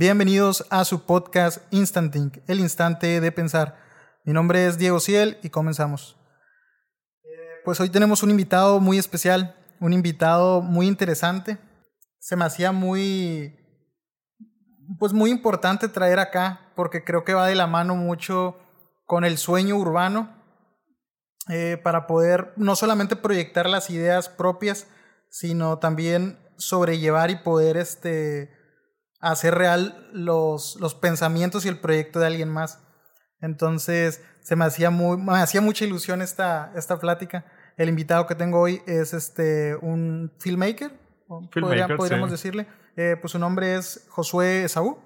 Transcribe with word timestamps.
Bienvenidos 0.00 0.64
a 0.70 0.84
su 0.84 1.06
podcast 1.06 1.58
Instanting, 1.72 2.30
el 2.46 2.60
instante 2.60 3.20
de 3.20 3.32
pensar. 3.32 3.74
Mi 4.24 4.32
nombre 4.32 4.64
es 4.64 4.78
Diego 4.78 5.00
Ciel 5.00 5.38
y 5.42 5.50
comenzamos. 5.50 6.16
Eh, 7.24 7.28
pues 7.64 7.80
hoy 7.80 7.90
tenemos 7.90 8.22
un 8.22 8.30
invitado 8.30 8.78
muy 8.78 8.96
especial, 8.96 9.56
un 9.80 9.92
invitado 9.92 10.62
muy 10.62 10.86
interesante. 10.86 11.58
Se 12.20 12.36
me 12.36 12.44
hacía 12.44 12.70
muy, 12.70 13.56
pues 15.00 15.12
muy 15.12 15.32
importante 15.32 15.88
traer 15.88 16.20
acá 16.20 16.70
porque 16.76 17.02
creo 17.02 17.24
que 17.24 17.34
va 17.34 17.48
de 17.48 17.56
la 17.56 17.66
mano 17.66 17.96
mucho 17.96 18.56
con 19.04 19.24
el 19.24 19.36
sueño 19.36 19.74
urbano 19.74 20.32
eh, 21.48 21.76
para 21.82 22.06
poder 22.06 22.52
no 22.54 22.76
solamente 22.76 23.16
proyectar 23.16 23.68
las 23.68 23.90
ideas 23.90 24.28
propias, 24.28 24.86
sino 25.28 25.80
también 25.80 26.38
sobrellevar 26.56 27.32
y 27.32 27.36
poder 27.42 27.76
este, 27.76 28.57
hacer 29.20 29.54
real 29.54 30.08
los, 30.12 30.76
los 30.80 30.94
pensamientos 30.94 31.64
y 31.64 31.68
el 31.68 31.78
proyecto 31.78 32.20
de 32.20 32.26
alguien 32.26 32.48
más. 32.48 32.80
Entonces, 33.40 34.22
se 34.40 34.56
me 34.56 34.64
hacía, 34.64 34.90
muy, 34.90 35.16
me 35.16 35.38
hacía 35.38 35.60
mucha 35.60 35.84
ilusión 35.84 36.22
esta, 36.22 36.72
esta 36.74 36.98
plática. 36.98 37.44
El 37.76 37.88
invitado 37.88 38.26
que 38.26 38.34
tengo 38.34 38.60
hoy 38.60 38.82
es 38.86 39.14
este, 39.14 39.76
un 39.76 40.32
filmmaker, 40.38 40.92
filmmaker 41.52 41.96
podríamos 41.96 42.30
decirle. 42.30 42.66
Eh, 42.96 43.16
pues 43.20 43.32
su 43.32 43.38
nombre 43.38 43.76
es 43.76 44.06
Josué 44.08 44.64
Esaú. 44.64 44.98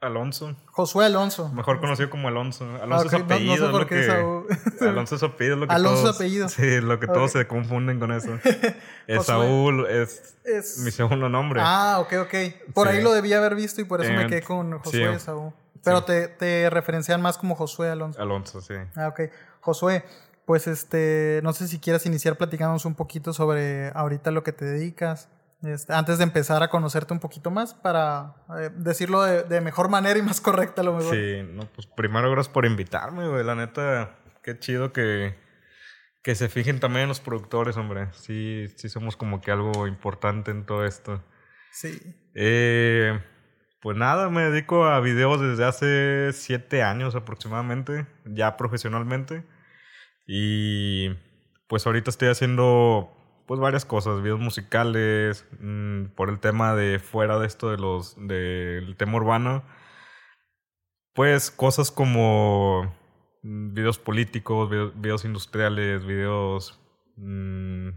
Alonso. 0.00 0.56
Josué 0.66 1.04
Alonso. 1.04 1.50
Mejor 1.50 1.78
conocido 1.78 2.08
como 2.08 2.28
Alonso. 2.28 2.64
Alonso 2.82 3.08
es 3.08 3.14
apellido. 3.14 3.56
No, 3.56 3.66
sé 3.66 3.70
por 3.70 3.86
qué 3.86 4.06
que, 4.78 4.84
Alonso 4.86 5.16
es 5.16 5.22
apellido. 5.22 5.56
Lo 5.56 5.66
que 5.66 5.74
Alonso 5.74 6.02
todos, 6.02 6.10
es 6.10 6.16
apellido. 6.16 6.48
Sí, 6.48 6.80
lo 6.80 6.98
que 6.98 7.06
todos 7.06 7.32
se 7.32 7.46
confunden 7.46 8.00
con 8.00 8.10
eso. 8.12 8.38
Saúl 9.22 9.86
es, 9.86 10.36
es, 10.44 10.78
mi 10.78 10.90
segundo 10.90 11.28
nombre. 11.28 11.60
Ah, 11.62 11.98
ok, 12.00 12.14
ok. 12.22 12.34
Por 12.72 12.88
ahí 12.88 13.02
lo 13.02 13.12
debía 13.12 13.38
haber 13.38 13.54
visto 13.54 13.82
y 13.82 13.84
por 13.84 14.02
eso 14.02 14.12
me 14.12 14.26
quedé 14.26 14.42
con 14.42 14.78
Josué 14.78 15.12
sí. 15.14 15.20
Saúl. 15.20 15.52
Pero 15.84 16.04
te, 16.04 16.28
te 16.28 16.70
referencian 16.70 17.20
más 17.20 17.36
como 17.36 17.54
Josué 17.54 17.90
Alonso. 17.90 18.20
Alonso, 18.20 18.60
sí. 18.62 18.74
Ah, 18.96 19.08
ok. 19.08 19.20
Josué, 19.60 20.04
pues 20.46 20.66
este, 20.66 21.40
no 21.42 21.52
sé 21.52 21.68
si 21.68 21.78
quieras 21.78 22.06
iniciar 22.06 22.36
platicándonos 22.36 22.86
un 22.86 22.94
poquito 22.94 23.34
sobre 23.34 23.90
ahorita 23.94 24.30
lo 24.30 24.42
que 24.42 24.52
te 24.52 24.64
dedicas. 24.64 25.28
Este, 25.62 25.92
antes 25.92 26.16
de 26.18 26.24
empezar 26.24 26.62
a 26.62 26.68
conocerte 26.68 27.12
un 27.12 27.20
poquito 27.20 27.50
más 27.50 27.74
para 27.74 28.34
eh, 28.58 28.70
decirlo 28.74 29.22
de, 29.22 29.60
mejor 29.60 29.90
manera 29.90 30.18
y 30.18 30.22
más 30.22 30.40
correcta 30.40 30.80
a 30.80 30.84
lo 30.84 30.94
mejor. 30.94 31.14
Sí, 31.14 31.42
no, 31.52 31.66
pues 31.66 31.86
primero 31.86 32.30
gracias 32.30 32.52
por 32.52 32.64
invitarme, 32.64 33.28
güey. 33.28 33.44
La 33.44 33.54
neta, 33.54 34.16
qué 34.42 34.58
chido 34.58 34.92
que, 34.92 35.36
que 36.22 36.34
se 36.34 36.48
fijen 36.48 36.80
también 36.80 37.08
los 37.08 37.20
productores, 37.20 37.76
hombre. 37.76 38.08
Sí, 38.12 38.68
sí 38.76 38.88
somos 38.88 39.16
como 39.16 39.42
que 39.42 39.50
algo 39.50 39.86
importante 39.86 40.50
en 40.50 40.64
todo 40.64 40.86
esto. 40.86 41.22
Sí. 41.72 42.00
Eh, 42.34 43.20
pues 43.82 43.96
nada, 43.98 44.30
me 44.30 44.42
dedico 44.50 44.86
a 44.86 45.00
videos 45.00 45.40
desde 45.42 45.64
hace 45.64 46.32
siete 46.32 46.82
años 46.82 47.14
aproximadamente, 47.14 48.06
ya 48.24 48.56
profesionalmente. 48.56 49.44
Y 50.26 51.10
pues 51.66 51.86
ahorita 51.86 52.10
estoy 52.10 52.28
haciendo 52.28 53.19
pues 53.50 53.58
varias 53.58 53.84
cosas, 53.84 54.22
videos 54.22 54.38
musicales, 54.38 55.44
mm, 55.58 56.04
por 56.14 56.30
el 56.30 56.38
tema 56.38 56.76
de 56.76 57.00
fuera 57.00 57.36
de 57.40 57.48
esto 57.48 57.68
de 57.72 57.78
los 57.78 58.14
del 58.16 58.94
tema 58.96 59.16
urbano, 59.16 59.64
pues 61.14 61.50
cosas 61.50 61.90
como 61.90 62.94
mm, 63.42 63.74
videos 63.74 63.98
políticos, 63.98 64.70
videos, 64.70 65.24
industriales, 65.24 66.06
videos 66.06 66.78
mm, 67.16 67.88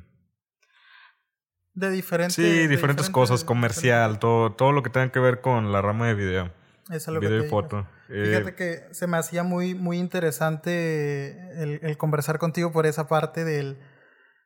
de 1.76 1.90
diferentes 1.92 2.34
sí, 2.34 2.68
diferentes, 2.68 3.12
cosas, 3.12 3.44
comercial, 3.44 4.18
todo 4.18 4.54
todo 4.54 4.72
lo 4.72 4.82
que 4.82 4.90
tenga 4.90 5.12
que 5.12 5.20
ver 5.20 5.42
con 5.42 5.72
la 5.72 5.84
rama 5.84 6.08
de 6.08 6.16
video. 6.16 6.52
Es 6.90 7.08
lo 7.08 7.20
video 7.20 7.46
y 7.46 7.48
foto. 7.48 7.86
Fíjate 8.08 8.50
eh, 8.50 8.56
que 8.56 8.88
se 8.90 9.06
me 9.06 9.18
hacía 9.18 9.44
muy 9.44 9.76
muy 9.76 10.00
interesante 10.00 11.62
el 11.62 11.96
conversar 12.00 12.40
contigo 12.40 12.72
por 12.72 12.88
esa 12.88 13.08
parte 13.08 13.46
del 13.46 13.78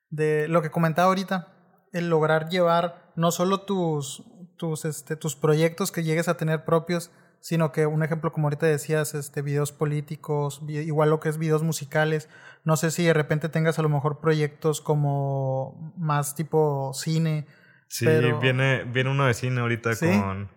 de 0.09 0.47
lo 0.47 0.61
que 0.61 0.69
comentaba 0.69 1.07
ahorita, 1.09 1.53
el 1.93 2.09
lograr 2.09 2.49
llevar 2.49 3.11
no 3.15 3.31
solo 3.31 3.61
tus, 3.61 4.23
tus, 4.57 4.85
este, 4.85 5.15
tus 5.15 5.35
proyectos 5.35 5.91
que 5.91 6.03
llegues 6.03 6.27
a 6.27 6.37
tener 6.37 6.65
propios, 6.65 7.11
sino 7.39 7.71
que 7.71 7.85
un 7.85 8.03
ejemplo 8.03 8.31
como 8.31 8.47
ahorita 8.47 8.65
decías, 8.65 9.13
este, 9.15 9.41
videos 9.41 9.71
políticos, 9.71 10.61
igual 10.67 11.09
lo 11.09 11.19
que 11.19 11.29
es 11.29 11.37
videos 11.37 11.63
musicales, 11.63 12.29
no 12.63 12.75
sé 12.77 12.91
si 12.91 13.05
de 13.05 13.13
repente 13.13 13.49
tengas 13.49 13.79
a 13.79 13.81
lo 13.81 13.89
mejor 13.89 14.19
proyectos 14.19 14.81
como 14.81 15.93
más 15.97 16.35
tipo 16.35 16.91
cine. 16.93 17.47
Sí, 17.87 18.05
viene, 18.41 18.83
viene 18.83 19.09
uno 19.09 19.25
de 19.25 19.33
cine 19.33 19.61
ahorita 19.61 19.91
con 19.95 20.49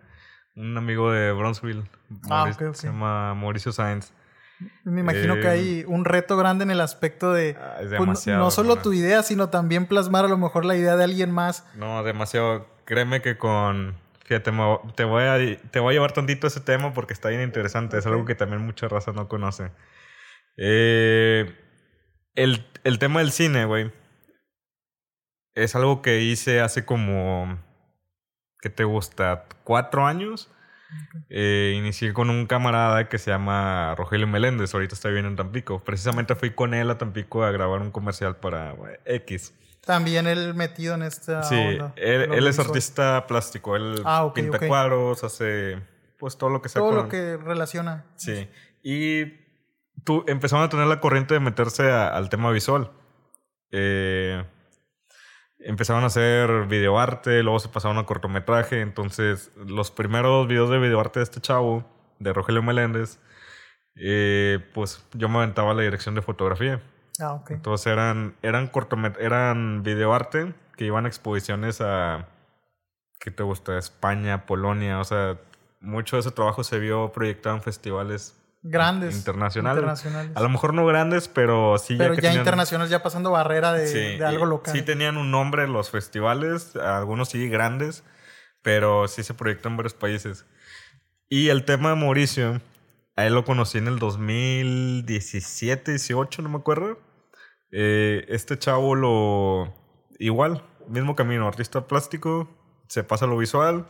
un 0.57 0.77
amigo 0.77 1.13
de 1.13 1.33
Bronzeville, 1.33 1.89
ah, 2.29 2.51
se 2.73 2.89
llama 2.89 3.35
Mauricio 3.35 3.73
Sáenz. 3.73 4.13
Me 4.85 5.01
imagino 5.01 5.37
que 5.41 5.49
hay 5.49 5.81
eh, 5.81 5.87
un 5.87 6.05
reto 6.05 6.37
grande 6.37 6.65
en 6.65 6.71
el 6.71 6.81
aspecto 6.81 7.33
de 7.33 7.57
ah, 7.59 7.79
pues, 7.97 8.27
no 8.27 8.51
solo 8.51 8.77
tu 8.77 8.93
idea, 8.93 9.23
sino 9.23 9.49
también 9.49 9.87
plasmar 9.87 10.25
a 10.25 10.29
lo 10.29 10.37
mejor 10.37 10.65
la 10.65 10.77
idea 10.77 10.97
de 10.97 11.05
alguien 11.05 11.31
más. 11.31 11.67
No, 11.75 12.03
demasiado. 12.03 12.67
Créeme 12.85 13.23
que 13.23 13.39
con 13.39 13.97
fíjate, 14.25 14.53
te 14.95 15.05
voy 15.05 15.23
a 15.25 15.39
te 15.71 15.81
voy 15.81 15.91
a 15.91 15.95
llevar 15.95 16.13
tantito 16.13 16.47
ese 16.47 16.61
tema 16.61 16.93
porque 16.93 17.13
está 17.13 17.31
bien 17.31 17.43
interesante, 17.43 17.99
es 17.99 18.07
algo 18.07 18.25
que 18.25 18.35
también 18.35 18.63
mucha 18.63 18.89
raza 18.89 19.13
no 19.13 19.29
conoce. 19.29 19.71
Eh, 20.57 21.53
el, 22.35 22.67
el 22.85 22.99
tema 22.99 23.21
del 23.21 23.33
cine, 23.33 23.65
güey, 23.65 23.93
es 25.55 25.75
algo 25.75 26.03
que 26.03 26.21
hice 26.21 26.61
hace 26.61 26.85
como 26.85 27.59
¿qué 28.61 28.71
te 28.71 28.85
gusta? 28.85 29.47
¿Cuatro 29.65 30.07
años? 30.07 30.51
Eh, 31.29 31.75
inicié 31.77 32.13
con 32.13 32.31
un 32.31 32.47
camarada 32.47 33.09
que 33.09 33.19
se 33.19 33.31
llama 33.31 33.95
Rogelio 33.97 34.27
Meléndez, 34.27 34.75
ahorita 34.75 34.95
está 34.95 35.09
viviendo 35.09 35.31
en 35.31 35.37
Tampico. 35.37 35.83
Precisamente 35.85 36.35
fui 36.35 36.51
con 36.51 36.75
él 36.75 36.91
a 36.91 36.99
Tampico 36.99 37.45
a 37.45 37.51
grabar 37.51 37.81
un 37.81 37.91
comercial 37.91 38.37
para 38.37 38.75
X. 39.05 39.55
También 39.85 40.27
él 40.27 40.55
metido 40.55 40.95
en 40.95 41.03
esta. 41.03 41.43
Sí, 41.43 41.57
él, 41.97 42.47
es 42.47 42.59
artista 42.59 43.27
plástico. 43.27 43.77
Él 43.77 44.03
ah, 44.05 44.31
pinta 44.35 44.59
cuadros, 44.59 45.25
hace 45.25 45.79
pues 46.19 46.37
todo 46.37 46.51
lo 46.51 46.61
que 46.61 46.69
sea. 46.69 46.81
Todo 46.81 46.93
lo 46.93 47.09
que 47.09 47.37
relaciona. 47.39 48.05
Sí. 48.17 48.49
Y 48.83 49.25
tú 50.05 50.25
empezaron 50.29 50.65
a 50.65 50.69
tener 50.69 50.87
la 50.87 51.01
corriente 51.01 51.35
de 51.35 51.41
meterse 51.41 51.91
al 51.91 52.29
tema 52.29 52.51
visual. 52.51 52.91
Eh, 53.73 54.45
empezaron 55.61 56.05
a 56.05 56.07
hacer 56.07 56.67
videoarte, 56.67 57.43
luego 57.43 57.59
se 57.59 57.69
pasaron 57.69 57.99
a 57.99 58.07
cortometraje. 58.07 58.81
Entonces, 58.81 59.51
los 59.57 59.91
primeros 59.91 60.49
videos 60.49 60.71
de 60.71 60.79
videoarte 60.79 61.21
de 61.21 61.25
este 61.25 61.41
chavo, 61.41 61.85
de 62.19 62.33
Rogelio 62.33 62.63
Meléndez, 62.63 63.19
eh, 63.97 64.59
pues 64.75 65.05
yo 65.13 65.29
me 65.29 65.39
aventaba 65.39 65.75
la 65.75 65.83
dirección 65.83 66.15
de 66.15 66.23
fotografía. 66.23 66.83
Ah, 67.21 67.35
ok. 67.35 67.51
Entonces 67.53 67.87
eran, 67.87 68.35
eran 68.43 68.69
cortomet 68.69 69.17
eran 69.21 69.83
videoarte 69.83 70.55
que 70.77 70.87
iban 70.87 71.05
a 71.05 71.09
exposiciones 71.09 71.81
a, 71.81 72.29
¿qué 73.19 73.31
te 73.31 73.43
gusta? 73.43 73.77
España, 73.77 74.47
Polonia, 74.47 74.99
o 75.01 75.05
sea, 75.05 75.39
mucho 75.81 76.17
de 76.17 76.21
ese 76.21 76.31
trabajo 76.31 76.65
se 76.65 76.79
vio 76.79 77.13
proyectado 77.13 77.57
en 77.57 77.63
festivales 77.63 78.40
grandes 78.63 79.17
internacionales. 79.17 80.05
A 80.35 80.41
lo 80.41 80.49
mejor 80.49 80.75
no 80.75 80.85
grandes, 80.87 81.29
pero 81.29 81.79
sí 81.79 81.97
pero 81.97 82.15
ya, 82.15 82.35
internacionales, 82.35 82.91
ya 82.91 83.03
pasando 83.03 83.31
barrera 83.31 83.73
de, 83.73 84.23
algo 84.25 84.47
local. 84.47 84.75
Sí 84.75 84.83
tenían 84.83 85.17
un 85.17 85.31
nombre 85.31 85.67
los 85.67 85.91
festivales, 85.91 86.77
algunos 86.77 87.31
sí 87.31 87.49
grandes, 87.49 88.05
pero 88.63 89.09
sí 89.09 89.23
se 89.23 89.35
proyectó 89.35 89.69
en 89.69 89.77
varios 89.77 89.95
países. 89.95 90.47
Y 91.29 91.49
el 91.49 91.65
tema 91.65 91.91
de 91.91 91.97
Mauricio, 91.97 92.61
a 93.17 93.27
él 93.27 93.35
lo 93.35 93.45
conocí 93.45 93.79
en 93.79 93.87
el 93.87 93.99
2017, 93.99 95.93
18, 95.93 96.43
no 96.43 96.49
me 96.49 96.59
acuerdo. 96.59 96.99
Eh, 97.71 98.27
este 98.29 98.59
chavo 98.59 98.95
lo... 98.95 99.75
Igual, 100.19 100.65
mismo 100.89 101.17
camino, 101.17 101.47
artista 101.47 101.87
plástico, 101.87 102.49
se 102.89 103.05
pasa 103.05 103.25
a 103.25 103.29
lo 103.29 103.39
visual, 103.39 103.87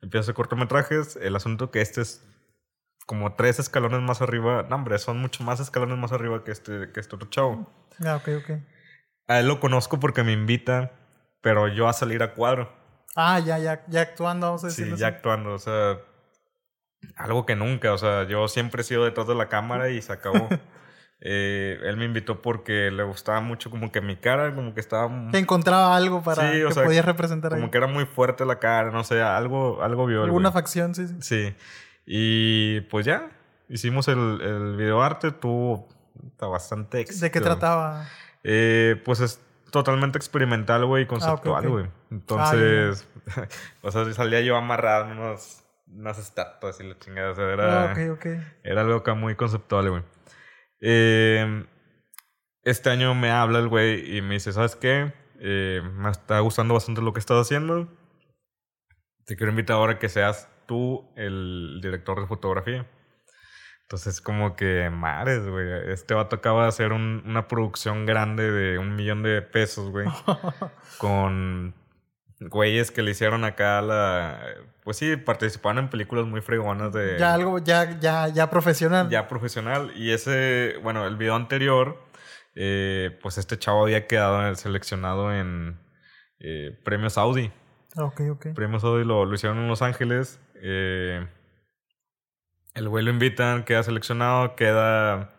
empieza 0.00 0.20
a 0.20 0.22
hacer 0.22 0.34
cortometrajes. 0.34 1.16
El 1.16 1.36
asunto 1.36 1.70
que 1.70 1.80
este 1.82 2.00
es 2.02 2.24
como 3.10 3.32
tres 3.32 3.58
escalones 3.58 4.00
más 4.02 4.22
arriba. 4.22 4.64
No, 4.70 4.76
hombre, 4.76 4.96
son 5.00 5.20
mucho 5.20 5.42
más 5.42 5.58
escalones 5.58 5.98
más 5.98 6.12
arriba 6.12 6.44
que 6.44 6.52
este, 6.52 6.92
que 6.92 7.00
este 7.00 7.16
otro 7.16 7.28
chavo. 7.28 7.68
Ah, 8.06 8.14
ok, 8.14 8.28
ok. 8.38 8.50
A 9.26 9.40
él 9.40 9.48
lo 9.48 9.58
conozco 9.58 9.98
porque 9.98 10.22
me 10.22 10.30
invita, 10.30 10.92
pero 11.40 11.66
yo 11.66 11.88
a 11.88 11.92
salir 11.92 12.22
a 12.22 12.34
cuadro. 12.34 12.72
Ah, 13.16 13.40
ya, 13.40 13.58
ya, 13.58 13.84
ya 13.88 14.02
actuando, 14.02 14.46
vamos 14.46 14.62
a 14.62 14.68
decirlo 14.68 14.94
Sí, 14.94 15.00
ya 15.00 15.08
actuando, 15.08 15.54
o 15.54 15.58
sea, 15.58 15.98
algo 17.16 17.46
que 17.46 17.56
nunca, 17.56 17.92
o 17.92 17.98
sea, 17.98 18.28
yo 18.28 18.46
siempre 18.46 18.82
he 18.82 18.84
sido 18.84 19.04
detrás 19.04 19.26
de 19.26 19.34
la 19.34 19.48
cámara 19.48 19.90
y 19.90 20.00
se 20.00 20.12
acabó. 20.12 20.48
Eh, 21.22 21.78
él 21.82 21.98
me 21.98 22.06
invitó 22.06 22.40
porque 22.40 22.90
le 22.90 23.02
gustaba 23.02 23.42
mucho 23.42 23.68
como 23.68 23.92
que 23.92 24.00
mi 24.00 24.16
cara, 24.16 24.54
como 24.54 24.72
que 24.72 24.80
estaba... 24.80 25.04
Encontraba 25.34 25.94
algo 25.94 26.22
para 26.22 26.50
que 26.50 26.66
podía 26.72 27.02
representar 27.02 27.52
Como 27.52 27.70
que 27.70 27.76
era 27.76 27.86
muy 27.86 28.06
fuerte 28.06 28.46
la 28.46 28.58
cara, 28.58 28.90
no 28.90 29.04
sé, 29.04 29.20
algo, 29.20 29.82
algo 29.82 30.06
vio. 30.06 30.24
Alguna 30.24 30.50
facción, 30.50 30.94
sí, 30.94 31.06
sí. 31.06 31.16
Sí. 31.20 31.54
Y 32.12 32.80
pues 32.90 33.06
ya, 33.06 33.30
hicimos 33.68 34.08
el, 34.08 34.40
el 34.40 34.76
videoarte, 34.76 35.30
tuvo 35.30 35.88
bastante 36.40 36.98
éxito. 37.02 37.24
¿De 37.24 37.30
qué 37.30 37.40
trataba? 37.40 38.08
Eh, 38.42 39.00
pues 39.04 39.20
es 39.20 39.40
totalmente 39.70 40.18
experimental, 40.18 40.84
güey, 40.86 41.04
ah, 41.04 41.06
conceptual, 41.06 41.68
güey. 41.68 41.86
Entonces, 42.10 43.06
o 43.82 43.92
sea, 43.92 44.12
salía 44.12 44.40
yo 44.40 44.56
amarrado 44.56 45.04
en 45.12 45.18
unos 45.18 45.62
unas 45.86 46.18
estatuas 46.18 46.80
y 46.80 46.88
la 46.88 46.98
chingada. 46.98 47.30
O 47.30 47.34
sea, 47.36 47.44
era, 47.44 47.90
Ah, 47.90 47.92
ok, 47.92 48.18
ok. 48.18 48.26
era 48.64 48.80
algo 48.80 48.96
acá 48.96 49.14
muy 49.14 49.36
conceptual, 49.36 49.90
güey. 49.90 50.02
Eh, 50.80 51.64
este 52.64 52.90
año 52.90 53.14
me 53.14 53.30
habla 53.30 53.60
el 53.60 53.68
güey 53.68 54.16
y 54.16 54.20
me 54.20 54.34
dice, 54.34 54.52
¿sabes 54.52 54.74
qué? 54.74 55.12
Eh, 55.38 55.80
me 55.94 56.10
está 56.10 56.40
gustando 56.40 56.74
bastante 56.74 57.02
lo 57.02 57.12
que 57.12 57.20
estás 57.20 57.40
haciendo. 57.40 57.86
Te 59.26 59.36
quiero 59.36 59.52
invitar 59.52 59.76
ahora 59.76 59.92
a 59.92 59.98
que 60.00 60.08
seas 60.08 60.48
tú 60.70 61.10
el 61.16 61.80
director 61.82 62.20
de 62.20 62.28
fotografía. 62.28 62.86
Entonces, 63.82 64.20
como 64.20 64.54
que, 64.54 64.88
madres, 64.88 65.48
güey. 65.48 65.66
Este 65.90 66.14
vato 66.14 66.36
acaba 66.36 66.62
de 66.62 66.68
hacer 66.68 66.92
un- 66.92 67.24
una 67.26 67.48
producción 67.48 68.06
grande 68.06 68.48
de 68.52 68.78
un 68.78 68.94
millón 68.94 69.24
de 69.24 69.42
pesos, 69.42 69.90
güey. 69.90 70.06
con 70.98 71.74
güeyes 72.38 72.92
que 72.92 73.02
le 73.02 73.10
hicieron 73.10 73.44
acá 73.44 73.82
la. 73.82 74.40
Pues 74.84 74.96
sí, 74.96 75.16
participaron 75.16 75.84
en 75.84 75.90
películas 75.90 76.24
muy 76.26 76.40
fregonas 76.40 76.92
de. 76.92 77.16
ya 77.18 77.34
algo, 77.34 77.58
ya, 77.58 77.98
ya, 77.98 78.28
ya 78.28 78.48
profesional. 78.48 79.10
ya 79.10 79.26
profesional. 79.26 79.90
Y 79.96 80.12
ese, 80.12 80.76
bueno, 80.84 81.06
el 81.08 81.16
video 81.16 81.34
anterior, 81.34 81.98
eh, 82.54 83.18
pues 83.22 83.38
este 83.38 83.58
chavo 83.58 83.82
había 83.82 84.06
quedado 84.06 84.54
seleccionado 84.54 85.34
en 85.34 85.80
eh, 86.38 86.78
premios 86.84 87.18
Audi. 87.18 87.50
Ok, 87.96 88.20
ok. 88.30 88.46
Premios 88.54 88.84
Audi 88.84 89.04
lo, 89.04 89.24
lo 89.24 89.34
hicieron 89.34 89.58
en 89.58 89.66
Los 89.66 89.82
Ángeles. 89.82 90.38
Eh, 90.62 91.26
el 92.74 92.88
güey 92.88 93.04
lo 93.04 93.10
invitan, 93.10 93.64
queda 93.64 93.82
seleccionado, 93.82 94.54
queda 94.56 95.30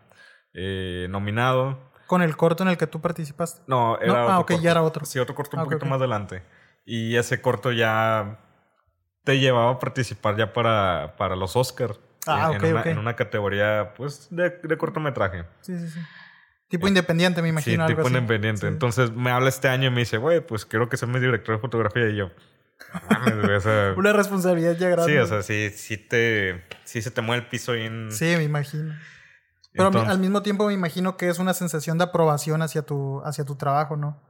eh, 0.53 1.07
nominado. 1.09 1.91
Con 2.07 2.21
el 2.21 2.35
corto 2.35 2.63
en 2.63 2.69
el 2.69 2.77
que 2.77 2.88
tú 2.88 3.00
participaste. 3.01 3.62
No, 3.68 3.97
era 4.00 4.13
ah, 4.13 4.23
otro 4.25 4.38
ok, 4.39 4.47
corto. 4.50 4.63
ya 4.63 4.71
era 4.71 4.81
otro. 4.81 5.06
Sí, 5.06 5.18
otro 5.19 5.33
corto 5.33 5.56
un 5.56 5.62
Ah, 5.62 5.65
poquito 5.65 5.85
más 5.85 5.97
adelante. 6.00 6.44
Y 6.85 7.15
ese 7.15 7.41
corto 7.41 7.71
ya 7.71 8.39
te 9.23 9.39
llevaba 9.39 9.71
a 9.71 9.79
participar 9.79 10.35
ya 10.35 10.51
para, 10.51 11.15
para 11.18 11.35
los 11.35 11.56
Oscars. 11.56 12.00
Ah, 12.27 12.51
en, 12.53 12.57
ok, 12.57 12.63
en 12.63 12.71
una, 12.71 12.79
ok. 12.81 12.85
en 12.88 12.97
una 12.97 13.15
categoría, 13.15 13.94
pues, 13.95 14.27
de, 14.29 14.50
de 14.50 14.77
cortometraje. 14.77 15.45
Sí, 15.62 15.77
sí, 15.79 15.88
sí. 15.89 16.00
Tipo 16.67 16.88
independiente, 16.88 17.41
me 17.41 17.47
Sí, 17.47 17.51
imagino. 17.51 17.83
algo 17.85 17.95
tipo 17.97 18.07
así. 18.07 18.15
independiente. 18.17 18.62
Sí. 18.62 18.67
Entonces 18.67 19.12
me 19.12 19.31
habla 19.31 19.50
este 19.50 19.67
año 19.69 19.88
y 19.88 19.91
me 19.91 20.00
dice, 20.01 20.17
güey, 20.17 20.39
pues 20.41 20.65
quiero 20.65 20.89
que 20.89 20.97
seas 20.97 21.09
mi 21.12 21.19
director 21.19 21.56
de 21.56 21.62
fotografía. 21.62 22.07
Y 22.09 22.15
yo, 22.17 22.25
"No 22.25 22.31
mames, 22.31 22.35
güey, 22.35 22.61
o 23.56 23.60
sea, 23.60 23.94
Una 23.98 24.13
responsabilidad 24.13 24.75
ya 24.78 24.89
grande. 24.89 25.12
sí, 25.13 25.18
o 25.18 25.25
sea, 25.28 25.42
sí, 25.44 25.69
sí, 25.75 25.98
te, 25.98 26.63
sí 26.83 27.01
se 27.01 27.12
te 27.12 27.22
mueve 27.22 27.44
el 27.44 27.50
piso 27.50 27.72
ahí 27.74 27.83
en... 27.86 28.12
Sí, 28.12 28.25
me 28.38 28.44
imagino. 28.44 28.94
Pero 29.74 29.88
Entonces- 29.88 30.10
al 30.12 30.19
mismo 30.19 30.42
tiempo 30.42 30.68
me 30.68 30.74
imagino 30.74 31.16
que 31.18 31.30
es 31.30 31.39
una 31.39 31.54
sensación 31.54 31.98
de 31.98 32.04
aprobación 32.06 32.62
hacia 32.62 32.81
tu, 32.81 33.22
hacia 33.24 33.45
tu 33.45 33.56
trabajo, 33.56 33.95
¿no? 33.95 34.22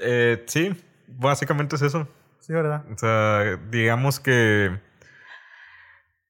Eh, 0.00 0.44
sí, 0.46 0.74
básicamente 1.08 1.76
es 1.76 1.82
eso. 1.82 2.08
Sí, 2.40 2.52
¿verdad? 2.52 2.84
O 2.92 2.96
sea, 2.96 3.58
digamos 3.70 4.20
que. 4.20 4.78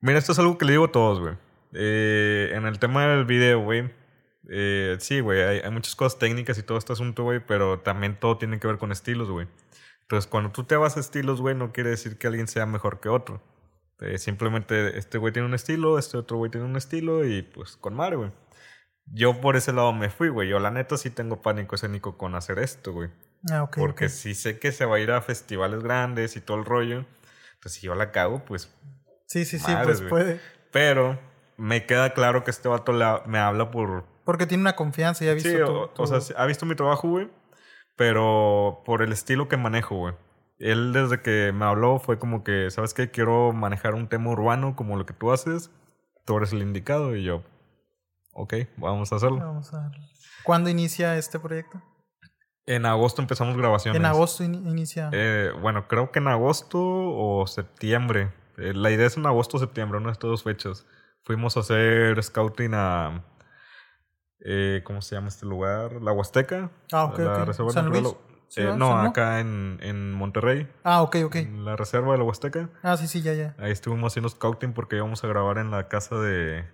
Mira, 0.01 0.19
esto 0.19 0.33
es 0.33 0.39
algo 0.39 0.59
que 0.59 0.65
le 0.65 0.73
digo 0.73 0.87
a 0.87 0.93
todos, 0.93 1.21
güey. 1.21 1.35
Eh, 1.75 2.51
en 2.55 2.67
el 2.67 2.79
tema 2.79 3.07
del 3.07 3.25
video, 3.25 3.61
güey. 3.61 3.91
eh, 4.51 4.97
sí, 5.01 5.21
güey, 5.21 5.43
hay, 5.43 5.59
hay 5.61 5.71
muchas 5.71 5.95
cosas 5.95 6.19
técnicas 6.19 6.57
y 6.59 6.63
todo 6.63 6.79
este 6.79 6.93
asunto, 6.93 7.25
güey, 7.25 7.41
pero 7.45 7.81
también 7.81 8.19
todo 8.19 8.39
tiene 8.39 8.59
que 8.59 8.67
ver 8.67 8.79
con 8.79 8.93
estilos, 8.93 9.31
güey. 9.31 9.47
Entonces, 10.09 10.29
cuando 10.31 10.51
tú 10.53 10.65
te 10.65 10.75
vas 10.75 10.97
a 10.97 11.01
estilos, 11.01 11.43
güey, 11.43 11.55
no 11.55 11.71
quiere 11.71 11.91
decir 11.91 12.17
que 12.17 12.27
alguien 12.29 12.49
sea 12.49 12.65
mejor 12.65 12.99
que 12.99 13.11
otro. 13.11 13.43
Eh, 14.01 14.17
simplemente 14.17 14.97
este 14.97 15.19
güey 15.19 15.35
tiene 15.35 15.47
un 15.47 15.53
estilo, 15.55 15.99
este 15.99 16.17
otro 16.17 16.39
güey 16.39 16.51
tiene 16.51 16.67
un 16.67 16.77
estilo 16.77 17.27
y 17.27 17.43
pues 17.43 17.77
con 17.77 17.95
madre, 17.95 18.17
güey. 18.17 18.31
Yo 19.05 19.41
por 19.43 19.57
ese 19.57 19.73
lado 19.75 19.93
me 19.93 20.09
fui, 20.09 20.31
güey. 20.31 20.49
Yo 20.49 20.61
la 20.61 20.71
neta 20.71 20.97
sí 20.97 21.11
tengo 21.11 21.43
pánico 21.43 21.75
escénico 21.75 22.17
con 22.17 22.35
hacer 22.35 22.59
esto, 22.59 22.93
güey. 22.95 23.11
Ah, 23.51 23.63
ok. 23.65 23.77
Porque 23.77 24.07
ok. 24.07 24.11
si 24.11 24.35
sé 24.35 24.59
que 24.59 24.73
se 24.73 24.87
va 24.87 24.97
a 24.97 25.01
ir 25.01 25.11
a 25.11 25.21
festivales 25.21 25.83
grandes 25.83 26.37
y 26.37 26.41
todo 26.41 26.57
el 26.57 26.65
rollo, 26.65 27.05
pues 27.61 27.75
si 27.75 27.87
yo 27.87 27.95
la 27.95 28.11
cago, 28.11 28.43
pues. 28.47 28.75
Sí, 29.27 29.45
sí, 29.45 29.59
sí, 29.59 29.73
pues 29.85 29.99
güey. 30.01 30.09
puede. 30.11 30.41
Pero 30.73 31.19
me 31.59 31.85
queda 31.85 32.15
claro 32.15 32.45
que 32.45 32.51
este 32.51 32.69
vato 32.69 32.93
la- 32.93 33.23
me 33.27 33.39
habla 33.39 33.71
por. 33.71 34.05
Porque 34.25 34.47
tiene 34.47 34.63
una 34.63 34.75
confianza, 34.77 35.25
ya 35.25 35.33
ha 35.33 35.35
visto 35.35 35.51
Sí, 35.51 35.57
tu- 35.57 35.65
o, 35.71 35.89
tu- 35.91 36.03
o 36.03 36.07
sea, 36.07 36.21
sí, 36.23 36.33
ha 36.37 36.47
visto 36.47 36.65
mi 36.65 36.75
trabajo, 36.75 37.09
güey. 37.09 37.29
Pero 37.99 38.83
por 38.87 39.03
el 39.03 39.13
estilo 39.13 39.49
que 39.49 39.57
manejo, 39.59 39.97
güey. 39.97 40.15
Él 40.59 40.93
desde 40.93 41.21
que 41.21 41.53
me 41.53 41.65
habló 41.67 41.99
fue 41.99 42.19
como 42.19 42.43
que, 42.45 42.71
¿sabes 42.71 42.95
qué? 42.95 43.11
Quiero 43.11 43.53
manejar 43.53 43.95
un 43.95 44.09
tema 44.09 44.31
urbano 44.31 44.75
como 44.77 44.97
lo 44.97 45.05
que 45.05 45.13
tú 45.13 45.31
haces. 45.33 45.71
Tú 46.25 46.37
eres 46.37 46.53
el 46.53 46.63
indicado 46.63 47.15
y 47.17 47.25
yo. 47.25 47.43
Ok, 48.33 48.55
vamos 48.77 49.13
a 49.13 49.17
hacerlo. 49.17 49.39
Vamos 49.39 49.75
a. 49.75 49.91
¿Cuándo 50.45 50.71
inicia 50.71 51.17
este 51.17 51.39
proyecto? 51.41 51.83
En 52.67 52.87
agosto 52.87 53.21
empezamos 53.21 53.57
grabaciones. 53.57 53.99
En 53.99 54.07
agosto 54.07 54.45
in- 54.45 54.67
inicia. 54.67 55.11
Eh, 55.13 55.51
bueno, 55.61 55.89
creo 55.89 56.13
que 56.13 56.21
en 56.21 56.29
agosto 56.29 56.79
o 56.81 57.47
septiembre. 57.47 58.33
Eh, 58.59 58.75
la 58.75 58.91
idea 58.91 59.07
es 59.07 59.17
en 59.17 59.27
agosto 59.27 59.57
o 59.57 59.61
septiembre, 59.61 59.99
una 59.99 60.09
de 60.09 60.13
estas 60.13 60.31
dos 60.31 60.43
fechas. 60.45 60.87
Fuimos 61.25 61.57
a 61.57 61.61
hacer 61.61 62.23
scouting 62.23 62.75
a. 62.75 63.25
eh, 64.41 64.83
¿Cómo 64.85 65.03
se 65.03 65.15
llama 65.15 65.29
este 65.29 65.47
lugar? 65.47 66.01
La 66.03 66.13
Huasteca. 66.13 66.71
Ah, 66.93 67.05
ok, 67.05 67.19
la. 67.19 67.45
Reserva 67.45 67.71
¿San 67.73 67.89
Luis? 67.89 68.15
¿Sí, 68.49 68.63
Eh, 68.63 68.73
no, 68.77 68.99
acá 68.99 69.41
en, 69.41 69.79
en 69.83 70.13
Monterrey. 70.13 70.67
Ah, 70.83 71.03
ok, 71.03 71.17
ok. 71.27 71.37
En 71.37 71.65
la 71.67 71.77
reserva 71.77 72.13
de 72.13 72.19
la 72.19 72.25
Huasteca. 72.25 72.71
Ah, 72.83 72.97
sí, 72.97 73.07
sí, 73.07 73.21
ya, 73.21 73.35
ya. 73.35 73.55
Ahí 73.59 73.73
estuvimos 73.73 74.13
haciendo 74.13 74.29
scouting 74.31 74.73
porque 74.73 74.97
íbamos 74.97 75.23
a 75.23 75.29
grabar 75.29 75.59
en 75.59 75.71
la 75.71 75.89
casa 75.89 76.17
de, 76.17 76.65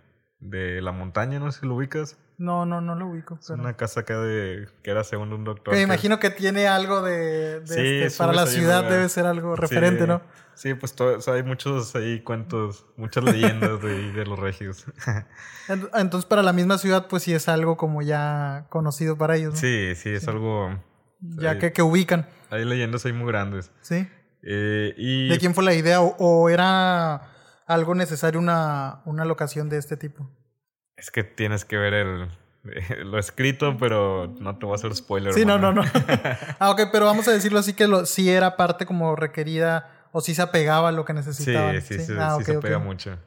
de 0.45 0.81
la 0.83 0.93
montaña, 0.93 1.39
no 1.41 1.51
sé 1.51 1.61
si 1.61 1.67
lo 1.67 1.75
ubicas. 1.75 2.17
No, 2.37 2.67
no, 2.67 2.81
no 2.81 2.95
lo 2.97 3.07
ubico. 3.07 3.39
Es 3.41 3.47
pero- 3.49 3.61
una 3.63 3.75
casa 3.77 4.01
acá 4.01 4.19
de 4.21 4.67
que 4.83 4.91
era 4.91 5.05
según 5.05 5.33
un 5.33 5.45
doctor. 5.45 5.73
Me 5.73 5.79
que- 5.79 5.85
imagino 5.85 6.19
que 6.19 6.31
tiene 6.31 6.67
algo 6.69 7.01
de, 7.03 7.61
de 7.61 7.67
Sí, 7.67 8.05
este, 8.07 8.19
para 8.19 8.33
la 8.33 8.47
ciudad 8.47 8.81
una- 8.81 8.91
debe 8.91 9.09
ser 9.09 9.27
algo 9.27 9.57
referente, 9.57 10.03
Sí, 10.03 10.09
¿no? 10.09 10.21
Sí, 10.55 10.75
pues 10.75 10.95
todo, 10.95 11.17
o 11.19 11.21
sea, 11.21 11.35
hay 11.35 11.43
muchos 11.43 11.95
ahí 11.97 12.21
cuentos, 12.21 12.87
muchas 12.97 13.25
leyendas 13.25 13.81
de, 13.83 14.13
de 14.13 14.27
los 14.27 14.39
regios. 14.39 14.85
Ent- 15.69 15.89
Entonces 15.95 16.27
para 16.27 16.43
la 16.43 16.53
misma 16.53 16.79
ciudad 16.79 17.07
pues 17.09 17.23
sí 17.25 17.33
es 17.35 17.49
algo 17.49 17.77
como 17.77 18.03
ya 18.03 18.67
conocido 18.69 19.17
para 19.19 19.37
ellos, 19.37 19.55
¿no? 19.55 19.61
sí, 19.61 19.95
sí, 19.97 20.11
es 20.11 20.29
algo... 20.29 20.79
Ya 21.21 21.53
hay, 21.53 21.59
que, 21.59 21.73
que 21.73 21.83
ubican, 21.83 22.29
hay 22.51 22.65
leyendas 22.67 23.05
ahí 23.07 23.13
muy 23.13 23.27
grandes. 23.29 23.71
¿sí? 23.81 24.07
Eh, 24.43 24.95
y 24.99 25.29
¿De 25.29 25.39
quién 25.39 25.55
fue 25.55 25.65
la 25.65 25.73
idea 25.75 26.03
o, 26.03 26.15
o 26.19 26.49
era 26.51 27.31
algo 27.67 27.95
necesario 27.95 28.41
una, 28.41 29.03
una 29.05 29.25
locación 29.25 29.69
de 29.69 29.79
este 29.79 29.97
tipo? 29.97 30.29
es 30.97 31.11
que 31.11 31.25
tienes 31.25 31.65
que 31.65 31.77
ver 31.77 31.93
el, 31.93 32.29
lo 33.05 33.19
escrito, 33.19 33.77
pero 33.79 34.33
no 34.39 34.59
te 34.59 34.65
voy 34.67 34.75
a 34.75 34.77
hacer 34.77 34.95
spoiler. 34.95 35.33
Sí, 35.35 35.45
no, 35.45 35.59
no, 35.59 35.73
no. 35.73 35.83
ah, 36.59 36.71
ok, 36.71 36.83
pero 36.93 37.05
vamos 37.07 37.27
a 37.29 37.33
decirlo 37.33 37.59
así 37.59 37.75
que 37.75 37.87
lo, 37.89 38.07
sí 38.07 38.31
era 38.31 38.57
parte 38.57 38.87
como 38.87 39.15
requerida 39.17 39.91
o 40.13 40.21
sí 40.21 40.35
se 40.35 40.43
apegaba 40.43 40.91
a 40.91 40.93
lo 40.93 41.05
que 41.05 41.13
Sí, 41.13 41.17
necesitaban. 41.17 41.81
sí, 41.83 41.99
sí, 41.99 42.13
Ah, 42.19 42.37
sí 42.39 42.45
se 42.45 42.57
ok. 42.57 42.63
pega 42.63 42.79
mucho. 42.79 43.19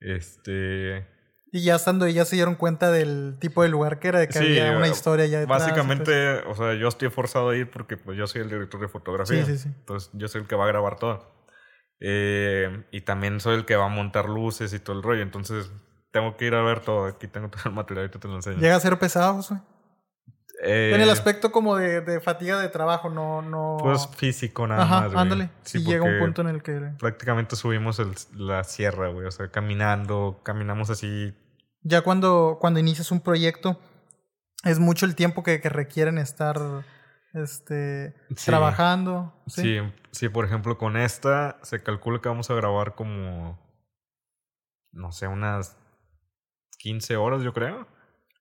Este... 0.00 1.06
Y 1.50 1.62
ya 1.64 1.76
estando 1.76 2.04
ahí 2.04 2.12
ya 2.12 2.24
se 2.26 2.36
dieron 2.36 2.54
cuenta 2.56 2.90
del 2.90 3.36
tipo 3.40 3.62
de 3.62 3.70
lugar 3.70 3.98
que 3.98 4.08
era, 4.08 4.18
de 4.20 4.26
que 4.28 4.34
Sí, 4.34 4.38
había 4.60 4.76
una 4.76 4.86
eh, 4.86 4.90
historia 4.90 5.24
ya 5.26 5.40
detrás. 5.40 5.60
Básicamente, 5.62 6.40
o 6.46 6.54
sea, 6.54 6.74
yo 6.74 6.88
estoy 6.88 7.08
forzado 7.08 7.48
a 7.50 7.56
ir 7.56 7.70
porque 7.70 7.96
pues 7.96 8.16
yo 8.18 8.26
soy 8.26 8.42
el 8.42 8.50
director 8.50 8.78
de 8.80 8.88
fotografía. 8.88 9.44
Sí, 9.46 9.56
sí, 9.56 9.62
sí. 9.64 9.68
Entonces 9.68 10.10
yo 10.12 10.28
soy 10.28 10.42
el 10.42 10.46
que 10.46 10.54
va 10.56 10.64
a 10.64 10.68
grabar 10.68 10.96
todo. 10.98 11.37
Eh, 12.00 12.84
y 12.92 13.00
también 13.02 13.40
soy 13.40 13.56
el 13.56 13.64
que 13.64 13.76
va 13.76 13.86
a 13.86 13.90
montar 13.90 14.28
luces 14.28 14.72
y 14.72 14.78
todo 14.78 14.96
el 14.96 15.02
rollo. 15.02 15.22
Entonces 15.22 15.70
tengo 16.10 16.36
que 16.36 16.46
ir 16.46 16.54
a 16.54 16.62
ver 16.62 16.80
todo. 16.80 17.06
Aquí 17.06 17.26
tengo 17.28 17.48
todo 17.48 17.62
el 17.66 17.72
material, 17.74 18.04
ahorita 18.06 18.18
te 18.20 18.28
lo 18.28 18.36
enseño. 18.36 18.58
Llega 18.58 18.76
a 18.76 18.80
ser 18.80 18.98
pesado, 18.98 19.34
Josué. 19.34 19.58
Eh, 20.64 20.90
En 20.94 21.00
el 21.00 21.10
aspecto 21.10 21.52
como 21.52 21.76
de, 21.76 22.00
de 22.00 22.20
fatiga 22.20 22.58
de 22.58 22.68
trabajo, 22.68 23.08
no... 23.10 23.42
no... 23.42 23.76
Pues 23.80 24.08
físico 24.16 24.66
nada 24.66 24.82
Ajá, 24.82 25.00
más. 25.02 25.12
güey. 25.12 25.22
ándale. 25.22 25.50
Sí, 25.62 25.78
si 25.78 25.84
llega 25.84 26.02
un 26.04 26.18
punto 26.18 26.40
en 26.42 26.48
el 26.48 26.62
que... 26.64 26.80
Prácticamente 26.98 27.54
subimos 27.54 28.00
el- 28.00 28.14
la 28.34 28.64
sierra, 28.64 29.08
güey. 29.08 29.26
O 29.26 29.30
sea, 29.30 29.50
caminando, 29.52 30.40
caminamos 30.42 30.90
así. 30.90 31.32
Ya 31.82 32.00
cuando, 32.00 32.58
cuando 32.60 32.80
inicias 32.80 33.12
un 33.12 33.20
proyecto, 33.20 33.78
es 34.64 34.80
mucho 34.80 35.06
el 35.06 35.14
tiempo 35.14 35.44
que, 35.44 35.60
que 35.60 35.68
requieren 35.68 36.18
estar 36.18 36.60
este, 37.34 38.14
Sí. 38.36 38.46
trabajando. 38.46 39.34
¿sí? 39.46 39.62
Sí, 39.62 39.92
sí, 40.12 40.28
por 40.28 40.44
ejemplo, 40.44 40.78
con 40.78 40.96
esta 40.96 41.58
se 41.62 41.82
calcula 41.82 42.20
que 42.20 42.28
vamos 42.28 42.50
a 42.50 42.54
grabar 42.54 42.94
como, 42.94 43.58
no 44.92 45.12
sé, 45.12 45.26
unas 45.26 45.76
15 46.78 47.16
horas, 47.16 47.42
yo 47.42 47.52
creo. 47.52 47.86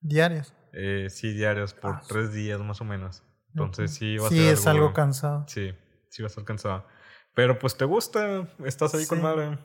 Diarias. 0.01 0.53
Eh, 0.73 1.07
sí, 1.09 1.33
diarias, 1.33 1.73
por 1.73 1.95
Ah, 1.95 2.01
tres 2.07 2.33
días 2.33 2.59
más 2.61 2.81
o 2.81 2.85
menos. 2.85 3.23
Entonces 3.49 3.93
sí 3.95 4.17
va 4.17 4.27
a 4.27 4.29
Sí, 4.29 4.37
ser 4.37 4.53
es 4.53 4.67
algo 4.67 4.93
cansado. 4.93 5.45
Sí, 5.47 5.73
sí 6.11 6.21
va 6.21 6.27
a 6.27 6.29
estar 6.29 6.43
cansado. 6.43 6.85
Pero 7.33 7.57
pues 7.57 7.75
te 7.77 7.85
gusta, 7.85 8.47
estás 8.65 8.93
ahí 8.93 9.05
con 9.07 9.17
Sí. 9.19 9.23
madre. 9.23 9.57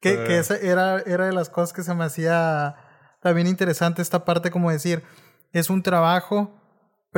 Que, 0.00 0.14
Eh. 0.14 0.24
que 0.26 0.38
esa 0.38 0.56
era, 0.56 0.98
era 1.00 1.26
de 1.26 1.32
las 1.32 1.48
cosas 1.50 1.72
que 1.72 1.82
se 1.82 1.94
me 1.94 2.04
hacía 2.04 2.76
también 3.20 3.46
interesante 3.46 4.02
esta 4.02 4.24
parte, 4.24 4.50
como 4.50 4.70
decir, 4.70 5.02
es 5.52 5.70
un 5.70 5.82
trabajo, 5.82 6.52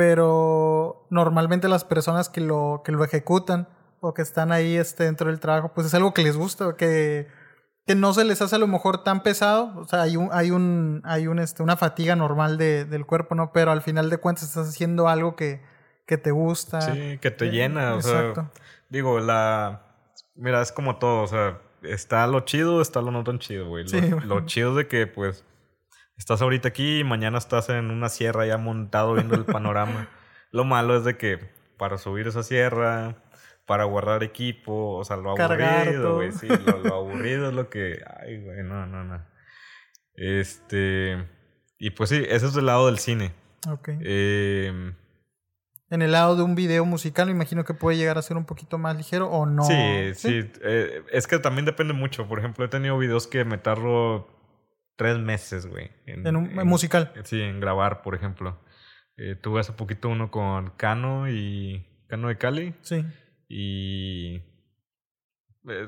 pero 0.01 1.05
normalmente 1.11 1.69
las 1.69 1.85
personas 1.85 2.27
que 2.27 2.41
lo, 2.41 2.81
que 2.83 2.91
lo 2.91 3.03
ejecutan 3.03 3.67
o 3.99 4.15
que 4.15 4.23
están 4.23 4.51
ahí 4.51 4.75
este, 4.75 5.03
dentro 5.03 5.29
del 5.29 5.39
trabajo, 5.39 5.73
pues 5.75 5.85
es 5.85 5.93
algo 5.93 6.11
que 6.11 6.23
les 6.23 6.35
gusta, 6.35 6.75
que, 6.75 7.27
que 7.85 7.93
no 7.93 8.11
se 8.11 8.23
les 8.23 8.41
hace 8.41 8.55
a 8.55 8.57
lo 8.57 8.65
mejor 8.65 9.03
tan 9.03 9.21
pesado, 9.21 9.71
o 9.77 9.85
sea, 9.85 10.01
hay 10.01 10.17
un, 10.17 10.29
hay 10.31 10.49
un, 10.49 11.03
hay 11.05 11.27
un, 11.27 11.37
este, 11.37 11.61
una 11.61 11.77
fatiga 11.77 12.15
normal 12.15 12.57
de, 12.57 12.85
del 12.85 13.05
cuerpo, 13.05 13.35
¿no? 13.35 13.51
Pero 13.53 13.69
al 13.69 13.83
final 13.83 14.09
de 14.09 14.17
cuentas 14.17 14.45
estás 14.45 14.69
haciendo 14.69 15.07
algo 15.07 15.35
que, 15.35 15.61
que 16.07 16.17
te 16.17 16.31
gusta. 16.31 16.81
Sí, 16.81 17.19
que 17.19 17.29
te 17.29 17.45
Eh, 17.45 17.51
llena. 17.51 17.93
O 17.93 17.97
exacto. 17.97 18.49
sea, 18.55 18.63
digo, 18.89 19.19
la. 19.19 19.83
Mira, 20.33 20.63
es 20.63 20.71
como 20.71 20.95
todo. 20.95 21.21
O 21.21 21.27
sea, 21.27 21.59
está 21.83 22.25
lo 22.25 22.39
chido, 22.39 22.81
está 22.81 23.01
lo 23.01 23.11
no 23.11 23.23
tan 23.23 23.37
chido, 23.37 23.67
güey. 23.67 23.85
Lo, 23.87 24.19
lo 24.25 24.45
chido 24.47 24.73
de 24.73 24.87
que, 24.87 25.05
pues, 25.05 25.45
estás 26.21 26.43
ahorita 26.43 26.67
aquí 26.67 26.99
y 26.99 27.03
mañana 27.03 27.39
estás 27.39 27.69
en 27.69 27.89
una 27.89 28.07
sierra 28.07 28.45
ya 28.45 28.59
montado 28.59 29.15
viendo 29.15 29.33
el 29.33 29.43
panorama. 29.43 30.07
lo 30.51 30.63
malo 30.63 30.95
es 30.95 31.03
de 31.03 31.17
que 31.17 31.39
para 31.77 31.97
subir 31.97 32.27
esa 32.27 32.43
sierra, 32.43 33.15
para 33.65 33.85
guardar 33.85 34.21
equipo, 34.21 34.97
o 34.97 35.03
sea, 35.03 35.17
lo 35.17 35.31
aburrido, 35.31 36.17
güey, 36.17 36.31
sí, 36.31 36.47
lo, 36.47 36.93
aburrido 36.93 37.49
es 37.49 37.55
lo 37.55 37.71
que, 37.71 38.01
ay, 38.19 38.39
güey, 38.39 38.61
no, 38.61 38.85
no, 38.85 39.03
no. 39.03 39.25
Este, 40.13 41.27
y 41.79 41.89
pues 41.89 42.11
sí, 42.11 42.23
eso 42.29 42.45
es 42.45 42.53
del 42.53 42.67
lado 42.67 42.85
del 42.85 42.99
cine. 42.99 43.33
Ok. 43.67 43.89
Eh, 44.01 44.93
en 45.89 46.01
el 46.03 46.11
lado 46.11 46.35
de 46.35 46.43
un 46.43 46.53
video 46.53 46.85
musical, 46.85 47.25
me 47.25 47.31
imagino 47.33 47.63
que 47.63 47.73
puede 47.73 47.97
llegar 47.97 48.19
a 48.19 48.21
ser 48.21 48.37
un 48.37 48.45
poquito 48.45 48.77
más 48.77 48.95
ligero 48.95 49.27
o 49.31 49.47
no. 49.47 49.63
Sí, 49.63 50.13
sí. 50.13 50.51
Eh, 50.61 51.03
es 51.11 51.25
que 51.25 51.39
también 51.39 51.65
depende 51.65 51.93
mucho. 51.93 52.27
Por 52.27 52.37
ejemplo, 52.37 52.63
he 52.63 52.67
tenido 52.67 52.97
videos 52.99 53.25
que 53.25 53.43
me 53.43 53.57
tardo 53.57 54.40
tres 55.01 55.17
meses, 55.17 55.65
güey. 55.65 55.89
En, 56.05 56.35
un 56.35 56.53
musical. 56.67 57.11
Sí, 57.23 57.41
en 57.41 57.59
grabar, 57.59 58.03
por 58.03 58.13
ejemplo. 58.13 58.59
Eh, 59.17 59.35
tuve 59.35 59.59
hace 59.59 59.73
poquito 59.73 60.09
uno 60.09 60.29
con 60.29 60.69
Cano 60.77 61.27
y 61.27 61.87
Cano 62.07 62.27
de 62.27 62.37
Cali. 62.37 62.75
Sí. 62.81 63.03
Y 63.49 64.43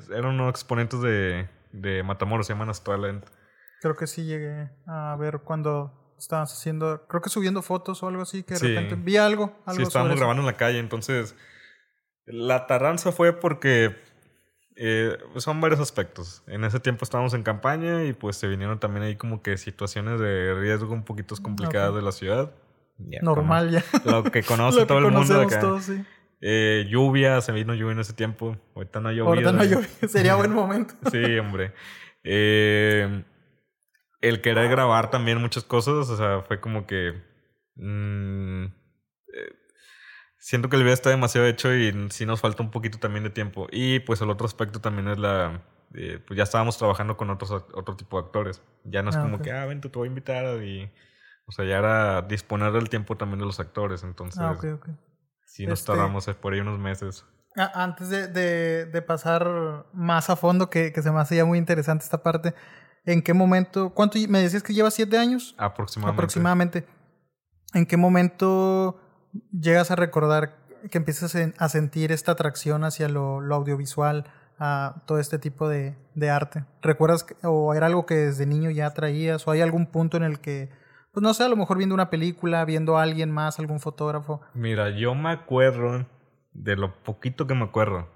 eran 0.10 0.34
unos 0.34 0.50
exponentes 0.50 1.00
de, 1.02 1.48
de 1.74 2.02
Matamoros, 2.02 2.48
se 2.48 2.54
llaman 2.54 2.70
Astralent. 2.70 3.24
Creo 3.82 3.96
que 3.96 4.08
sí 4.08 4.24
llegué 4.24 4.72
a 4.88 5.16
ver 5.20 5.42
cuando 5.42 6.16
estabas 6.18 6.52
haciendo, 6.52 7.06
creo 7.08 7.22
que 7.22 7.30
subiendo 7.30 7.62
fotos 7.62 8.02
o 8.02 8.08
algo 8.08 8.24
así, 8.24 8.42
que 8.42 8.56
de 8.56 8.60
repente 8.62 8.96
vi 8.96 9.18
algo. 9.18 9.62
algo 9.68 9.78
sí, 9.78 9.84
estábamos 9.84 10.18
grabando 10.18 10.42
en 10.42 10.48
la 10.48 10.58
calle, 10.58 10.80
entonces 10.80 11.36
la 12.26 12.66
tardanza 12.66 13.12
fue 13.12 13.40
porque 13.40 13.96
eh, 14.76 15.18
son 15.38 15.62
varios 15.62 15.80
aspectos. 15.80 16.44
En 16.48 16.64
ese 16.64 16.80
tiempo 16.80 17.04
estábamos 17.04 17.34
en 17.34 17.44
campaña 17.44 18.04
y 18.06 18.14
pues 18.14 18.38
se 18.38 18.48
vinieron 18.48 18.80
también 18.80 19.04
ahí 19.04 19.16
como 19.16 19.42
que 19.42 19.58
situaciones 19.58 20.20
de 20.20 20.54
riesgo 20.56 20.94
un 20.94 21.04
poquito 21.04 21.36
complicadas 21.42 21.96
de 21.96 22.02
la 22.02 22.12
ciudad. 22.12 22.52
Normal 22.98 23.72
ya. 23.72 23.84
Lo 24.06 24.24
que 24.24 24.44
conoce 24.44 24.86
todo 24.86 25.00
el 25.00 25.12
mundo 25.12 25.42
acá. 25.42 25.62
Eh, 26.42 26.88
lluvia, 26.90 27.40
se 27.42 27.54
vino 27.54 27.74
lluvia 27.74 27.94
en 27.94 28.00
ese 28.00 28.14
tiempo. 28.14 28.58
Ahorita 28.76 29.00
no 29.00 29.10
ha 29.10 29.12
llovido. 29.12 29.28
Ahorita 29.28 29.52
no 29.54 29.62
ha 29.62 29.66
llovido. 29.66 29.90
Sería 30.08 30.36
buen 30.36 30.52
momento. 30.52 30.94
sí, 31.12 31.38
hombre. 31.40 31.74
Eh, 32.24 33.24
el 34.22 34.42
querer 34.42 34.70
grabar 34.70 35.10
también 35.10 35.40
muchas 35.40 35.64
cosas, 35.64 36.10
o 36.10 36.18
sea, 36.18 36.42
fue 36.42 36.60
como 36.60 36.86
que... 36.86 37.14
Mm, 37.76 38.66
siento 40.44 40.68
que 40.68 40.76
el 40.76 40.84
video 40.84 40.94
está 40.94 41.10
demasiado 41.10 41.48
hecho 41.48 41.74
y 41.74 42.10
sí 42.10 42.26
nos 42.26 42.42
falta 42.42 42.62
un 42.62 42.70
poquito 42.70 43.00
también 43.00 43.24
de 43.24 43.30
tiempo. 43.30 43.68
Y 43.72 44.00
pues 44.02 44.20
el 44.22 44.30
otro 44.30 44.46
aspecto 44.46 44.82
también 44.82 45.08
es 45.08 45.18
la... 45.18 45.62
Eh, 45.96 46.20
pues 46.26 46.38
ya 46.38 46.44
estábamos 46.44 46.78
trabajando 46.78 47.16
con 47.16 47.30
otros 47.30 47.52
otro 47.52 47.96
tipo 47.96 48.20
de 48.20 48.26
actores. 48.26 48.62
Ya 48.84 49.04
no 49.04 49.10
es 49.10 49.16
ah, 49.16 49.22
como 49.22 49.42
que, 49.42 49.52
ah, 49.52 49.66
ven, 49.66 49.80
te 49.80 49.88
voy 49.88 50.08
a 50.08 50.10
invitar 50.10 50.62
y... 50.62 50.92
O 51.46 51.52
sea, 51.52 51.66
ya 51.66 51.78
era 51.78 52.22
disponer 52.24 52.74
del 52.74 52.90
tiempo 52.90 53.16
también 53.16 53.40
de 53.40 53.46
los 53.46 53.60
actores, 53.60 54.04
entonces... 54.04 54.40
Ah, 54.42 54.52
ok, 54.52 54.66
ok. 54.76 54.90
Sí, 55.46 55.66
nos 55.66 55.80
este 55.80 55.92
tardamos 55.92 56.26
por 56.26 56.54
ahí 56.54 56.60
unos 56.60 56.80
meses. 56.80 57.26
Antes 57.56 58.10
de, 58.10 58.28
de, 58.28 58.86
de, 58.86 59.02
pasar 59.02 59.86
más 59.94 60.30
a 60.30 60.36
fondo, 60.36 60.70
que, 60.70 60.92
que 60.92 61.02
se 61.02 61.12
me 61.12 61.20
hacía 61.20 61.46
muy 61.46 61.60
interesante 61.60 62.04
esta 62.04 62.24
parte, 62.24 62.56
¿En 63.06 63.22
qué 63.22 63.34
momento? 63.34 63.90
¿Cuánto 63.90 64.18
me 64.30 64.40
decías 64.40 64.64
que 64.64 64.74
lleva 64.74 64.90
siete 64.90 65.18
años? 65.18 65.56
Aproximadamente. 65.58 66.16
Aproximadamente. 66.16 66.88
¿En 67.74 67.86
qué 67.86 67.98
momento 67.98 68.98
llegas 69.52 69.92
a 69.92 69.96
recordar 69.96 70.56
que 70.90 70.98
empiezas 70.98 71.36
a 71.36 71.70
sentir 71.70 72.12
esta 72.12 72.34
atracción 72.34 72.84
hacia 72.84 73.10
lo, 73.10 73.40
audiovisual, 73.54 74.26
a 74.60 75.04
todo 75.06 75.20
este 75.20 75.40
tipo 75.40 75.68
de, 75.70 75.96
arte? 76.30 76.66
¿Recuerdas 76.82 77.26
o 77.44 77.74
era 77.74 77.88
algo 77.88 78.06
que 78.06 78.16
desde 78.16 78.46
niño 78.46 78.70
ya 78.70 78.94
traías 78.94 79.48
o 79.48 79.52
hay 79.52 79.62
algún 79.62 79.88
punto 79.88 80.18
en 80.18 80.24
el 80.24 80.40
que, 80.40 80.70
pues 81.12 81.24
no 81.24 81.34
sé, 81.34 81.44
a 81.44 81.50
lo 81.50 81.56
mejor 81.56 81.78
viendo 81.78 81.96
una 81.96 82.10
película, 82.10 82.66
viendo 82.66 82.98
a 82.98 83.04
alguien 83.04 83.32
más, 83.32 83.60
algún 83.60 83.80
fotógrafo? 83.80 84.42
Mira, 84.54 84.90
yo 84.90 85.16
me 85.16 85.32
acuerdo 85.32 86.06
de 86.54 86.76
lo 86.76 86.94
poquito 87.04 87.48
que 87.48 87.56
me 87.56 87.64
acuerdo. 87.64 88.08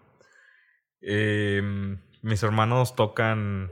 Em, 1.02 2.02
mis 2.22 2.44
hermanos 2.44 2.96
tocan 2.96 3.72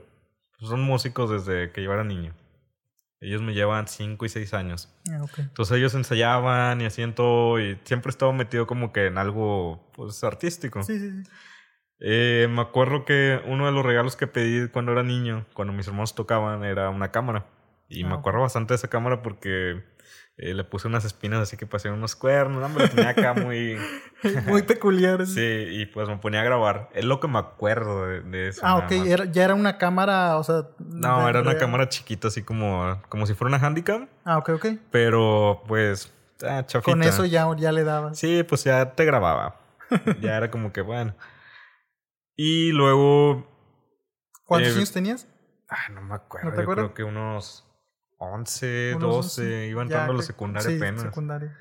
pues, 0.57 0.69
son 0.69 0.81
músicos 0.81 1.29
desde 1.29 1.71
que 1.71 1.83
yo 1.83 1.91
era 1.91 2.03
niño. 2.03 2.33
Ellos 3.21 3.41
me 3.41 3.53
llevan 3.53 3.87
5 3.87 4.25
y 4.25 4.29
6 4.29 4.53
años. 4.53 4.93
Ah, 5.09 5.25
Entonces 5.37 5.77
ellos 5.77 5.95
ensayaban 5.95 6.81
y 6.81 6.85
hacían 6.85 7.15
todo 7.15 7.59
y 7.59 7.79
siempre 7.83 8.09
estaba 8.09 8.33
metido 8.33 8.67
como 8.67 8.91
que 8.91 9.07
en 9.07 9.17
algo 9.17 9.89
pues 9.93 10.23
artístico. 10.23 10.83
Sí, 10.83 10.99
sí, 10.99 11.23
sí. 11.23 11.29
Eh, 11.99 12.47
me 12.49 12.61
acuerdo 12.61 13.05
que 13.05 13.41
uno 13.45 13.65
de 13.65 13.71
los 13.71 13.85
regalos 13.85 14.15
que 14.15 14.27
pedí 14.27 14.67
cuando 14.67 14.91
era 14.91 15.03
niño, 15.03 15.45
cuando 15.53 15.73
mis 15.73 15.87
hermanos 15.87 16.13
tocaban, 16.13 16.63
era 16.63 16.89
una 16.89 17.11
cámara. 17.11 17.45
Y 17.87 18.03
me 18.03 18.15
ah, 18.15 18.17
acuerdo 18.17 18.41
bastante 18.41 18.73
de 18.73 18.75
esa 18.75 18.89
cámara 18.89 19.21
porque 19.21 19.83
eh, 20.37 20.53
le 20.53 20.65
puse 20.65 20.89
unas 20.89 21.05
espinas 21.05 21.39
así 21.39 21.55
que 21.55 21.65
pasaban 21.65 21.97
unos 21.97 22.17
cuernos, 22.17 22.61
¿no? 22.61 22.67
me 22.67 22.89
tenía 22.89 23.09
acá 23.09 23.33
muy... 23.33 23.77
muy 24.47 24.63
peculiares. 24.63 25.33
sí, 25.33 25.67
y 25.69 25.85
pues 25.85 26.09
me 26.09 26.17
ponía 26.17 26.41
a 26.41 26.43
grabar. 26.43 26.89
Es 26.93 27.05
lo 27.05 27.21
que 27.21 27.29
me 27.29 27.39
acuerdo 27.39 28.05
de, 28.05 28.49
eso. 28.49 28.61
Ah, 28.63 28.77
ok. 28.77 29.31
ya 29.31 29.45
era 29.45 29.53
una 29.53 29.77
cámara, 29.77 30.37
o 30.37 30.43
sea... 30.43 30.67
No, 30.79 31.29
era 31.29 31.39
una 31.39 31.57
cámara 31.57 31.87
chiquita, 31.87 32.27
así 32.27 32.43
como, 32.43 33.01
como 33.07 33.25
si 33.25 33.33
fuera 33.33 33.55
una 33.55 33.65
Handicam. 33.65 34.09
Ah, 34.25 34.37
ok, 34.37 34.49
ok. 34.49 34.65
Pero 34.91 35.63
pues... 35.67 36.11
Ah, 36.43 36.65
Con 36.83 37.01
eso 37.03 37.23
ya, 37.23 37.47
ya 37.55 37.71
le 37.71 37.85
dabas. 37.85 38.19
Sí, 38.19 38.43
pues 38.43 38.65
ya 38.65 38.93
te 38.93 39.05
grababa. 39.05 39.61
ya 40.21 40.35
era 40.35 40.51
como 40.51 40.73
que, 40.73 40.81
bueno. 40.81 41.15
Y 42.35 42.73
luego... 42.73 43.47
¿Cuántos 44.43 44.73
eh, 44.73 44.75
años 44.75 44.91
tenías? 44.91 45.27
Ah, 45.69 45.89
no 45.93 46.01
me 46.01 46.15
acuerdo. 46.15 46.49
¿No 46.49 46.55
te 46.55 46.61
acuerdo? 46.61 46.83
Creo 46.83 46.93
que 46.93 47.03
unos 47.03 47.65
11, 48.17 48.95
12, 48.99 49.67
iba 49.67 49.81
entrando 49.81 50.13
a 50.13 50.15
la 50.17 50.23
secundaria 50.23 50.69
sí, 50.69 50.77
apenas. 50.77 51.01
secundaria. 51.01 51.57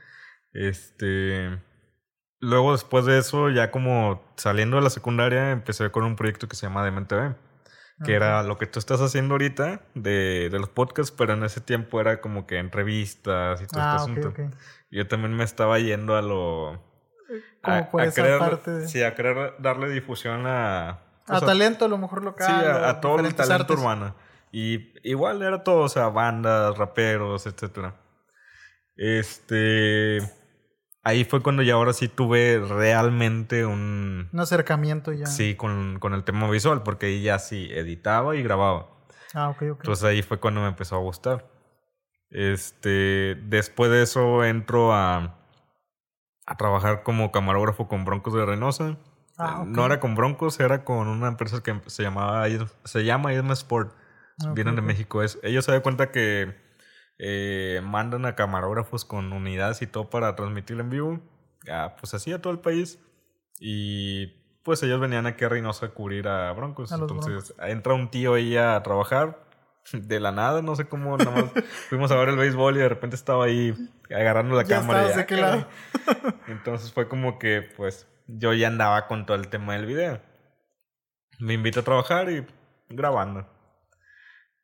Este. 0.52 1.60
Luego, 2.40 2.72
después 2.72 3.06
de 3.06 3.18
eso, 3.18 3.48
ya 3.50 3.70
como 3.70 4.22
saliendo 4.36 4.76
de 4.76 4.82
la 4.82 4.90
secundaria, 4.90 5.50
empecé 5.50 5.90
con 5.90 6.04
un 6.04 6.16
proyecto 6.16 6.46
que 6.48 6.56
se 6.56 6.66
llama 6.66 6.84
DMTV. 6.84 7.34
Que 8.04 8.14
era 8.14 8.42
lo 8.42 8.58
que 8.58 8.66
tú 8.66 8.80
estás 8.80 9.00
haciendo 9.00 9.34
ahorita 9.34 9.80
de, 9.94 10.48
de, 10.50 10.58
los 10.58 10.68
podcasts, 10.68 11.14
pero 11.16 11.34
en 11.34 11.44
ese 11.44 11.60
tiempo 11.60 12.00
era 12.00 12.20
como 12.20 12.44
que 12.44 12.58
en 12.58 12.72
revistas 12.72 13.62
y 13.62 13.66
todo 13.68 13.80
ah, 13.80 13.96
este 13.96 14.10
asunto. 14.10 14.28
Okay. 14.30 14.50
Yo 14.90 15.06
también 15.06 15.32
me 15.34 15.44
estaba 15.44 15.78
yendo 15.78 16.16
a 16.16 16.22
lo. 16.22 16.82
¿Cómo 17.62 17.90
puede 17.90 18.10
ser 18.10 18.38
parte 18.38 18.70
de... 18.70 18.88
Sí, 18.88 19.02
a 19.02 19.14
querer 19.14 19.54
darle 19.60 19.88
difusión 19.90 20.44
a. 20.46 21.00
A 21.26 21.40
talento, 21.40 21.84
a 21.84 21.88
lo 21.88 21.96
mejor 21.96 22.24
local. 22.24 22.46
Sí, 22.46 22.66
a, 22.66 23.00
todo 23.00 23.20
el 23.20 23.34
talento 23.34 23.74
urbano. 23.74 24.14
Y 24.56 24.92
igual 25.02 25.42
era 25.42 25.64
todo, 25.64 25.80
o 25.82 25.88
sea, 25.88 26.10
bandas, 26.10 26.78
raperos, 26.78 27.44
etcétera. 27.44 27.96
Este. 28.94 30.20
Ahí 31.02 31.24
fue 31.24 31.42
cuando 31.42 31.64
ya 31.64 31.74
ahora 31.74 31.92
sí 31.92 32.06
tuve 32.06 32.60
realmente 32.60 33.66
un. 33.66 34.28
Un 34.32 34.40
acercamiento 34.40 35.10
ya. 35.10 35.26
Sí, 35.26 35.56
con, 35.56 35.98
con 35.98 36.14
el 36.14 36.22
tema 36.22 36.48
visual, 36.48 36.84
porque 36.84 37.06
ahí 37.06 37.22
ya 37.24 37.40
sí 37.40 37.68
editaba 37.72 38.36
y 38.36 38.44
grababa. 38.44 38.86
Ah, 39.34 39.48
ok, 39.48 39.62
ok. 39.72 39.80
Entonces 39.80 40.04
ahí 40.04 40.22
fue 40.22 40.38
cuando 40.38 40.60
me 40.60 40.68
empezó 40.68 40.94
a 40.94 41.00
gustar. 41.00 41.50
Este. 42.30 43.34
Después 43.34 43.90
de 43.90 44.02
eso 44.04 44.44
entro 44.44 44.94
a. 44.94 45.36
a 46.46 46.56
trabajar 46.56 47.02
como 47.02 47.32
camarógrafo 47.32 47.88
con 47.88 48.04
Broncos 48.04 48.34
de 48.34 48.46
Reynosa. 48.46 48.98
Ah, 49.36 49.64
No 49.66 49.84
era 49.84 49.98
con 49.98 50.14
Broncos, 50.14 50.60
era 50.60 50.84
con 50.84 51.08
una 51.08 51.26
empresa 51.26 51.60
que 51.60 51.80
se 51.86 52.04
llamaba 52.04 52.46
se 52.84 53.04
llama 53.04 53.32
Isma 53.34 53.54
Sport. 53.54 54.03
Ah, 54.42 54.52
vienen 54.54 54.76
de 54.76 54.82
México. 54.82 55.22
Es, 55.22 55.38
ellos 55.42 55.64
se 55.64 55.72
dan 55.72 55.80
cuenta 55.80 56.10
que 56.10 56.54
eh, 57.18 57.80
mandan 57.84 58.26
a 58.26 58.34
camarógrafos 58.34 59.04
con 59.04 59.32
unidades 59.32 59.82
y 59.82 59.86
todo 59.86 60.10
para 60.10 60.34
transmitir 60.34 60.80
en 60.80 60.90
vivo. 60.90 61.20
pues 62.00 62.14
así 62.14 62.32
a 62.32 62.42
todo 62.42 62.52
el 62.52 62.60
país. 62.60 62.98
Y 63.60 64.26
pues 64.62 64.82
ellos 64.82 65.00
venían 65.00 65.26
aquí 65.26 65.44
a 65.44 65.48
Reynosa 65.48 65.86
a 65.86 65.88
cubrir 65.90 66.26
a 66.26 66.52
Broncos. 66.52 66.90
Entonces 66.90 67.54
entra 67.60 67.94
un 67.94 68.10
tío 68.10 68.34
ahí 68.34 68.56
a 68.56 68.82
trabajar 68.82 69.44
de 69.92 70.20
la 70.20 70.32
nada, 70.32 70.62
no 70.62 70.74
sé 70.74 70.86
cómo, 70.86 71.16
nada 71.16 71.50
fuimos 71.88 72.10
a 72.10 72.16
ver 72.16 72.30
el 72.30 72.36
béisbol 72.36 72.76
y 72.76 72.80
de 72.80 72.88
repente 72.88 73.16
estaba 73.16 73.44
ahí 73.44 73.74
agarrando 74.10 74.56
la 74.56 74.64
cámara. 74.64 75.08
Ah, 75.16 75.68
Entonces 76.48 76.92
fue 76.92 77.08
como 77.08 77.38
que 77.38 77.62
pues 77.62 78.08
yo 78.26 78.52
ya 78.54 78.68
andaba 78.68 79.06
con 79.06 79.26
todo 79.26 79.36
el 79.36 79.48
tema 79.48 79.74
del 79.74 79.86
video. 79.86 80.20
Me 81.38 81.54
invito 81.54 81.80
a 81.80 81.82
trabajar 81.82 82.30
y 82.30 82.46
grabando 82.88 83.53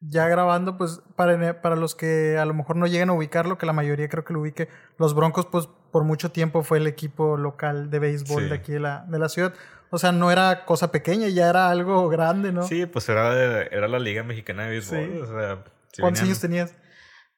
ya 0.00 0.26
grabando, 0.28 0.76
pues 0.76 1.02
para, 1.16 1.61
para 1.61 1.76
los 1.76 1.95
que 1.95 2.38
a 2.38 2.45
lo 2.45 2.54
mejor 2.54 2.76
no 2.76 2.87
lleguen 2.87 3.11
a 3.11 3.12
ubicarlo, 3.12 3.59
que 3.59 3.66
la 3.66 3.73
mayoría 3.73 4.09
creo 4.09 4.25
que 4.25 4.33
lo 4.33 4.40
ubique, 4.40 4.69
los 4.99 5.14
Broncos 5.14 5.47
pues 5.47 5.69
por 5.90 6.04
mucho 6.04 6.30
tiempo 6.30 6.62
fue 6.62 6.78
el 6.78 6.87
equipo 6.87 7.37
local 7.37 7.90
de 7.90 7.99
béisbol 7.99 8.49
de 8.49 8.54
aquí 8.54 8.73
de 8.73 8.80
la, 8.80 9.04
de 9.09 9.19
la 9.19 9.28
ciudad. 9.28 9.54
O 9.90 9.99
sea, 9.99 10.12
no 10.12 10.30
era 10.30 10.64
cosa 10.64 10.92
pequeña, 10.92 11.28
ya 11.28 11.50
era 11.50 11.69
algo 11.69 12.09
grande, 12.09 12.52
¿no? 12.52 12.62
Sí, 12.62 12.87
pues 12.87 13.09
era, 13.09 13.62
era 13.62 13.88
la 13.88 13.99
Liga 13.99 14.23
Mexicana 14.23 14.64
de 14.64 14.71
Béisbol. 14.71 15.23
O 15.23 15.26
sea, 15.26 15.64
¿Cuántos 15.99 16.23
años 16.23 16.40
tenías? 16.40 16.75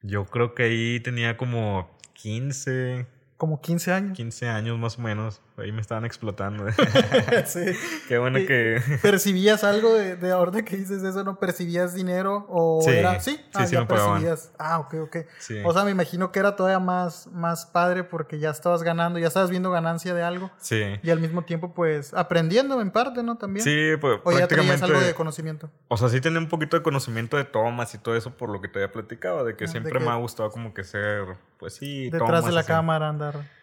Yo 0.03 0.27
creo 0.27 0.55
que 0.55 0.65
ahí 0.65 1.01
tenía 1.01 1.37
como 1.37 1.97
15. 2.15 3.07
¿Como 3.39 3.61
15 3.61 3.93
años? 3.93 4.17
15 4.17 4.49
años 4.49 4.79
más 4.79 4.99
o 4.99 5.03
menos. 5.03 5.41
Ahí 5.57 5.71
me 5.73 5.81
estaban 5.81 6.05
explotando. 6.05 6.67
sí. 7.47 7.61
Qué 8.09 8.19
bueno 8.19 8.39
que... 8.47 8.81
¿Percibías 9.03 9.65
algo 9.65 9.95
de, 9.95 10.17
de 10.17 10.31
ahorita 10.33 10.65
que 10.65 10.77
dices 10.77 11.03
eso? 11.03 11.25
¿No 11.25 11.39
percibías 11.39 11.95
dinero? 11.95 12.47
¿O 12.49 12.81
Sí, 12.83 12.91
era? 12.91 13.21
Sí, 13.21 13.33
sí, 13.37 13.45
ah, 13.55 13.67
sí 13.67 13.75
ya 13.75 13.81
me 13.81 13.87
percibías. 13.87 14.53
Ah, 14.59 14.79
ok, 14.81 14.95
ok. 15.03 15.17
Sí. 15.39 15.61
O 15.65 15.73
sea, 15.73 15.85
me 15.85 15.91
imagino 15.91 16.33
que 16.33 16.39
era 16.39 16.57
todavía 16.57 16.79
más, 16.79 17.27
más 17.29 17.67
padre 17.67 18.05
porque 18.05 18.39
ya 18.39 18.51
estabas 18.51 18.83
ganando, 18.83 19.19
ya 19.19 19.27
estabas 19.29 19.51
viendo 19.51 19.71
ganancia 19.71 20.15
de 20.15 20.23
algo 20.23 20.51
sí. 20.59 20.83
y 21.03 21.11
al 21.11 21.21
mismo 21.21 21.43
tiempo, 21.43 21.75
pues, 21.75 22.15
aprendiendo 22.15 22.81
en 22.81 22.91
parte, 22.91 23.23
¿no? 23.23 23.37
También. 23.39 23.65
Sí, 23.65 23.93
pues 24.01 24.21
O 24.25 24.31
ya 24.33 24.47
traías 24.49 24.49
prácticamente... 24.49 24.85
algo 24.87 25.01
de 25.01 25.15
conocimiento. 25.15 25.71
O 25.89 25.97
sea, 25.97 26.09
sí 26.09 26.21
tenía 26.21 26.39
un 26.39 26.49
poquito 26.49 26.77
de 26.77 26.83
conocimiento 26.83 27.37
de 27.37 27.45
tomas 27.45 27.95
y 27.95 27.99
todo 27.99 28.17
eso 28.17 28.37
por 28.37 28.49
lo 28.49 28.61
que 28.61 28.69
te 28.69 28.79
había 28.79 28.93
platicado, 28.93 29.45
de 29.45 29.57
que 29.57 29.65
Ah, 29.65 29.67
de 29.67 29.71
siempre 29.73 29.93
que- 29.93 30.01
me 30.01 30.11
ha 30.11 30.17
gustado 30.17 30.51
como 30.51 30.73
que 30.75 30.85
ser, 30.85 31.37
pues 31.59 31.75
sí, 31.75 32.05
Detrás 32.11 32.21
tomas 32.29 32.45
de 32.47 32.53
la 32.53 32.61
así. 32.61 32.69
cámara 32.69 33.09
andar. 33.09 33.62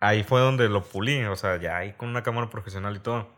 Ahí 0.00 0.22
fue 0.22 0.40
donde 0.40 0.68
lo 0.68 0.82
pulí, 0.82 1.24
o 1.24 1.36
sea, 1.36 1.56
ya 1.60 1.78
ahí 1.78 1.92
con 1.94 2.08
una 2.08 2.22
cámara 2.22 2.50
profesional 2.50 2.96
y 2.96 3.00
todo. 3.00 3.28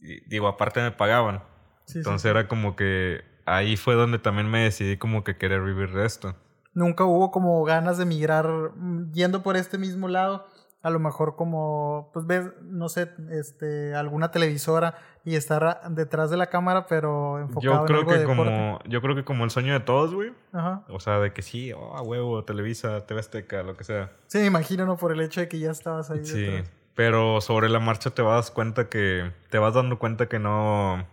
Y, 0.00 0.26
digo, 0.28 0.48
aparte 0.48 0.80
me 0.80 0.90
pagaban. 0.90 1.42
Sí, 1.84 1.98
Entonces 1.98 2.22
sí. 2.22 2.28
era 2.28 2.48
como 2.48 2.74
que 2.74 3.22
ahí 3.44 3.76
fue 3.76 3.94
donde 3.94 4.18
también 4.18 4.50
me 4.50 4.60
decidí 4.60 4.96
como 4.96 5.24
que 5.24 5.36
querer 5.36 5.62
vivir 5.62 5.92
de 5.92 6.06
esto. 6.06 6.34
Nunca 6.74 7.04
hubo 7.04 7.30
como 7.30 7.62
ganas 7.64 7.96
de 7.96 8.04
migrar 8.04 8.46
mm, 8.46 9.12
yendo 9.12 9.42
por 9.42 9.56
este 9.56 9.78
mismo 9.78 10.08
lado. 10.08 10.46
A 10.86 10.90
lo 10.90 11.00
mejor 11.00 11.34
como, 11.34 12.10
pues 12.12 12.26
ves, 12.26 12.46
no 12.62 12.88
sé, 12.88 13.10
este, 13.30 13.94
alguna 13.96 14.30
televisora 14.30 14.94
y 15.24 15.34
estar 15.34 15.80
detrás 15.90 16.30
de 16.30 16.36
la 16.36 16.46
cámara, 16.46 16.86
pero 16.86 17.40
enfocado 17.40 17.60
Yo 17.80 17.84
creo 17.86 17.98
en 18.00 18.00
algo 18.02 18.08
que 18.12 18.18
de 18.18 18.20
deporte. 18.20 18.42
como 18.52 18.78
yo 18.84 19.02
creo 19.02 19.14
que 19.16 19.24
como 19.24 19.42
el 19.44 19.50
sueño 19.50 19.72
de 19.72 19.80
todos, 19.80 20.14
güey. 20.14 20.32
Ajá. 20.52 20.84
O 20.88 21.00
sea, 21.00 21.18
de 21.18 21.32
que 21.32 21.42
sí, 21.42 21.72
oh, 21.72 22.00
huevo, 22.02 22.44
Televisa, 22.44 23.04
TV 23.06 23.18
Azteca, 23.18 23.64
lo 23.64 23.76
que 23.76 23.82
sea. 23.82 24.12
Sí, 24.28 24.38
me 24.38 24.46
imagino, 24.46 24.86
¿no? 24.86 24.96
Por 24.96 25.10
el 25.12 25.20
hecho 25.22 25.40
de 25.40 25.48
que 25.48 25.58
ya 25.58 25.72
estabas 25.72 26.10
ahí 26.12 26.24
Sí, 26.24 26.42
detrás. 26.42 26.72
pero 26.94 27.40
sobre 27.40 27.68
la 27.68 27.80
marcha 27.80 28.10
te 28.10 28.22
vas 28.22 28.52
cuenta 28.52 28.88
que 28.88 29.32
te 29.50 29.58
vas 29.58 29.74
dando 29.74 29.98
cuenta 29.98 30.28
que 30.28 30.38
no 30.38 31.04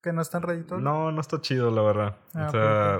Que 0.00 0.12
no 0.12 0.22
es 0.22 0.30
tan 0.30 0.42
redituable. 0.42 0.84
no 0.84 1.10
no 1.10 1.20
está 1.20 1.40
chido, 1.40 1.72
la 1.72 1.82
verdad. 1.82 2.16
Ah, 2.34 2.46
o 2.46 2.50
sea, 2.52 2.98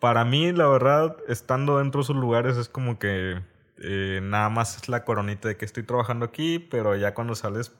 para 0.00 0.26
mí 0.26 0.52
la 0.52 0.68
verdad 0.68 1.16
estando 1.28 1.78
dentro 1.78 2.00
de 2.00 2.02
esos 2.02 2.16
lugares 2.16 2.58
es 2.58 2.68
como 2.68 2.98
que 2.98 3.40
eh, 3.78 4.20
nada 4.22 4.48
más 4.48 4.76
es 4.76 4.88
la 4.88 5.04
coronita 5.04 5.48
de 5.48 5.56
que 5.56 5.64
estoy 5.64 5.82
trabajando 5.82 6.24
aquí, 6.26 6.58
pero 6.58 6.96
ya 6.96 7.14
cuando 7.14 7.34
sales 7.34 7.74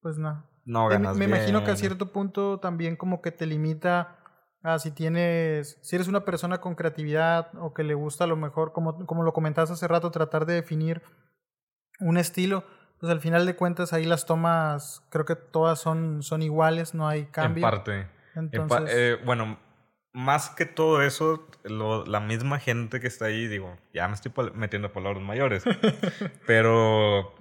Pues 0.00 0.18
no. 0.18 0.44
no 0.64 0.84
Me- 0.88 0.90
ganas 0.94 1.16
me 1.16 1.24
imagino 1.26 1.64
que 1.64 1.70
a 1.70 1.76
cierto 1.76 2.12
punto 2.12 2.58
también 2.60 2.96
como 2.96 3.20
que 3.22 3.32
te 3.32 3.46
limita 3.46 4.18
a 4.62 4.78
si 4.80 4.90
tienes, 4.90 5.78
si 5.82 5.94
eres 5.96 6.08
una 6.08 6.24
persona 6.24 6.60
con 6.60 6.74
creatividad 6.74 7.50
o 7.60 7.72
que 7.72 7.84
le 7.84 7.94
gusta 7.94 8.24
a 8.24 8.26
lo 8.26 8.36
mejor, 8.36 8.72
como, 8.72 9.06
como 9.06 9.22
lo 9.22 9.32
comentaste 9.32 9.74
hace 9.74 9.86
rato, 9.86 10.10
tratar 10.10 10.44
de 10.46 10.54
definir 10.54 11.02
un 12.00 12.16
estilo, 12.18 12.64
pues 12.98 13.12
al 13.12 13.20
final 13.20 13.46
de 13.46 13.54
cuentas 13.56 13.92
ahí 13.92 14.04
las 14.04 14.26
tomas, 14.26 15.02
creo 15.10 15.24
que 15.24 15.36
todas 15.36 15.78
son, 15.78 16.22
son 16.22 16.42
iguales, 16.42 16.94
no 16.94 17.06
hay 17.06 17.20
en 17.20 17.26
cambio. 17.26 17.62
parte. 17.62 18.08
En 18.34 18.50
pa- 18.50 18.56
Entonces, 18.56 18.90
eh, 18.92 19.18
bueno, 19.24 19.58
más 20.16 20.48
que 20.48 20.64
todo 20.64 21.02
eso, 21.02 21.46
lo- 21.62 22.06
la 22.06 22.20
misma 22.20 22.58
gente 22.58 23.00
que 23.00 23.06
está 23.06 23.26
ahí, 23.26 23.46
digo, 23.48 23.76
ya 23.92 24.08
me 24.08 24.14
estoy 24.14 24.32
metiendo 24.54 24.90
palabras 24.90 25.22
mayores, 25.22 25.62
pero 26.46 27.34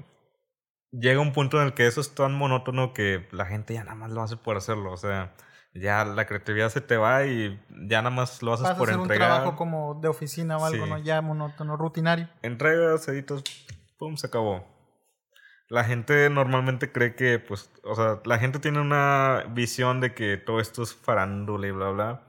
llega 0.92 1.20
un 1.22 1.32
punto 1.34 1.60
en 1.62 1.68
el 1.68 1.74
que 1.74 1.88
eso 1.88 2.02
es 2.02 2.14
tan 2.14 2.34
monótono 2.36 2.94
que 2.94 3.28
la 3.32 3.46
gente 3.46 3.74
ya 3.74 3.84
nada 3.84 3.96
más 3.96 4.12
lo 4.12 4.22
hace 4.22 4.36
por 4.38 4.58
hacerlo, 4.58 4.92
o 4.92 4.98
sea, 4.98 5.34
ya 5.74 6.04
la 6.06 6.26
creatividad 6.26 6.70
se 6.70 6.82
te 6.82 6.98
va 6.98 7.26
y 7.26 7.58
ya 7.88 8.02
nada 8.02 8.10
más 8.14 8.42
lo 8.44 8.54
haces 8.54 8.64
vas 8.64 8.76
a 8.76 8.78
por 8.78 8.90
hacer 8.90 8.98
un 9.00 9.04
entregar. 9.06 9.30
trabajo 9.30 9.56
como 9.56 9.96
de 10.02 10.08
oficina 10.10 10.58
o 10.58 10.66
algo, 10.66 10.84
Sí. 10.86 10.90
¿no? 10.90 10.98
Ya 11.00 11.22
monótono, 11.22 11.78
rutinario. 11.78 12.28
Entregas, 12.42 13.08
editas, 13.08 13.42
pum, 13.98 14.18
se 14.18 14.28
acabó. 14.28 14.66
La 15.70 15.84
gente 15.84 16.30
normalmente 16.30 16.92
cree 16.92 17.16
que, 17.16 17.40
pues, 17.40 17.72
o 17.84 17.96
sea, 17.96 18.20
la 18.26 18.38
gente 18.38 18.60
tiene 18.60 18.80
una 18.82 19.46
visión 19.50 20.00
de 20.00 20.14
que 20.14 20.38
todo 20.38 20.60
esto 20.60 20.84
es 20.84 20.94
farándula 20.94 21.68
y 21.68 21.72
bla, 21.72 21.90
bla. 21.90 22.22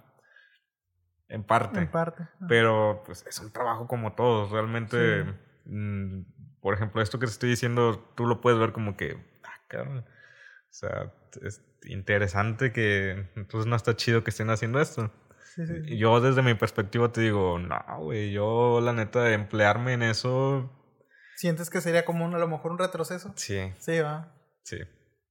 En 1.29 1.43
parte. 1.43 1.81
En 1.81 1.91
parte. 1.91 2.29
Pero, 2.49 3.03
pues, 3.05 3.25
es 3.27 3.41
un 3.41 3.51
trabajo 3.53 3.87
como 3.89 4.15
todos. 4.15 4.51
Realmente, 4.51 5.25
Sí. 5.25 5.31
mm, 5.67 6.25
por 6.61 6.75
ejemplo, 6.75 7.03
esto 7.03 7.19
que 7.19 7.27
te 7.27 7.33
estoy 7.33 7.51
diciendo, 7.51 7.99
tú 8.17 8.27
lo 8.27 8.41
puedes 8.41 8.59
ver 8.59 8.73
como 8.73 8.97
que, 8.97 9.17
ah, 9.45 9.61
cabrón. 9.69 9.99
O 9.99 10.73
sea, 10.79 11.13
es 11.43 11.63
interesante 11.85 12.73
que, 12.73 13.29
entonces 13.37 13.67
no 13.67 13.77
está 13.77 13.97
chido 13.97 14.23
que 14.25 14.31
estén 14.31 14.51
haciendo 14.51 14.81
esto. 14.81 15.11
Sí, 15.55 15.67
sí, 15.67 15.97
Yo 15.97 16.21
desde 16.21 16.43
mi 16.43 16.55
perspectiva 16.55 17.11
te 17.13 17.23
digo, 17.23 17.59
no, 17.59 17.79
güey, 18.01 18.31
yo 18.33 18.81
la 18.83 18.93
neta 18.93 19.33
emplearme 19.33 19.95
en 19.95 20.03
eso, 20.03 20.73
¿Sientes 21.37 21.69
que 21.69 21.83
sería 21.83 22.05
como 22.07 22.25
un, 22.25 22.35
a 22.35 22.39
lo 22.39 22.49
mejor 22.49 22.73
un 22.73 22.79
retroceso? 22.79 23.33
sí, 23.37 23.73
Sí, 23.79 23.99
va. 24.01 24.33
sí, 24.63 24.79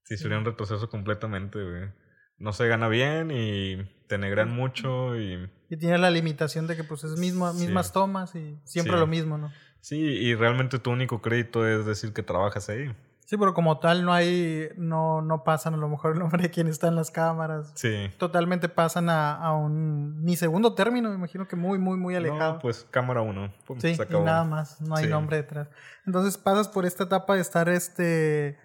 sí 0.03 0.17
sería 0.17 0.37
un 0.37 0.45
retroceso 0.45 0.87
completamente, 0.89 1.59
güey. 1.63 1.89
No 2.37 2.53
se 2.53 2.67
gana 2.67 2.87
bien 2.89 3.31
y 3.31 3.83
te 4.07 4.17
negran 4.19 4.51
mucho 4.51 5.15
y 5.19 5.49
Y 5.69 5.77
tiene 5.77 5.97
la 5.97 6.09
limitación 6.11 6.67
de 6.67 6.75
que 6.75 6.83
pues 6.83 7.03
es 7.03 7.17
mismo, 7.19 7.51
Sí. 7.53 7.65
mismas 7.65 7.91
tomas 7.91 8.35
y 8.35 8.59
siempre 8.63 8.93
Sí. 8.93 8.99
lo 8.99 9.07
mismo, 9.07 9.37
¿no? 9.37 9.51
sí, 9.81 9.97
y 9.97 10.33
realmente 10.33 10.79
tu 10.79 10.89
único 10.91 11.21
crédito 11.21 11.67
es 11.67 11.85
decir 11.85 12.11
que 12.13 12.23
trabajas 12.23 12.69
ahí. 12.69 12.91
Sí, 13.27 13.37
pero 13.37 13.53
como 13.55 13.79
tal 13.79 14.03
no 14.05 14.13
hay, 14.13 14.69
no, 14.77 15.21
no 15.23 15.43
pasan 15.43 15.73
a 15.73 15.77
lo 15.77 15.89
mejor 15.89 16.13
el 16.13 16.19
nombre 16.19 16.41
de 16.43 16.49
quien 16.51 16.67
está 16.67 16.87
en 16.87 16.95
las 16.95 17.09
cámaras. 17.11 17.71
Sí. 17.75 18.11
Totalmente 18.19 18.69
pasan 18.69 19.09
a, 19.09 19.35
a 19.35 19.53
un 19.55 20.23
ni 20.23 20.35
segundo 20.35 20.73
término, 20.75 21.09
me 21.09 21.15
imagino 21.15 21.47
que 21.47 21.55
muy, 21.55 21.77
muy, 21.79 21.97
muy 21.97 22.15
alejado. 22.15 22.53
No, 22.53 22.59
pues 22.59 22.85
cámara 22.91 23.21
uno. 23.21 23.51
Pum, 23.65 23.79
sí, 23.79 23.95
y 24.09 24.13
nada 24.23 24.43
más, 24.43 24.79
no 24.81 24.95
hay 24.95 25.05
Sí. 25.05 25.09
nombre 25.09 25.37
detrás. 25.37 25.69
Entonces 26.05 26.37
pasas 26.37 26.67
por 26.67 26.85
esta 26.85 27.03
etapa 27.05 27.33
de 27.35 27.41
estar 27.41 27.67
este 27.69 28.57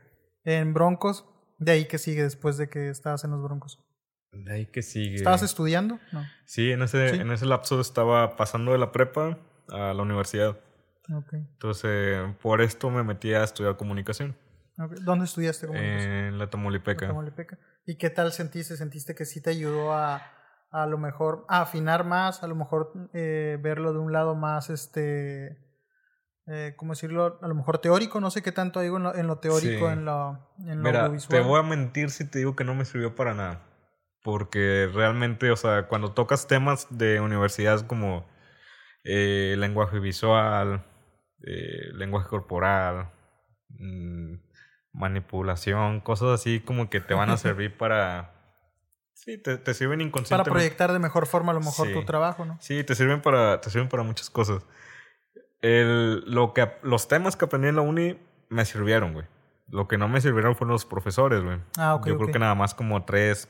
en 0.45 0.73
Broncos, 0.75 1.25
de 1.59 1.73
ahí 1.73 1.85
que 1.87 1.99
sigue 1.99 2.23
después 2.23 2.57
de 2.59 2.69
que 2.69 2.89
estabas 2.91 3.25
en 3.25 3.31
los 3.31 3.43
Broncos. 3.43 3.79
De 4.33 4.53
ahí 4.53 4.67
que 4.67 4.83
sigue. 4.83 5.17
¿Estabas 5.17 5.43
estudiando? 5.43 5.99
No. 6.13 6.25
Sí, 6.45 6.71
en 6.71 6.83
ese, 6.83 7.11
Sí. 7.15 7.21
en 7.21 7.31
ese 7.33 7.47
lapso 7.47 7.81
estaba 7.81 8.37
pasando 8.37 8.73
de 8.73 8.79
la 8.79 8.93
prepa 8.93 9.39
a 9.69 9.93
la 9.95 10.03
universidad. 10.03 10.59
Ok. 11.13 11.33
Entonces, 11.35 12.21
por 12.41 12.61
esto 12.61 12.91
me 12.91 13.03
metí 13.03 13.33
a 13.35 13.43
estudiar 13.43 13.77
comunicación. 13.77 14.37
¿Dónde 15.03 15.25
estudiaste 15.27 15.67
comunicación? 15.67 16.11
en 16.13 16.39
la 16.39 16.49
Tamaulipeca. 16.49 17.09
Tamaulipeca. 17.09 17.59
¿Y 17.87 17.97
qué 17.97 18.09
tal 18.11 18.33
sentiste? 18.33 18.77
¿Sentiste 18.77 19.15
que 19.15 19.25
sí 19.25 19.43
te 19.43 19.51
ayudó 19.51 19.93
a, 19.93 20.23
a 20.71 20.87
lo 20.87 20.97
mejor 20.97 21.45
a 21.49 21.63
afinar 21.63 22.05
más, 22.05 22.43
a 22.43 22.47
lo 22.47 22.55
mejor 22.55 22.93
eh, 23.13 23.59
verlo 23.61 23.93
de 23.93 23.99
un 23.99 24.13
lado 24.13 24.37
más, 24.37 24.71
este, 24.71 25.59
eh, 26.47 26.75
¿cómo 26.77 26.93
decirlo? 26.93 27.39
A 27.43 27.49
lo 27.49 27.55
mejor 27.55 27.79
teórico, 27.79 28.21
no 28.21 28.31
sé 28.31 28.43
qué 28.43 28.53
tanto 28.53 28.79
hay 28.81 28.87
en 28.87 29.03
lo, 29.03 29.15
en 29.15 29.27
lo 29.27 29.39
teórico, 29.39 29.87
Sí. 29.89 29.93
en 29.93 30.05
lo, 30.05 30.49
en 30.61 30.79
lo 30.79 30.85
Mira, 30.85 31.01
audiovisual. 31.01 31.43
te 31.43 31.47
voy 31.47 31.59
a 31.59 31.63
mentir 31.63 32.11
si 32.11 32.25
te 32.25 32.39
digo 32.39 32.55
que 32.57 32.65
no 32.65 32.75
me 32.75 32.85
sirvió 32.85 33.15
para 33.15 33.35
nada. 33.35 33.67
Porque 34.23 34.89
realmente, 34.93 35.51
o 35.51 35.57
sea, 35.57 35.87
cuando 35.89 36.13
tocas 36.13 36.47
temas 36.47 36.87
de 36.91 37.21
universidad 37.21 37.87
como 37.87 38.27
eh, 39.05 39.55
lenguaje 39.59 39.99
visual, 39.99 40.85
eh, 41.43 41.91
lenguaje 41.95 42.29
corporal, 42.29 43.11
mm, 43.71 44.35
manipulación, 44.93 46.01
cosas 46.01 46.29
así 46.41 46.61
como 46.61 46.91
que 46.91 47.01
te 47.01 47.15
van 47.15 47.31
a 47.31 47.37
servir 47.39 47.77
para... 47.77 48.35
Sí, 49.15 49.37
te, 49.39 49.59
te 49.59 49.75
sirven 49.75 49.99
Para 49.99 50.07
inconscientemente. 50.09 50.51
proyectar 50.51 50.93
de 50.93 50.99
mejor 50.99 51.27
forma 51.27 51.53
a 51.53 51.55
lo 51.55 51.61
mejor 51.61 51.89
Sí. 51.89 51.93
tu 51.93 52.05
trabajo, 52.05 52.45
¿no? 52.47 52.57
Sí, 52.61 52.85
te 52.85 52.95
sirven 52.95 53.21
para, 53.21 53.61
te 53.61 53.69
sirven 53.71 53.89
para 53.89 54.03
muchas 54.03 54.31
cosas. 54.31 54.65
El, 55.61 56.21
lo 56.27 56.55
que, 56.55 56.71
los 56.83 57.07
temas 57.07 57.37
que 57.37 57.45
aprendí 57.45 57.69
en 57.69 57.77
la 57.77 57.83
uni 57.83 58.19
me 58.49 58.65
sirvieron, 58.65 59.13
güey. 59.13 59.27
Lo 59.69 59.89
que 59.89 59.99
no 59.99 60.09
me 60.09 60.21
sirvieron 60.23 60.57
fueron 60.57 60.73
los 60.73 60.87
profesores, 60.87 61.43
güey. 61.43 61.59
Ah, 61.77 61.95
ok, 61.97 62.07
Yo 62.07 62.17
creo 62.17 62.33
que 62.33 62.39
nada 62.39 62.55
más 62.55 62.75
como 62.75 63.05
tres 63.05 63.49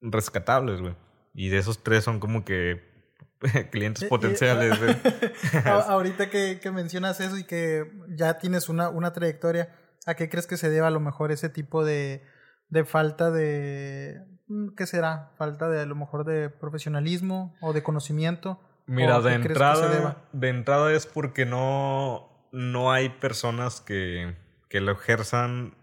rescatables, 0.00 0.80
güey. 0.80 0.94
Y 1.34 1.48
de 1.48 1.58
esos 1.58 1.82
tres 1.82 2.04
son 2.04 2.20
como 2.20 2.44
que 2.44 2.94
clientes 3.70 4.04
potenciales, 4.04 4.78
Ahorita 5.64 6.30
que, 6.30 6.60
que 6.60 6.70
mencionas 6.70 7.20
eso 7.20 7.36
y 7.36 7.44
que 7.44 7.90
ya 8.08 8.38
tienes 8.38 8.68
una, 8.68 8.88
una 8.88 9.12
trayectoria, 9.12 9.74
¿a 10.06 10.14
qué 10.14 10.28
crees 10.28 10.46
que 10.46 10.56
se 10.56 10.70
deba 10.70 10.88
a 10.88 10.92
lo 10.92 11.00
mejor 11.00 11.32
ese 11.32 11.48
tipo 11.48 11.84
de, 11.84 12.24
de 12.68 12.84
falta 12.84 13.30
de... 13.30 14.22
mm, 14.48 14.74
¿Qué 14.76 14.86
será? 14.86 15.32
¿Falta 15.36 15.68
de 15.68 15.82
a 15.82 15.86
lo 15.86 15.94
mejor 15.94 16.24
de 16.24 16.50
profesionalismo 16.50 17.54
o 17.60 17.72
de 17.72 17.82
conocimiento? 17.82 18.60
Mira, 18.86 19.18
¿O 19.18 19.22
de 19.22 19.34
entrada, 19.34 20.26
de 20.32 20.48
entrada 20.48 20.92
es 20.92 21.06
porque 21.06 21.46
no, 21.46 22.48
no 22.52 22.92
hay 22.92 23.08
personas 23.08 23.80
que, 23.80 24.36
que 24.68 24.80
lo 24.80 24.92
ejerzan 24.92 25.74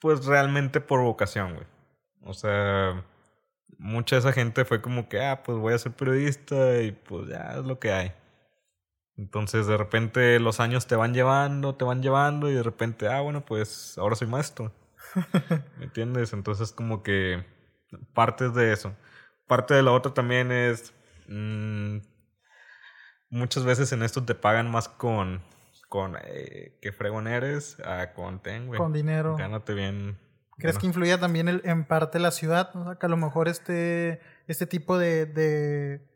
pues 0.00 0.24
realmente 0.24 0.80
por 0.80 1.02
vocación, 1.02 1.54
güey. 1.54 1.66
O 2.22 2.34
sea, 2.34 3.04
mucha 3.78 4.16
de 4.16 4.20
esa 4.20 4.32
gente 4.32 4.64
fue 4.64 4.80
como 4.82 5.08
que, 5.08 5.20
ah, 5.20 5.42
pues 5.42 5.58
voy 5.58 5.74
a 5.74 5.78
ser 5.78 5.92
periodista 5.92 6.80
y 6.82 6.92
pues 6.92 7.28
ya 7.28 7.56
es 7.58 7.64
lo 7.64 7.78
que 7.78 7.92
hay. 7.92 8.12
Entonces 9.16 9.66
de 9.66 9.76
repente 9.76 10.40
los 10.40 10.60
años 10.60 10.86
te 10.86 10.96
van 10.96 11.12
llevando, 11.14 11.74
te 11.74 11.84
van 11.84 12.02
llevando 12.02 12.50
y 12.50 12.54
de 12.54 12.62
repente, 12.62 13.08
ah, 13.08 13.20
bueno, 13.20 13.44
pues 13.44 13.96
ahora 13.98 14.16
soy 14.16 14.28
maestro. 14.28 14.72
¿Me 15.78 15.84
entiendes? 15.84 16.32
Entonces 16.32 16.72
como 16.72 17.02
que 17.02 17.44
partes 18.14 18.54
de 18.54 18.72
eso. 18.72 18.94
Parte 19.46 19.74
de 19.74 19.82
la 19.82 19.92
otra 19.92 20.14
también 20.14 20.52
es, 20.52 20.94
mm, 21.28 21.98
muchas 23.30 23.64
veces 23.64 23.92
en 23.92 24.02
esto 24.02 24.24
te 24.24 24.34
pagan 24.34 24.70
más 24.70 24.88
con 24.88 25.42
con 25.90 26.16
eh, 26.22 26.78
qué 26.80 26.92
fregón 26.92 27.26
eres 27.26 27.78
a 27.80 28.12
con 28.12 28.40
ten, 28.40 28.68
güey. 28.68 28.78
Con 28.78 28.92
dinero. 28.92 29.36
Gánate 29.36 29.74
bien. 29.74 30.16
¿Crees 30.60 30.78
que 30.78 30.86
influía 30.86 31.18
también 31.18 31.48
el, 31.48 31.62
en 31.64 31.84
parte 31.86 32.18
la 32.18 32.30
ciudad? 32.30 32.74
O 32.76 32.84
sea, 32.84 32.94
que 32.96 33.06
a 33.06 33.08
lo 33.08 33.16
mejor 33.16 33.48
este, 33.48 34.20
este 34.46 34.66
tipo 34.66 34.98
de, 34.98 35.26
de, 35.26 36.08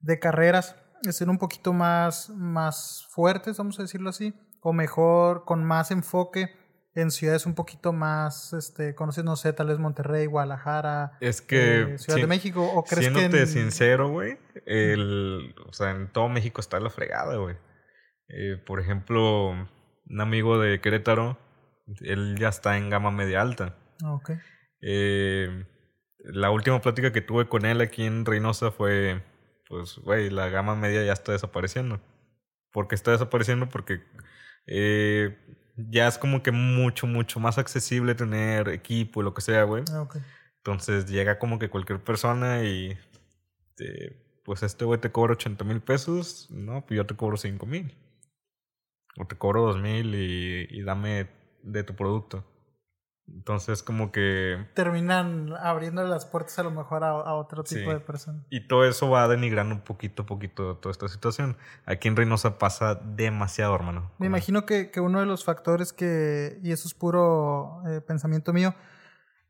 de 0.00 0.18
carreras 0.18 0.76
ser 1.10 1.30
un 1.30 1.38
poquito 1.38 1.72
más, 1.72 2.30
más 2.30 3.06
fuertes, 3.10 3.56
vamos 3.56 3.78
a 3.78 3.82
decirlo 3.82 4.10
así, 4.10 4.34
o 4.60 4.72
mejor, 4.72 5.44
con 5.44 5.64
más 5.64 5.90
enfoque 5.90 6.54
en 6.94 7.10
ciudades 7.10 7.46
un 7.46 7.54
poquito 7.54 7.92
más, 7.92 8.52
este, 8.52 8.94
conoces, 8.94 9.24
no 9.24 9.36
sé, 9.36 9.52
tal 9.52 9.68
vez 9.68 9.78
Monterrey, 9.78 10.26
Guadalajara, 10.26 11.12
es 11.20 11.40
que, 11.40 11.82
eh, 11.82 11.98
Ciudad 11.98 12.18
de 12.18 12.26
México, 12.26 12.64
o 12.64 12.82
crees 12.82 13.04
siéndote 13.06 13.30
que... 13.30 13.42
En... 13.42 13.46
sincero, 13.46 14.08
güey, 14.10 14.38
el, 14.66 15.54
o 15.66 15.72
sea, 15.72 15.92
en 15.92 16.12
todo 16.12 16.28
México 16.28 16.60
está 16.60 16.80
la 16.80 16.90
fregada, 16.90 17.36
güey. 17.36 17.56
Eh, 18.28 18.56
por 18.66 18.80
ejemplo, 18.80 19.50
un 19.50 20.20
amigo 20.20 20.58
de 20.58 20.80
Querétaro, 20.80 21.38
él 22.00 22.36
ya 22.38 22.48
está 22.48 22.76
en 22.76 22.90
gama 22.90 23.10
media 23.10 23.40
alta. 23.40 23.76
Ok. 24.04 24.32
Eh, 24.82 25.66
la 26.18 26.50
última 26.50 26.80
plática 26.80 27.12
que 27.12 27.20
tuve 27.20 27.48
con 27.48 27.64
él 27.64 27.80
aquí 27.80 28.04
en 28.04 28.24
Reynosa 28.24 28.70
fue, 28.70 29.22
pues, 29.68 29.98
güey, 29.98 30.30
la 30.30 30.48
gama 30.48 30.74
media 30.76 31.04
ya 31.04 31.12
está 31.12 31.32
desapareciendo. 31.32 32.00
¿Por 32.72 32.88
qué 32.88 32.94
está 32.94 33.10
desapareciendo? 33.10 33.68
Porque 33.68 34.02
eh, 34.66 35.36
ya 35.76 36.06
es 36.06 36.18
como 36.18 36.42
que 36.42 36.52
mucho, 36.52 37.06
mucho 37.06 37.40
más 37.40 37.58
accesible 37.58 38.14
tener 38.14 38.68
equipo 38.68 39.20
y 39.20 39.24
lo 39.24 39.34
que 39.34 39.40
sea, 39.40 39.64
güey. 39.64 39.84
Ah, 39.92 40.02
ok. 40.02 40.16
Entonces 40.58 41.06
llega 41.06 41.38
como 41.38 41.58
que 41.58 41.70
cualquier 41.70 42.02
persona 42.02 42.62
y, 42.62 42.98
eh, 43.78 44.40
pues, 44.44 44.62
este 44.62 44.84
güey 44.84 45.00
te 45.00 45.10
cobra 45.10 45.32
80 45.32 45.64
mil 45.64 45.80
pesos, 45.80 46.48
no, 46.50 46.84
pues 46.86 46.96
yo 46.96 47.06
te 47.06 47.16
cobro 47.16 47.36
5 47.36 47.66
mil. 47.66 47.94
O 49.16 49.26
te 49.26 49.36
cobro 49.36 49.62
2 49.62 49.80
mil 49.80 50.14
y, 50.14 50.68
y 50.70 50.82
dame 50.82 51.39
de 51.62 51.82
tu 51.84 51.94
producto. 51.94 52.44
Entonces, 53.32 53.84
como 53.84 54.10
que. 54.10 54.66
Terminan 54.74 55.52
abriendo 55.60 56.02
las 56.02 56.26
puertas 56.26 56.58
a 56.58 56.64
lo 56.64 56.72
mejor 56.72 57.04
a, 57.04 57.10
a 57.10 57.34
otro 57.34 57.62
tipo 57.62 57.82
Sí. 57.82 57.86
de 57.94 58.00
personas. 58.00 58.44
Y 58.50 58.66
todo 58.66 58.84
eso 58.84 59.08
va 59.08 59.28
denigrando 59.28 59.72
un 59.74 59.82
poquito 59.82 60.22
a 60.22 60.26
poquito 60.26 60.76
toda 60.78 60.90
esta 60.90 61.06
situación. 61.06 61.56
Aquí 61.86 62.08
en 62.08 62.16
Reynosa 62.16 62.58
pasa 62.58 62.96
demasiado, 62.96 63.72
hermano. 63.76 64.10
Me 64.18 64.26
imagino 64.26 64.66
que, 64.66 64.90
que 64.90 64.98
uno 65.00 65.20
de 65.20 65.26
los 65.26 65.44
factores 65.44 65.92
que, 65.92 66.58
y 66.64 66.72
eso 66.72 66.88
es 66.88 66.94
puro 66.94 67.82
eh, 67.88 68.00
pensamiento 68.00 68.52
mío, 68.52 68.74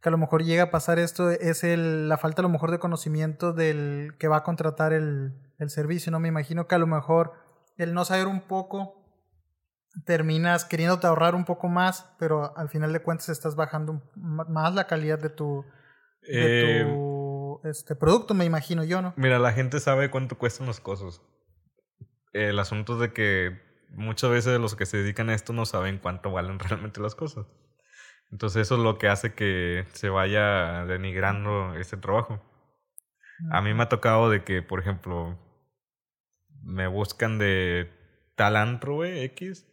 que 0.02 0.10
a 0.10 0.12
lo 0.12 0.18
mejor 0.18 0.44
llega 0.44 0.64
a 0.64 0.70
pasar 0.70 0.98
esto 0.98 1.30
es 1.30 1.64
el, 1.64 2.08
la 2.10 2.18
falta 2.18 2.42
a 2.42 2.44
lo 2.44 2.48
mejor 2.50 2.70
de 2.70 2.78
conocimiento 2.78 3.54
del 3.54 4.14
que 4.18 4.28
va 4.28 4.38
a 4.38 4.42
contratar 4.42 4.92
el, 4.92 5.32
el 5.58 5.70
servicio, 5.70 6.12
¿no? 6.12 6.20
Me 6.20 6.28
imagino 6.28 6.66
que 6.68 6.74
a 6.74 6.78
lo 6.78 6.86
mejor 6.86 7.32
el 7.78 7.94
no 7.94 8.04
saber 8.04 8.26
un 8.26 8.42
poco 8.42 8.99
terminas 10.04 10.64
queriéndote 10.64 11.06
ahorrar 11.06 11.34
un 11.34 11.44
poco 11.44 11.68
más, 11.68 12.10
pero 12.18 12.56
al 12.56 12.68
final 12.68 12.92
de 12.92 13.02
cuentas 13.02 13.28
estás 13.28 13.56
bajando 13.56 14.02
más 14.14 14.74
la 14.74 14.86
calidad 14.86 15.18
de 15.18 15.30
tu, 15.30 15.64
de 16.22 16.80
Eh, 16.80 16.84
tu 16.84 17.60
este, 17.64 17.96
producto, 17.96 18.34
me 18.34 18.44
imagino 18.44 18.84
yo, 18.84 19.02
¿no? 19.02 19.12
Mira, 19.16 19.38
la 19.38 19.52
gente 19.52 19.80
sabe 19.80 20.10
cuánto 20.10 20.38
cuestan 20.38 20.66
las 20.66 20.80
cosas. 20.80 21.20
El 22.32 22.58
asunto 22.58 22.94
es 22.94 23.00
de 23.00 23.12
que 23.12 23.60
muchas 23.90 24.30
veces 24.30 24.60
los 24.60 24.76
que 24.76 24.86
se 24.86 24.98
dedican 24.98 25.30
a 25.30 25.34
esto 25.34 25.52
no 25.52 25.66
saben 25.66 25.98
cuánto 25.98 26.30
valen 26.30 26.58
realmente 26.58 27.00
las 27.00 27.14
cosas. 27.14 27.46
Entonces 28.30 28.62
eso 28.62 28.76
es 28.76 28.82
lo 28.82 28.96
que 28.98 29.08
hace 29.08 29.34
que 29.34 29.86
se 29.92 30.08
vaya 30.08 30.84
denigrando 30.84 31.74
este 31.74 31.96
trabajo. 31.96 32.40
A 33.50 33.62
mí 33.62 33.72
me 33.74 33.82
ha 33.82 33.88
tocado 33.88 34.30
de 34.30 34.44
que, 34.44 34.62
por 34.62 34.80
ejemplo, 34.80 35.38
me 36.62 36.86
buscan 36.86 37.38
de 37.38 37.90
tal 38.36 38.56
antro, 38.56 38.96
güey, 38.96 39.24
X. 39.24 39.66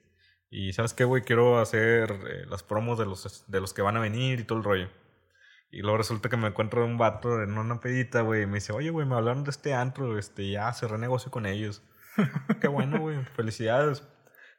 Y 0.60 0.74
¿sabes 0.74 0.96
qué, 0.96 1.04
güey? 1.04 1.22
Quiero 1.22 1.60
hacer 1.60 2.12
eh, 2.12 2.46
las 2.50 2.64
promos 2.64 2.98
de 2.98 3.06
los, 3.06 3.46
de 3.48 3.62
los 3.62 3.76
que 3.76 3.84
van 3.84 3.96
a 3.96 4.00
venir 4.00 4.40
y 4.40 4.44
todo 4.44 4.58
el 4.58 4.64
rollo. 4.64 4.90
Y 5.70 5.82
luego 5.82 6.00
resulta 6.00 6.30
que 6.30 6.38
me 6.38 6.48
encuentro 6.48 6.84
un 6.84 6.98
vato 6.98 7.44
en 7.44 7.56
una 7.60 7.80
pedita, 7.80 8.22
güey, 8.22 8.42
y 8.42 8.46
me 8.48 8.56
dice, 8.56 8.74
oye, 8.74 8.90
güey, 8.90 9.06
me 9.06 9.14
hablaron 9.14 9.44
de 9.44 9.52
este 9.52 9.76
antro, 9.76 10.18
este, 10.18 10.50
ya 10.50 10.74
cerré 10.74 10.98
negocio 10.98 11.30
con 11.30 11.46
ellos. 11.46 11.84
qué 12.60 12.68
bueno, 12.70 13.00
güey, 13.00 13.24
felicidades. 13.36 14.02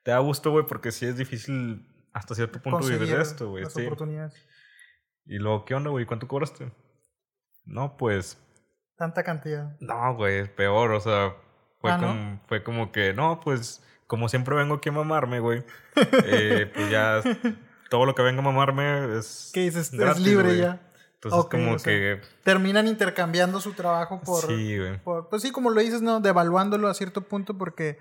Te 0.05 0.13
da 0.13 0.21
gusto, 0.21 0.53
güey, 0.53 0.67
porque 0.67 0.93
sí 0.93 1.05
es 1.05 1.17
difícil 1.17 1.85
hasta 2.13 2.37
cierto 2.37 2.63
punto 2.63 2.79
vivir 2.79 2.99
Conseguir 2.99 3.17
de 3.17 3.23
esto, 3.23 3.51
güey. 3.51 3.65
sí. 3.67 3.89
Y 5.27 5.39
luego, 5.39 5.65
¿qué 5.65 5.75
onda, 5.75 5.91
güey? 5.91 6.07
¿Cuánto 6.07 6.29
cobraste? 6.29 6.71
No, 7.65 7.97
pues 7.97 8.41
Tanta 8.97 9.25
cantidad. 9.25 9.77
no, 9.81 10.15
güey, 10.15 10.39
es 10.39 10.49
peor, 10.49 10.93
o 10.93 11.01
sea, 11.01 11.35
fue, 11.81 11.91
Ah, 11.91 11.99
¿no? 11.99 12.07
como, 12.07 12.41
fue 12.47 12.63
como 12.63 12.93
que, 12.93 13.15
no, 13.15 13.41
pues, 13.41 13.83
como 14.09 14.29
siempre 14.29 14.57
vengo 14.57 14.75
aquí 14.75 14.89
a 14.89 14.93
mamarme, 14.93 15.39
güey, 15.39 15.63
eh, 16.25 16.69
pues 16.75 16.91
ya 16.91 17.21
todo 17.91 18.05
lo 18.07 18.15
que 18.17 18.23
venga 18.23 18.41
a 18.41 18.45
mamarme 18.45 19.17
es. 19.17 19.51
¿Qué 19.55 19.61
dices? 19.61 19.93
gratis, 19.93 20.19
es 20.21 20.27
libre 20.29 20.49
güey. 20.49 20.59
ya. 20.63 20.81
Entonces, 21.15 21.41
Ok, 21.41 21.51
como 21.53 21.73
o 21.75 21.79
sea, 21.79 21.93
que. 21.93 22.21
Terminan 22.45 22.87
intercambiando 22.89 23.61
su 23.61 23.73
trabajo 23.75 24.21
por, 24.21 24.43
sí, 24.47 24.77
güey. 24.79 24.99
por- 25.03 25.29
Pues 25.29 25.43
sí, 25.43 25.51
como 25.53 25.71
lo 25.71 25.81
dices, 25.81 26.03
¿no? 26.03 26.21
Devaluándolo 26.21 26.89
a 26.89 26.95
cierto 26.95 27.23
punto 27.23 27.57
porque 27.57 27.99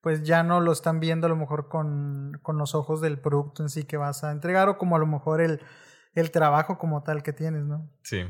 pues 0.00 0.22
ya 0.22 0.42
no 0.44 0.60
lo 0.60 0.70
están 0.72 1.00
viendo 1.00 1.26
a 1.26 1.30
lo 1.30 1.34
mejor 1.36 1.68
con, 1.68 2.38
con 2.42 2.58
los 2.58 2.74
ojos 2.76 3.00
del 3.00 3.18
producto 3.18 3.62
en 3.64 3.68
sí 3.70 3.84
que 3.84 3.96
vas 3.96 4.22
a 4.22 4.30
entregar 4.30 4.68
o 4.68 4.78
como 4.78 4.94
a 4.94 4.98
lo 5.00 5.06
mejor 5.06 5.40
el, 5.40 5.60
el 6.14 6.30
trabajo 6.30 6.78
como 6.78 7.02
tal 7.02 7.22
que 7.24 7.32
tienes, 7.32 7.64
¿no? 7.64 7.90
Sí. 8.04 8.24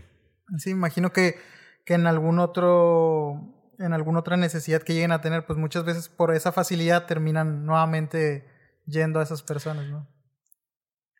Sí, 0.59 0.71
imagino 0.71 1.13
que, 1.13 1.39
que 1.85 1.95
en 1.95 2.07
algún 2.07 2.39
otro 2.39 3.56
en 3.79 3.93
alguna 3.93 4.21
otra 4.21 4.37
necesidad 4.37 4.83
que 4.83 4.95
lleguen 4.95 5.13
a 5.13 5.21
tener, 5.21 5.47
pues 5.47 5.59
muchas 5.59 5.85
veces 5.85 6.09
por 6.09 6.35
esa 6.35 6.53
facilidad 6.53 7.07
terminan 7.07 7.67
nuevamente 7.67 8.49
yendo 8.87 9.21
a 9.21 9.23
esas 9.23 9.43
personas, 9.43 9.87
¿no? 9.87 10.07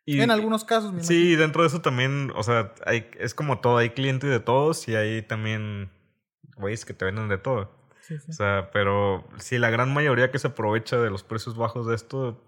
Y, 0.05 0.21
en 0.21 0.31
algunos 0.31 0.63
casos, 0.63 0.93
me 0.93 1.03
Sí, 1.03 1.35
dentro 1.35 1.63
de 1.63 1.67
eso 1.67 1.81
también, 1.81 2.31
o 2.33 2.41
sea, 2.41 2.73
hay, 2.85 3.11
es 3.19 3.33
como 3.33 3.59
todo, 3.59 3.77
hay 3.77 3.89
clientes 3.89 4.29
de 4.29 4.39
todos 4.39 4.87
y 4.87 4.95
hay 4.95 5.21
también 5.21 5.91
güeyes 6.55 6.85
que 6.85 6.93
te 6.93 7.03
venden 7.03 7.27
de 7.27 7.37
todo. 7.37 7.75
Sí, 8.01 8.17
sí. 8.19 8.31
O 8.31 8.33
sea, 8.33 8.69
pero 8.71 9.27
sí, 9.37 9.57
la 9.57 9.69
gran 9.69 9.93
mayoría 9.93 10.31
que 10.31 10.39
se 10.39 10.47
aprovecha 10.47 10.97
de 10.97 11.09
los 11.09 11.23
precios 11.23 11.57
bajos 11.57 11.87
de 11.87 11.95
esto, 11.95 12.41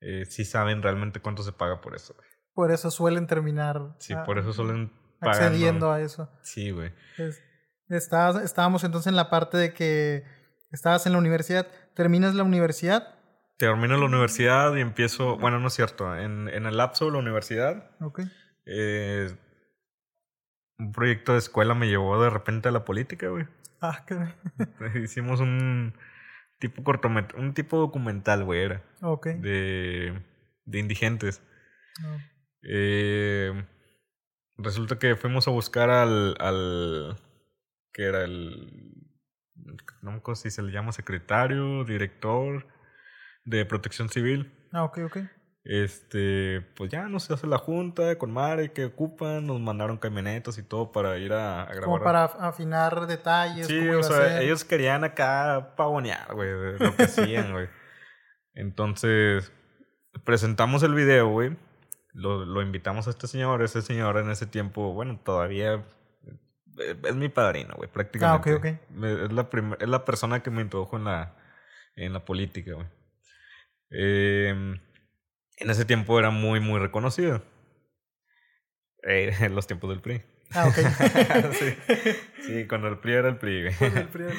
eh, 0.00 0.26
sí 0.26 0.44
saben 0.44 0.80
realmente 0.80 1.20
cuánto 1.20 1.42
se 1.42 1.50
paga 1.50 1.80
por 1.80 1.96
eso. 1.96 2.14
Por 2.54 2.70
eso 2.70 2.92
suelen 2.92 3.26
terminar 3.26 3.96
Sí, 3.98 4.14
por 4.24 4.38
eso 4.38 4.52
suelen 4.52 4.92
pagar. 5.18 5.42
accediendo 5.42 5.90
a 5.90 6.00
eso. 6.00 6.30
Sí, 6.42 6.70
güey. 6.70 6.92
Es- 7.18 7.42
estabas- 7.88 8.42
estábamos 8.42 8.84
entonces 8.84 9.08
en 9.08 9.16
la 9.16 9.30
parte 9.30 9.56
de 9.56 9.72
que 9.72 10.24
estabas 10.72 11.06
en 11.06 11.12
la 11.12 11.18
universidad, 11.18 11.66
terminas 11.94 12.34
la 12.34 12.42
universidad, 12.44 13.12
Termino 13.58 13.96
la 13.96 14.04
universidad 14.04 14.74
y 14.76 14.80
empiezo, 14.82 15.38
bueno, 15.38 15.58
no 15.58 15.68
es 15.68 15.72
cierto, 15.72 16.14
en, 16.14 16.46
en 16.50 16.66
el 16.66 16.76
lapso 16.76 17.06
de 17.06 17.12
la 17.12 17.18
universidad, 17.18 17.90
ok, 18.02 18.20
eh, 18.66 19.34
un 20.78 20.92
proyecto 20.92 21.32
de 21.32 21.38
escuela 21.38 21.72
me 21.74 21.88
llevó 21.88 22.22
de 22.22 22.28
repente 22.28 22.68
a 22.68 22.72
la 22.72 22.84
política, 22.84 23.28
güey. 23.28 23.46
ah, 23.80 24.04
caray. 24.06 24.34
Hicimos 25.02 25.40
un 25.40 25.94
tipo 26.58 26.84
cortomet 26.84 27.32
un 27.34 27.54
tipo 27.54 27.78
documental, 27.78 28.44
güey, 28.44 28.60
era, 28.62 28.82
ok, 29.00 29.26
de, 29.28 30.22
de 30.66 30.78
indigentes. 30.78 31.40
no, 32.02 32.18
Eh, 32.62 33.64
resulta 34.58 34.98
que 34.98 35.16
fuimos 35.16 35.48
a 35.48 35.50
buscar 35.50 35.88
al, 35.88 36.36
al 36.40 37.16
que 37.96 38.04
era 38.04 38.24
el, 38.24 38.92
no 40.02 40.10
me 40.10 40.18
acuerdo 40.18 40.38
si 40.38 40.50
se 40.50 40.62
le 40.62 40.70
llama 40.70 40.92
secretario, 40.92 41.82
director 41.84 42.66
de 43.46 43.64
protección 43.64 44.10
civil. 44.10 44.52
ah, 44.72 44.84
ok, 44.84 44.98
ok, 45.06 45.16
Este, 45.64 46.60
pues 46.76 46.90
ya 46.90 47.08
nos 47.08 47.30
hace 47.30 47.46
la 47.46 47.56
junta 47.56 48.18
con 48.18 48.32
Mare 48.32 48.70
que 48.74 48.84
ocupan, 48.84 49.46
nos 49.46 49.58
mandaron 49.62 49.96
camionetas 49.96 50.58
y 50.58 50.62
todo 50.62 50.92
para 50.92 51.16
ir 51.16 51.32
a, 51.32 51.62
a 51.62 51.72
grabar. 51.72 51.84
como 51.84 52.02
para 52.02 52.24
afinar 52.24 53.06
detalles, 53.06 53.66
Sí, 53.66 53.88
o 53.88 54.02
sea, 54.02 54.42
ellos 54.42 54.66
querían 54.66 55.02
acá 55.02 55.72
pavonear, 55.74 56.34
güey, 56.34 56.50
lo 56.78 56.94
que 56.96 57.04
hacían, 57.04 57.52
güey. 57.52 57.68
Entonces, 58.52 59.50
presentamos 60.24 60.82
el 60.82 60.92
video, 60.92 61.28
güey. 61.28 61.56
Lo, 62.12 62.44
lo 62.44 62.60
invitamos 62.60 63.06
a 63.06 63.10
este 63.10 63.26
señor. 63.26 63.62
Ese 63.62 63.80
señor 63.80 64.18
en 64.18 64.30
ese 64.30 64.46
tiempo, 64.46 64.92
bueno, 64.92 65.18
todavía 65.24 65.82
es 67.04 67.14
mi 67.14 67.28
padrino, 67.28 67.74
güey, 67.76 67.90
prácticamente. 67.90 68.50
Ah, 68.52 68.56
ok, 68.56 68.90
Me- 68.90 69.24
Es 69.24 69.32
la, 69.32 69.48
es 69.80 69.88
la 69.88 70.04
persona 70.04 70.42
que 70.42 70.50
me 70.50 70.62
introdujo 70.62 70.96
en 70.96 71.04
la, 71.04 71.36
en 71.96 72.12
la 72.12 72.24
política, 72.24 72.74
güey. 72.74 72.86
Eh, 73.90 74.48
en 75.58 75.70
ese 75.70 75.84
tiempo 75.84 76.18
era 76.18 76.30
muy, 76.30 76.60
muy 76.60 76.78
reconocido. 76.80 77.42
Eh, 79.02 79.34
en 79.40 79.54
los 79.54 79.66
tiempos 79.66 79.90
del 79.90 80.00
PRI. 80.00 80.22
Ah, 80.52 80.66
ok. 80.68 80.74
sí. 81.52 81.76
sí, 82.46 82.66
cuando 82.66 82.88
el 82.88 82.98
PRI 82.98 83.12
era 83.14 83.28
el 83.28 83.38
PRI, 83.38 83.62
güey. 83.62 83.74
El 83.80 83.90
PRI, 83.90 84.00
el 84.00 84.08
PRI. 84.08 84.38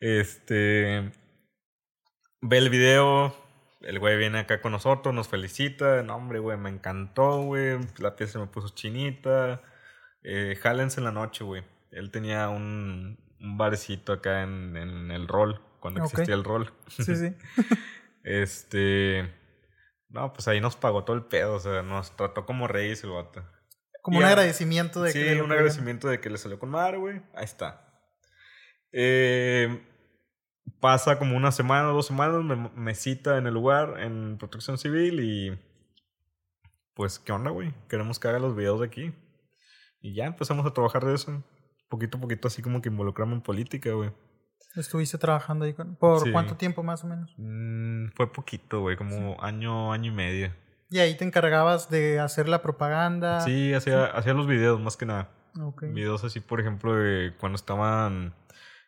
Este. 0.00 1.12
Ve 2.42 2.58
el 2.58 2.70
video. 2.70 3.34
El 3.82 3.98
güey 3.98 4.18
viene 4.18 4.40
acá 4.40 4.60
con 4.60 4.72
nosotros, 4.72 5.14
nos 5.14 5.28
felicita. 5.28 6.02
No, 6.02 6.16
hombre, 6.16 6.38
güey, 6.38 6.58
me 6.58 6.68
encantó, 6.68 7.42
güey. 7.42 7.78
La 7.98 8.14
piel 8.14 8.28
se 8.28 8.38
me 8.38 8.46
puso 8.46 8.68
chinita. 8.74 9.62
Eh, 10.22 10.56
jálense 10.60 11.00
en 11.00 11.04
la 11.04 11.12
noche, 11.12 11.44
güey. 11.44 11.64
Él 11.90 12.10
tenía 12.10 12.48
un, 12.48 13.18
un 13.40 13.58
barecito 13.58 14.12
acá 14.12 14.42
en, 14.42 14.76
en 14.76 15.10
el 15.10 15.26
rol, 15.28 15.60
cuando 15.80 16.04
existía 16.04 16.34
el 16.34 16.44
rol. 16.44 16.72
Sí, 16.88 17.16
sí. 17.16 17.34
Este. 18.22 19.34
No, 20.10 20.32
pues 20.32 20.46
ahí 20.48 20.60
nos 20.60 20.76
pagó 20.76 21.04
todo 21.04 21.16
el 21.16 21.24
pedo, 21.24 21.54
o 21.54 21.60
sea, 21.60 21.82
nos 21.82 22.14
trató 22.16 22.44
como 22.44 22.66
reyes 22.68 23.02
el 23.04 23.10
vato. 23.10 23.42
Como 24.02 24.18
Y 24.18 24.22
un 24.22 24.24
a- 24.24 24.28
agradecimiento 24.28 25.02
de 25.02 25.12
sí, 25.12 25.20
que... 25.20 25.34
lo 25.36 25.44
un 25.44 25.52
agradecimiento 25.52 26.08
de 26.08 26.20
que 26.20 26.28
le 26.30 26.36
salió 26.38 26.58
con 26.58 26.68
madre, 26.70 26.98
güey. 26.98 27.22
Ahí 27.34 27.44
está. 27.44 27.86
Eh, 28.92 29.82
pasa 30.80 31.18
como 31.18 31.36
una 31.36 31.52
semana 31.52 31.90
o 31.90 31.94
dos 31.94 32.06
semanas, 32.06 32.42
me, 32.42 32.56
me 32.56 32.94
cita 32.94 33.38
en 33.38 33.46
el 33.46 33.54
lugar, 33.54 34.00
en 34.00 34.36
protección 34.38 34.78
civil 34.78 35.20
y... 35.20 35.58
Pues, 36.94 37.18
¿qué 37.18 37.32
onda, 37.32 37.50
güey? 37.50 37.72
Queremos 37.88 38.18
que 38.18 38.28
haga 38.28 38.38
los 38.38 38.54
videos 38.56 38.80
de 38.80 38.86
aquí. 38.86 39.14
Y 40.00 40.14
ya 40.14 40.26
empezamos 40.26 40.64
a 40.66 40.72
trabajar 40.72 41.04
de 41.04 41.14
eso. 41.14 41.42
Poquito 41.88 42.18
a 42.18 42.20
poquito, 42.20 42.48
así 42.48 42.62
como 42.62 42.80
que 42.80 42.88
involucrarme 42.88 43.34
en 43.34 43.40
política, 43.42 43.90
güey. 43.92 44.10
Estuviste 44.76 45.18
trabajando 45.18 45.64
ahí 45.64 45.72
con... 45.74 45.96
¿Por 45.96 46.20
Sí. 46.20 46.30
cuánto 46.32 46.56
tiempo 46.56 46.82
más 46.82 47.02
o 47.04 47.08
menos? 47.08 47.34
Mm, 47.36 48.10
fue 48.14 48.32
poquito, 48.32 48.80
güey, 48.80 48.96
como 48.96 49.42
año, 49.42 49.92
año 49.92 50.12
y 50.12 50.14
medio. 50.14 50.52
Y 50.90 50.98
ahí 51.00 51.16
te 51.16 51.24
encargabas 51.24 51.90
de 51.90 52.20
hacer 52.20 52.48
la 52.48 52.62
propaganda. 52.62 53.40
Sí, 53.40 53.74
hacía, 53.74 54.06
hacía 54.06 54.34
los 54.34 54.46
videos 54.46 54.80
más 54.80 54.96
que 54.96 55.06
nada. 55.06 55.28
Ok. 55.60 55.82
Videos 55.92 56.22
así, 56.24 56.38
por 56.40 56.60
ejemplo, 56.60 56.94
de 56.94 57.34
cuando 57.38 57.56
estaban 57.56 58.34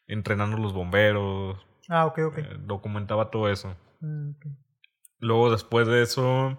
entrenando 0.06 0.56
los 0.58 0.72
bomberos. 0.72 1.58
Ah, 1.88 2.06
ok, 2.06 2.18
ok. 2.26 2.38
eh, 2.38 2.56
documentaba 2.60 3.30
todo 3.30 3.48
eso. 3.50 3.74
Mm, 4.00 4.30
ok. 4.30 4.46
Luego, 5.18 5.50
después 5.50 5.86
de 5.88 6.02
eso, 6.02 6.58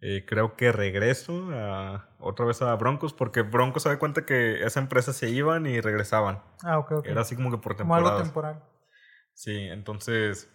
eh, 0.00 0.24
creo 0.26 0.56
que 0.56 0.72
regreso 0.72 1.48
a, 1.52 2.08
otra 2.18 2.44
vez 2.46 2.60
a 2.62 2.74
Broncos, 2.74 3.12
porque 3.12 3.42
Broncos 3.42 3.84
se 3.84 3.88
da 3.88 3.98
cuenta 3.98 4.24
que 4.26 4.64
esa 4.64 4.80
empresa 4.80 5.12
se 5.12 5.28
iban 5.30 5.66
y 5.66 5.80
regresaban. 5.80 6.42
Ah, 6.62 6.78
ok, 6.78 6.92
ok. 6.92 7.06
Era 7.06 7.22
así 7.22 7.34
como 7.36 7.50
que 7.50 7.58
por 7.58 7.76
Como 7.76 7.94
algo 7.94 8.16
temporal. 8.22 8.62
Sí, 9.34 9.54
entonces. 9.56 10.50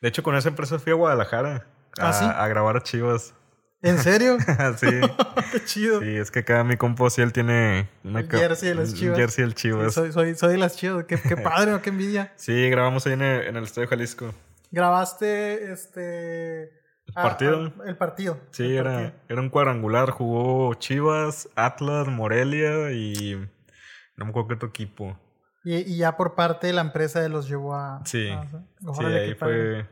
De 0.00 0.08
hecho, 0.08 0.22
con 0.22 0.34
esa 0.36 0.48
empresa 0.48 0.78
fui 0.78 0.92
a 0.92 0.96
Guadalajara 0.96 1.66
a, 1.98 2.08
¿Ah, 2.08 2.12
sí? 2.12 2.24
a 2.24 2.46
grabar 2.48 2.76
a 2.76 2.82
Chivas. 2.82 3.34
¿En 3.82 3.98
serio? 3.98 4.36
sí. 4.76 4.86
Qué 5.52 5.64
chido. 5.64 6.00
Sí, 6.00 6.16
es 6.16 6.30
que 6.30 6.40
acá 6.40 6.62
mi 6.64 6.76
compo 6.76 7.08
sí 7.08 7.22
él 7.22 7.32
tiene 7.32 7.88
una 8.04 8.20
El 8.20 8.30
jersey 8.30 8.68
de 8.68 8.74
las 8.74 8.94
Chivas. 8.94 9.16
jersey 9.18 9.42
del 9.44 9.54
Sí, 9.54 9.62
Chivas. 9.62 9.94
soy, 9.94 10.12
soy, 10.12 10.34
soy 10.34 10.52
de 10.52 10.58
las 10.58 10.76
chivas. 10.76 11.06
Qué, 11.06 11.18
qué 11.20 11.36
padre, 11.38 11.80
qué 11.82 11.88
envidia. 11.90 12.32
Sí, 12.36 12.68
grabamos 12.68 13.06
ahí 13.06 13.14
en 13.14 13.22
el, 13.22 13.46
en 13.46 13.56
el 13.56 13.64
Estadio 13.64 13.88
Jalisco. 13.88 14.34
Grabaste 14.70 15.72
este. 15.72 16.79
Ah, 17.14 17.22
¿Partido? 17.22 17.72
ah, 17.80 17.82
el 17.86 17.96
partido. 17.96 18.38
Sí, 18.50 18.64
El 18.64 18.72
era, 18.78 18.92
partido. 18.92 19.12
era 19.28 19.40
un 19.40 19.48
cuadrangular. 19.50 20.10
Jugó 20.10 20.74
Chivas, 20.74 21.48
Atlas, 21.56 22.08
Morelia 22.08 22.92
y 22.92 23.36
no 24.16 24.24
me 24.24 24.30
acuerdo 24.30 24.48
qué 24.48 24.54
otro 24.54 24.68
equipo. 24.68 25.18
Y, 25.64 25.76
y 25.76 25.96
ya 25.98 26.16
por 26.16 26.34
parte 26.34 26.66
de 26.68 26.72
la 26.72 26.80
empresa 26.80 27.26
los 27.28 27.48
llevó 27.48 27.74
a. 27.74 28.00
Sí, 28.04 28.28
a- 28.28 28.46
Sí, 28.94 29.04
ahí 29.04 29.34
fue. 29.34 29.86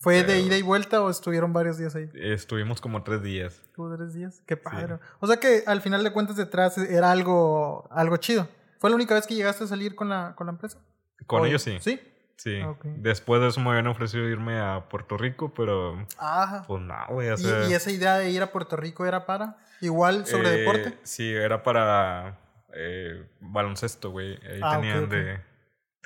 ¿Fue 0.00 0.22
de 0.22 0.40
ida 0.40 0.56
y 0.58 0.62
vuelta 0.62 1.00
o 1.02 1.08
estuvieron 1.08 1.52
varios 1.54 1.78
días 1.78 1.94
ahí? 1.96 2.10
Estuvimos 2.14 2.80
como 2.82 3.02
tres 3.02 3.22
días. 3.22 3.62
¿Tuvo 3.74 3.96
tres 3.96 4.12
días? 4.12 4.42
Qué 4.46 4.54
padre. 4.56 4.98
O 5.20 5.26
sea 5.26 5.38
que 5.38 5.62
al 5.66 5.80
final 5.80 6.04
de 6.04 6.12
cuentas 6.12 6.36
detrás 6.36 6.76
era 6.76 7.10
algo, 7.10 7.88
algo 7.90 8.18
chido. 8.18 8.46
¿Fue 8.80 8.90
la 8.90 8.96
única 8.96 9.14
vez 9.14 9.26
que 9.26 9.34
llegaste 9.34 9.64
a 9.64 9.66
salir 9.66 9.94
con 9.94 10.10
la, 10.10 10.34
con 10.36 10.46
la 10.46 10.52
empresa? 10.52 10.78
Con 11.26 11.40
¿O- 11.42 11.46
ellos 11.46 11.62
sí. 11.62 11.78
¿Sí? 11.80 11.98
Sí. 12.36 12.60
Ah. 12.62 12.74
Después 12.84 13.40
de 13.40 13.48
eso 13.48 13.60
me 13.60 13.70
habían 13.70 13.86
ofrecido 13.86 14.28
irme 14.28 14.58
a 14.60 14.88
Puerto 14.88 15.16
Rico, 15.16 15.52
pero 15.54 16.06
Ajá. 16.18 16.64
pues 16.66 16.82
no, 16.82 16.94
güey. 17.10 17.30
O 17.30 17.34
¿Y, 17.34 17.38
sea, 17.38 17.68
y 17.68 17.72
esa 17.74 17.90
idea 17.90 18.18
de 18.18 18.30
ir 18.30 18.42
a 18.42 18.52
Puerto 18.52 18.76
Rico 18.76 19.06
era 19.06 19.24
para? 19.26 19.56
Igual 19.80 20.26
sobre 20.26 20.48
eh, 20.54 20.58
deporte. 20.58 20.98
Sí, 21.04 21.32
era 21.32 21.62
para 21.62 22.38
eh, 22.74 23.26
baloncesto, 23.40 24.10
güey. 24.10 24.34
Ahí 24.46 24.60
Ah, 24.62 24.76
tenían 24.76 25.04
ok. 25.04 25.10
de. 25.10 25.40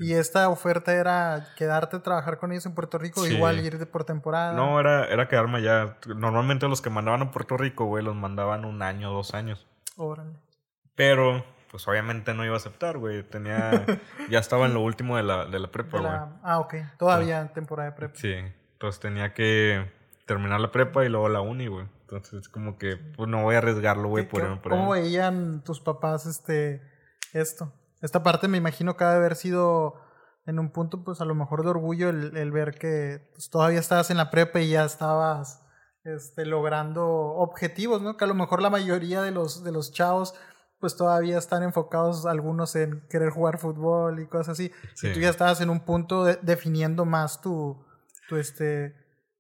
¿Y 0.01 0.13
esta 0.15 0.49
oferta 0.49 0.93
era 0.95 1.49
quedarte 1.57 1.97
a 1.97 2.03
trabajar 2.03 2.39
con 2.39 2.53
ellos 2.53 2.65
en 2.67 2.75
Puerto 2.75 2.99
Rico? 2.99 3.25
Sí. 3.25 3.35
Igual 3.35 3.59
ir 3.59 3.79
de 3.79 3.87
por 3.87 4.05
temporada. 4.05 4.53
No, 4.53 4.79
era, 4.79 5.07
era 5.07 5.27
quedarme 5.27 5.59
allá. 5.59 5.97
Normalmente 6.07 6.69
los 6.69 6.81
que 6.81 6.89
mandaban 6.89 7.23
a 7.23 7.31
Puerto 7.33 7.57
Rico, 7.57 7.87
güey, 7.87 8.05
los 8.05 8.15
mandaban 8.15 8.65
un 8.65 8.81
año, 8.83 9.11
dos 9.11 9.35
años. 9.35 9.67
Órale. 9.97 10.35
Pero, 10.95 11.45
pues 11.71 11.87
obviamente 11.89 12.35
no 12.35 12.45
iba 12.45 12.55
a 12.55 12.59
aceptar, 12.59 12.99
güey. 12.99 13.23
Tenía. 13.23 13.85
ya 14.31 14.39
estaba 14.39 14.67
en 14.67 14.75
lo 14.75 14.81
último 14.81 15.17
de 15.17 15.23
la, 15.23 15.47
de 15.47 15.59
la 15.59 15.71
prepa, 15.71 15.99
güey. 15.99 16.11
Ah, 16.43 16.59
ok. 16.61 16.75
Todavía 16.99 17.41
en 17.41 17.49
temporada 17.53 17.91
de 17.91 17.97
prepa. 17.97 18.15
Sí. 18.17 18.35
Entonces 18.73 19.01
tenía 19.01 19.35
que 19.35 19.91
terminar 20.27 20.61
la 20.61 20.71
prepa 20.71 21.05
y 21.05 21.09
luego 21.09 21.29
la 21.29 21.41
uni, 21.41 21.67
güey. 21.67 21.87
Entonces, 22.03 22.49
como 22.49 22.79
que, 22.79 22.97
pues 22.97 23.29
no 23.29 23.43
voy 23.43 23.55
a 23.55 23.59
arriesgarlo, 23.59 24.09
güey, 24.09 24.25
¿Qué- 24.25 24.31
por 24.31 24.61
por 24.63 24.73
¿Cómo 24.73 24.93
ahí. 24.95 25.03
veían 25.03 25.63
tus 25.65 25.81
papás 25.81 26.27
este 26.27 26.81
esto? 27.33 27.73
Esta 28.01 28.23
parte 28.23 28.49
me 28.49 28.57
imagino 28.59 28.97
que 28.97 29.05
ha 29.05 29.11
de 29.11 29.17
haber 29.17 29.35
sido 29.37 29.95
en 30.47 30.59
un 30.59 30.71
punto, 30.71 31.05
pues 31.05 31.21
a 31.21 31.27
lo 31.27 31.35
mejor 31.35 31.63
de 31.65 31.71
orgullo 31.71 32.09
el, 32.09 32.35
el 32.37 32.51
ver 32.53 32.79
que 32.79 33.29
pues, 33.35 33.51
todavía 33.51 33.81
estabas 33.81 34.11
en 34.11 34.17
la 34.17 34.31
prepa 34.31 34.61
y 34.61 34.71
ya 34.71 34.85
estabas 34.85 35.63
este, 36.05 36.47
logrando 36.47 37.07
objetivos, 37.07 38.01
¿no? 38.01 38.17
Que 38.17 38.25
a 38.25 38.29
lo 38.29 38.35
mejor 38.35 38.63
la 38.63 38.71
mayoría 38.71 39.21
de 39.21 39.31
los, 39.31 39.63
de 39.63 39.73
los 39.73 39.93
chavos 39.93 40.35
pues 40.81 40.97
todavía 40.97 41.39
están 41.39 41.63
enfocados 41.63 42.25
algunos 42.27 42.75
en 42.77 43.01
querer 43.09 43.31
jugar 43.31 43.59
fútbol 43.59 44.21
y 44.21 44.27
cosas 44.27 44.51
así. 44.51 44.71
Sí. 44.95 45.09
Y 45.09 45.13
tú 45.13 45.21
ya 45.21 45.31
estabas 45.31 45.61
en 45.61 45.71
un 45.71 45.81
punto 45.81 46.25
de- 46.25 46.39
definiendo 46.43 47.05
más 47.05 47.41
tu, 47.41 47.85
tu 48.29 48.37
este, 48.37 48.95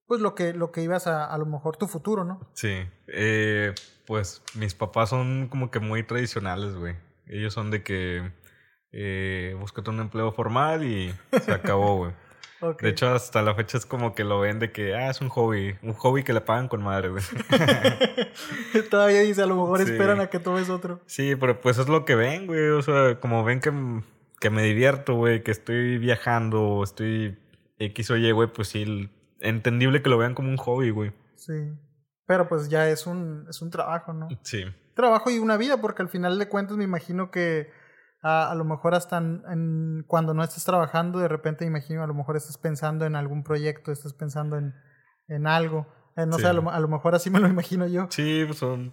pues 0.07 0.20
lo 0.20 0.35
que, 0.35 0.53
lo 0.53 0.72
que 0.72 0.83
ibas 0.83 1.07
a, 1.07 1.24
a 1.27 1.38
lo 1.38 1.46
mejor 1.46 1.77
tu 1.77 1.87
futuro, 1.87 2.24
¿no? 2.24 2.40
Sí. 2.55 2.88
Eh, 3.09 3.74
pues 4.07 4.42
mis 4.55 4.74
papás 4.74 5.11
son 5.11 5.48
como 5.48 5.70
que 5.70 5.79
muy 5.81 6.03
tradicionales, 6.03 6.74
güey. 6.74 6.96
Ellos 7.27 7.53
son 7.55 7.70
de 7.70 7.83
que 7.83 8.33
eh, 8.90 9.55
búscate 9.61 9.90
un 9.90 10.01
empleo 10.01 10.33
formal 10.33 10.83
y 10.85 11.14
se 11.42 11.53
acabó, 11.53 11.96
güey. 11.98 12.12
De 12.81 12.88
hecho, 12.88 13.09
hasta 13.09 13.40
la 13.42 13.55
fecha 13.55 13.79
es 13.79 13.87
como 13.87 14.14
que 14.14 14.25
lo 14.25 14.40
ven 14.40 14.59
de 14.59 14.73
que, 14.73 14.94
ah, 14.94 15.11
es 15.11 15.21
un 15.21 15.29
hobby. 15.29 15.77
Un 15.83 15.92
hobby 15.94 16.25
que 16.25 16.33
le 16.33 16.40
pagan 16.40 16.68
con 16.68 16.83
madre, 16.83 17.09
güey. 17.11 17.23
Todavía 18.90 19.21
dice, 19.21 19.42
a 19.42 19.47
lo 19.47 19.57
mejor 19.57 19.79
Sí. 19.85 19.92
esperan 19.92 20.21
a 20.21 20.29
que 20.29 20.38
tomes 20.38 20.68
otro. 20.71 21.01
Sí, 21.07 21.37
pero 21.37 21.61
pues 21.61 21.79
es 21.79 21.88
lo 21.88 22.05
que 22.05 22.14
ven, 22.14 22.47
güey. 22.47 22.68
O 22.71 22.83
sea, 22.83 23.21
como 23.21 23.44
ven 23.44 23.61
que, 23.61 23.73
que 24.40 24.51
me 24.51 24.62
divierto, 24.62 25.14
güey, 25.14 25.42
que 25.42 25.51
estoy 25.51 25.99
viajando, 25.99 26.83
estoy 26.83 27.38
X 27.79 28.11
o 28.11 28.16
Y, 28.16 28.31
güey, 28.33 28.49
pues 28.53 28.68
sí, 28.68 29.09
entendible 29.40 30.03
que 30.03 30.11
lo 30.11 30.18
vean 30.18 30.35
como 30.35 30.49
un 30.49 30.57
hobby, 30.57 30.90
güey. 30.90 31.12
Sí. 31.37 31.73
Pero 32.27 32.49
pues 32.49 32.68
ya 32.68 32.88
es 32.90 33.07
un, 33.07 33.47
es 33.49 33.62
un 33.62 33.71
trabajo, 33.71 34.12
¿no? 34.12 34.29
Sí. 34.42 34.64
Trabajo 34.94 35.31
y 35.31 35.38
una 35.38 35.57
vida, 35.57 35.81
porque 35.81 36.03
al 36.03 36.09
final 36.09 36.38
de 36.38 36.49
cuentas 36.49 36.77
me 36.77 36.85
imagino 36.85 37.31
que 37.31 37.71
a, 38.23 38.51
a 38.51 38.55
lo 38.55 38.65
mejor 38.65 38.95
hasta 38.95 39.19
en- 39.19 39.43
en- 39.51 40.05
cuando 40.07 40.35
no 40.35 40.43
estés 40.43 40.65
trabajando, 40.65 41.19
de 41.21 41.29
repente 41.29 41.65
imagino 41.65 42.03
a 42.03 42.07
lo 42.07 42.15
mejor 42.15 42.37
estás 42.37 42.59
pensando 42.59 43.07
en 43.07 43.15
algún 43.17 43.45
proyecto, 43.45 43.93
estás 43.93 44.13
pensando 44.15 44.57
en, 44.57 44.75
en 45.29 45.47
algo. 45.47 45.87
Eh, 46.17 46.27
no 46.27 46.37
Sí. 46.37 46.43
sé, 46.43 46.49
a 46.49 46.53
lo, 46.53 46.69
a 46.71 46.81
lo 46.81 46.89
mejor 46.89 47.15
así 47.15 47.31
me 47.31 47.39
lo 47.41 47.47
imagino 47.49 47.87
yo. 47.87 48.07
Sí, 48.11 48.43
pues 48.47 48.59
son 48.59 48.93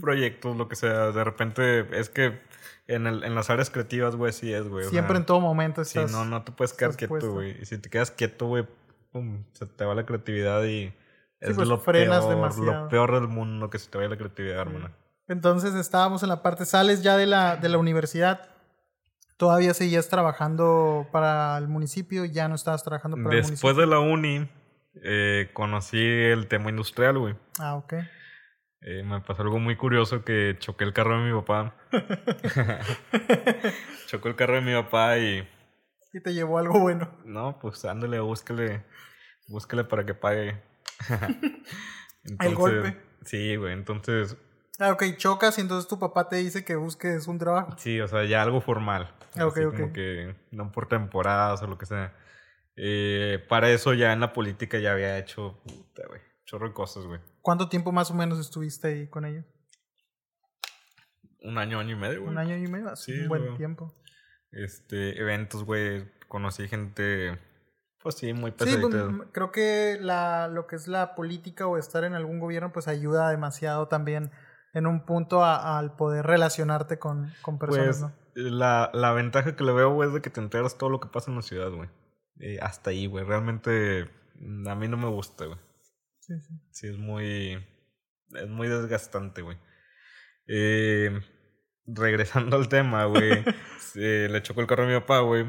proyectos, 0.00 0.56
lo 0.56 0.68
que 0.68 0.76
sea. 0.76 1.10
De 1.12 1.24
repente, 1.24 1.98
es 1.98 2.10
que 2.10 2.40
en, 2.86 3.06
el, 3.06 3.24
en 3.24 3.34
las 3.34 3.48
áreas 3.50 3.70
creativas, 3.70 4.16
güey, 4.16 4.32
sí 4.32 4.52
es, 4.52 4.68
güey. 4.68 4.86
o 4.86 4.90
Siempre 4.90 5.14
sea, 5.14 5.20
en 5.20 5.26
todo 5.26 5.40
momento 5.40 5.84
Sí, 5.84 5.98
estás... 5.98 6.12
no, 6.12 6.24
no 6.26 6.42
te 6.44 6.52
puedes 6.52 6.72
quedar 6.74 6.90
estás 6.90 7.08
quieto, 7.08 7.32
güey. 7.32 7.60
Y 7.62 7.64
si 7.64 7.78
te 7.78 7.88
quedas 7.88 8.10
quieto, 8.10 8.46
güey, 8.46 8.66
pum, 9.10 9.44
se 9.54 9.64
te 9.66 9.84
va 9.86 9.94
la 9.94 10.04
creatividad 10.04 10.62
y 10.64 10.92
es 11.40 11.54
pues, 11.54 11.66
lo, 11.68 11.78
frenas 11.78 12.20
peor, 12.20 12.30
demasiado. 12.36 12.82
lo 12.84 12.88
peor 12.88 13.14
del 13.14 13.28
mundo 13.28 13.70
que 13.70 13.78
se 13.78 13.88
te 13.90 13.96
vaya 13.96 14.10
la 14.10 14.18
creatividad, 14.18 14.58
hermano. 14.60 14.90
Entonces 15.28 15.74
estábamos 15.74 16.22
en 16.22 16.30
la 16.30 16.42
parte, 16.42 16.64
sales 16.64 17.02
ya 17.02 17.16
de 17.16 17.26
la, 17.26 17.56
de 17.56 17.68
la 17.68 17.78
universidad, 17.78 18.48
todavía 19.36 19.74
seguías 19.74 20.08
trabajando 20.08 21.06
para 21.12 21.58
el 21.58 21.68
municipio, 21.68 22.24
ya 22.24 22.48
no 22.48 22.54
estabas 22.54 22.82
trabajando 22.82 23.16
para 23.18 23.36
el 23.36 23.42
Después 23.42 23.74
municipio. 23.74 23.80
de 23.80 23.86
la 23.86 24.00
uni, 24.00 24.48
eh, 25.04 25.50
conocí 25.52 25.98
el 26.02 26.48
tema 26.48 26.70
industrial, 26.70 27.18
güey. 27.18 27.36
Ah, 27.58 27.76
ok. 27.76 27.94
Eh, 28.80 29.02
me 29.02 29.20
pasó 29.20 29.42
algo 29.42 29.58
muy 29.58 29.76
curioso 29.76 30.24
que 30.24 30.56
choqué 30.58 30.84
el 30.84 30.92
carro 30.92 31.18
de 31.18 31.30
mi 31.30 31.40
papá. 31.40 31.74
Chocó 34.06 34.28
el 34.28 34.36
carro 34.36 34.54
de 34.54 34.60
mi 34.60 34.72
papá 34.72 35.18
y... 35.18 35.46
Y 36.12 36.20
te 36.22 36.32
llevó 36.32 36.58
algo 36.58 36.78
bueno. 36.80 37.10
No, 37.24 37.58
pues 37.60 37.84
ándale, 37.84 38.20
búsquele, 38.20 38.84
búsquele 39.48 39.84
para 39.84 40.06
que 40.06 40.14
pague. 40.14 40.62
El 42.40 42.54
golpe. 42.54 42.96
Sí, 43.24 43.56
güey, 43.56 43.72
entonces, 43.72 44.36
Ah, 44.78 44.92
ok, 44.92 45.02
chocas 45.16 45.58
y 45.58 45.60
entonces 45.62 45.88
tu 45.88 45.98
papá 45.98 46.28
te 46.28 46.36
dice 46.36 46.64
que 46.64 46.76
busques 46.76 47.26
un 47.26 47.38
trabajo. 47.38 47.74
sí, 47.78 48.00
o 48.00 48.06
sea, 48.08 48.24
ya 48.24 48.42
algo 48.42 48.60
formal. 48.60 49.12
Ah, 49.36 49.46
ok, 49.46 49.52
Así 49.56 49.64
ok. 49.64 49.74
como 49.76 49.92
que 49.92 50.36
no 50.52 50.70
por 50.72 50.88
temporadas 50.88 51.62
o 51.62 51.66
lo 51.66 51.76
que 51.78 51.86
sea. 51.86 52.14
Eh, 52.76 53.44
para 53.48 53.70
eso 53.70 53.92
ya 53.94 54.12
en 54.12 54.20
la 54.20 54.32
política 54.32 54.78
ya 54.78 54.92
había 54.92 55.18
hecho, 55.18 55.58
puta, 55.64 56.02
güey, 56.06 56.20
chorro 56.44 56.68
de 56.68 56.74
cosas, 56.74 57.04
güey. 57.06 57.20
¿Cuánto 57.42 57.68
tiempo 57.68 57.90
más 57.90 58.10
o 58.10 58.14
menos 58.14 58.38
estuviste 58.38 58.88
ahí 58.88 59.06
con 59.08 59.24
ellos? 59.24 59.44
Un 61.42 61.58
año, 61.58 61.78
año 61.80 61.92
y 61.96 61.98
medio, 61.98 62.20
güey. 62.22 62.32
¿Un 62.32 62.38
año 62.38 62.56
y 62.56 62.66
medio? 62.68 62.94
Sí, 62.96 63.12
un 63.20 63.28
buen 63.28 63.42
luego. 63.42 63.56
tiempo. 63.56 63.94
Este, 64.52 65.20
eventos, 65.20 65.64
güey, 65.64 66.08
conocí 66.28 66.68
gente, 66.68 67.38
pues 68.02 68.16
sí, 68.16 68.32
muy 68.32 68.50
Sí, 68.52 68.56
pesadita. 68.58 68.88
pues, 68.88 68.94
m- 68.94 69.24
creo 69.32 69.50
que 69.52 69.98
la, 70.00 70.48
lo 70.48 70.66
que 70.66 70.76
es 70.76 70.88
la 70.88 71.14
política 71.14 71.66
o 71.66 71.78
estar 71.78 72.04
en 72.04 72.14
algún 72.14 72.38
gobierno 72.38 72.72
pues 72.72 72.88
ayuda 72.88 73.28
demasiado 73.30 73.88
también 73.88 74.30
en 74.74 74.86
un 74.86 75.04
punto 75.04 75.44
al 75.44 75.96
poder 75.96 76.26
relacionarte 76.26 76.98
con, 76.98 77.32
con 77.42 77.58
personas, 77.58 78.00
Pues 78.00 78.00
¿no? 78.00 78.12
la, 78.34 78.90
la 78.92 79.12
ventaja 79.12 79.56
que 79.56 79.64
le 79.64 79.72
veo, 79.72 79.92
güey, 79.92 80.08
es 80.08 80.14
de 80.14 80.20
que 80.22 80.30
te 80.30 80.40
enteras 80.40 80.78
todo 80.78 80.90
lo 80.90 81.00
que 81.00 81.08
pasa 81.08 81.30
en 81.30 81.36
la 81.36 81.42
ciudad, 81.42 81.70
güey. 81.70 81.88
eh, 82.40 82.58
hasta 82.62 82.90
ahí, 82.90 83.06
güey. 83.06 83.24
Realmente 83.24 84.08
mm, 84.40 84.68
a 84.68 84.74
mí 84.74 84.86
no 84.88 84.96
me 84.96 85.08
gusta, 85.08 85.46
güey. 85.46 85.58
Sí, 86.20 86.34
sí. 86.40 86.54
Sí, 86.70 86.86
es 86.88 86.98
muy. 86.98 87.66
Es 88.34 88.48
muy 88.48 88.68
desgastante, 88.68 89.40
güey. 89.42 89.56
Eh, 90.46 91.18
regresando 91.86 92.56
al 92.58 92.68
tema, 92.68 93.04
güey. 93.06 93.44
eh, 93.96 94.28
le 94.30 94.42
chocó 94.42 94.60
el 94.60 94.66
carro 94.66 94.84
a 94.84 94.86
mi 94.86 94.94
papá, 95.00 95.20
güey. 95.20 95.46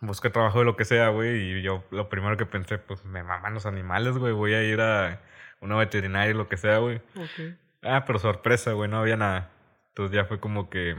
Busqué 0.00 0.28
trabajo 0.30 0.58
de 0.58 0.64
lo 0.64 0.76
que 0.76 0.84
sea, 0.84 1.08
güey. 1.08 1.36
Y 1.58 1.62
yo 1.62 1.84
lo 1.90 2.08
primero 2.08 2.36
que 2.36 2.46
pensé, 2.46 2.78
pues 2.78 3.04
me 3.04 3.22
maman 3.22 3.54
los 3.54 3.66
animales, 3.66 4.16
güey. 4.18 4.32
Voy 4.32 4.54
a 4.54 4.62
ir 4.62 4.80
a 4.80 5.22
una 5.60 5.76
veterinaria 5.76 6.30
y 6.30 6.34
lo 6.34 6.48
que 6.48 6.56
sea, 6.56 6.78
güey. 6.78 6.96
Ok. 7.16 7.56
Ah, 7.82 8.04
pero 8.06 8.18
sorpresa, 8.18 8.72
güey, 8.72 8.90
no 8.90 8.98
había 8.98 9.16
nada. 9.16 9.50
Entonces 9.88 10.14
ya 10.14 10.24
fue 10.26 10.40
como 10.40 10.68
que, 10.68 10.96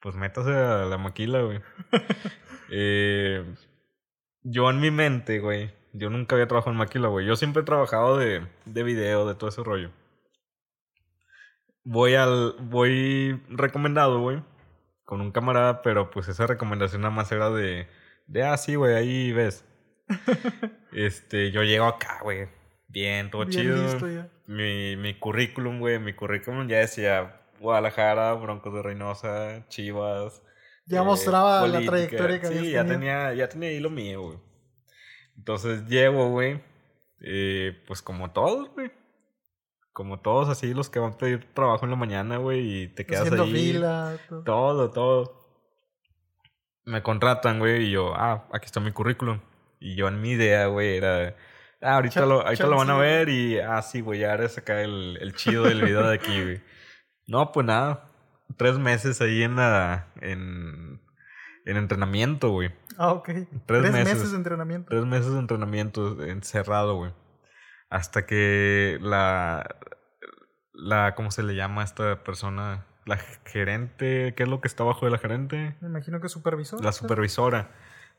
pues 0.00 0.14
métase 0.16 0.52
a 0.52 0.84
la 0.84 0.98
maquila, 0.98 1.42
güey. 1.42 1.60
eh, 2.70 3.44
yo 4.42 4.70
en 4.70 4.80
mi 4.80 4.90
mente, 4.90 5.40
güey, 5.40 5.72
yo 5.92 6.10
nunca 6.10 6.34
había 6.34 6.48
trabajado 6.48 6.72
en 6.72 6.78
maquila, 6.78 7.08
güey. 7.08 7.26
Yo 7.26 7.36
siempre 7.36 7.62
he 7.62 7.64
trabajado 7.64 8.16
de, 8.16 8.46
de 8.64 8.82
video, 8.82 9.26
de 9.26 9.34
todo 9.34 9.50
ese 9.50 9.62
rollo. 9.62 9.90
Voy 11.84 12.14
al, 12.14 12.54
voy 12.60 13.42
recomendado, 13.48 14.20
güey, 14.20 14.42
con 15.04 15.20
un 15.20 15.32
camarada, 15.32 15.80
pero 15.82 16.10
pues 16.10 16.28
esa 16.28 16.46
recomendación 16.46 17.02
nada 17.02 17.14
más 17.14 17.32
era 17.32 17.50
de, 17.50 17.88
de, 18.26 18.42
ah, 18.44 18.56
sí, 18.58 18.74
güey, 18.74 18.94
ahí 18.94 19.32
ves. 19.32 19.64
este, 20.92 21.50
yo 21.50 21.62
llego 21.62 21.86
acá, 21.86 22.20
güey, 22.22 22.48
bien, 22.88 23.30
todo 23.30 23.44
Bien 23.44 23.62
chido 23.62 23.82
listo 23.82 24.08
ya. 24.08 24.28
mi, 24.46 24.96
mi 24.96 25.18
currículum, 25.18 25.78
güey, 25.78 25.98
mi 25.98 26.14
currículum 26.14 26.66
ya 26.68 26.78
decía 26.78 27.40
Guadalajara, 27.60 28.34
Broncos 28.34 28.74
de 28.74 28.82
Reynosa, 28.82 29.66
Chivas. 29.68 30.42
Ya 30.86 31.00
eh, 31.00 31.04
mostraba 31.04 31.66
la 31.68 31.80
trayectoria 31.84 32.40
que 32.40 32.46
Sí, 32.46 32.58
habías 32.58 32.72
ya 32.72 32.86
tenía, 32.86 33.34
ya 33.34 33.48
tenía 33.48 33.68
ahí 33.70 33.80
lo 33.80 33.90
mío, 33.90 34.22
güey. 34.22 34.38
Entonces 35.36 35.86
llego, 35.86 36.30
güey, 36.30 36.60
eh, 37.20 37.82
pues 37.86 38.02
como 38.02 38.30
todos, 38.32 38.70
güey. 38.74 38.90
Como 39.92 40.20
todos 40.20 40.48
así, 40.48 40.74
los 40.74 40.90
que 40.90 41.00
van 41.00 41.12
a 41.14 41.18
pedir 41.18 41.52
trabajo 41.54 41.84
en 41.84 41.90
la 41.90 41.96
mañana, 41.96 42.36
güey, 42.36 42.82
y 42.84 42.88
te 42.88 43.04
quedas 43.04 43.22
Haciendo 43.22 43.44
ahí. 43.44 43.52
fila. 43.52 44.16
todo. 44.28 44.42
Todo, 44.44 44.90
todo. 44.90 45.38
Me 46.84 47.02
contratan, 47.02 47.58
güey, 47.58 47.86
y 47.86 47.90
yo, 47.90 48.14
ah, 48.14 48.48
aquí 48.52 48.66
está 48.66 48.80
mi 48.80 48.92
currículum. 48.92 49.40
Y 49.80 49.94
yo 49.96 50.08
en 50.08 50.20
mi 50.20 50.30
idea, 50.30 50.66
güey, 50.66 50.96
era, 50.96 51.36
ah, 51.82 51.94
ahorita, 51.94 52.26
lo, 52.26 52.42
ahorita 52.42 52.66
lo 52.66 52.76
van 52.76 52.90
a 52.90 52.96
ver 52.96 53.28
y, 53.28 53.58
ah, 53.58 53.82
sí, 53.82 54.00
güey, 54.00 54.20
ya 54.20 54.34
eres 54.34 54.58
acá 54.58 54.82
el, 54.82 55.18
el 55.20 55.34
chido 55.34 55.64
del 55.64 55.82
video 55.82 56.06
de 56.06 56.14
aquí, 56.14 56.42
güey. 56.42 56.62
No, 57.26 57.52
pues 57.52 57.66
nada, 57.66 58.04
tres 58.56 58.78
meses 58.78 59.20
ahí 59.20 59.42
en 59.42 59.56
la, 59.56 60.08
en, 60.20 61.00
en 61.64 61.76
entrenamiento, 61.76 62.50
güey. 62.50 62.70
Ah, 62.96 63.12
ok. 63.12 63.30
Tres 63.66 63.82
meses. 63.82 64.04
meses. 64.04 64.30
de 64.32 64.36
entrenamiento. 64.36 64.88
Tres 64.90 65.04
meses 65.04 65.32
de 65.32 65.38
entrenamiento 65.38 66.22
encerrado, 66.24 66.96
güey. 66.96 67.12
Hasta 67.90 68.26
que 68.26 68.98
la, 69.00 69.76
la, 70.72 71.14
¿cómo 71.14 71.30
se 71.30 71.42
le 71.42 71.54
llama 71.54 71.82
a 71.82 71.84
esta 71.84 72.24
persona? 72.24 72.86
La 73.06 73.16
gerente, 73.46 74.34
¿qué 74.36 74.42
es 74.42 74.48
lo 74.48 74.60
que 74.60 74.68
está 74.68 74.82
abajo 74.82 75.06
de 75.06 75.12
la 75.12 75.18
gerente? 75.18 75.76
Me 75.80 75.88
imagino 75.88 76.20
que 76.20 76.28
supervisor. 76.28 76.84
La 76.84 76.92
supervisora. 76.92 77.70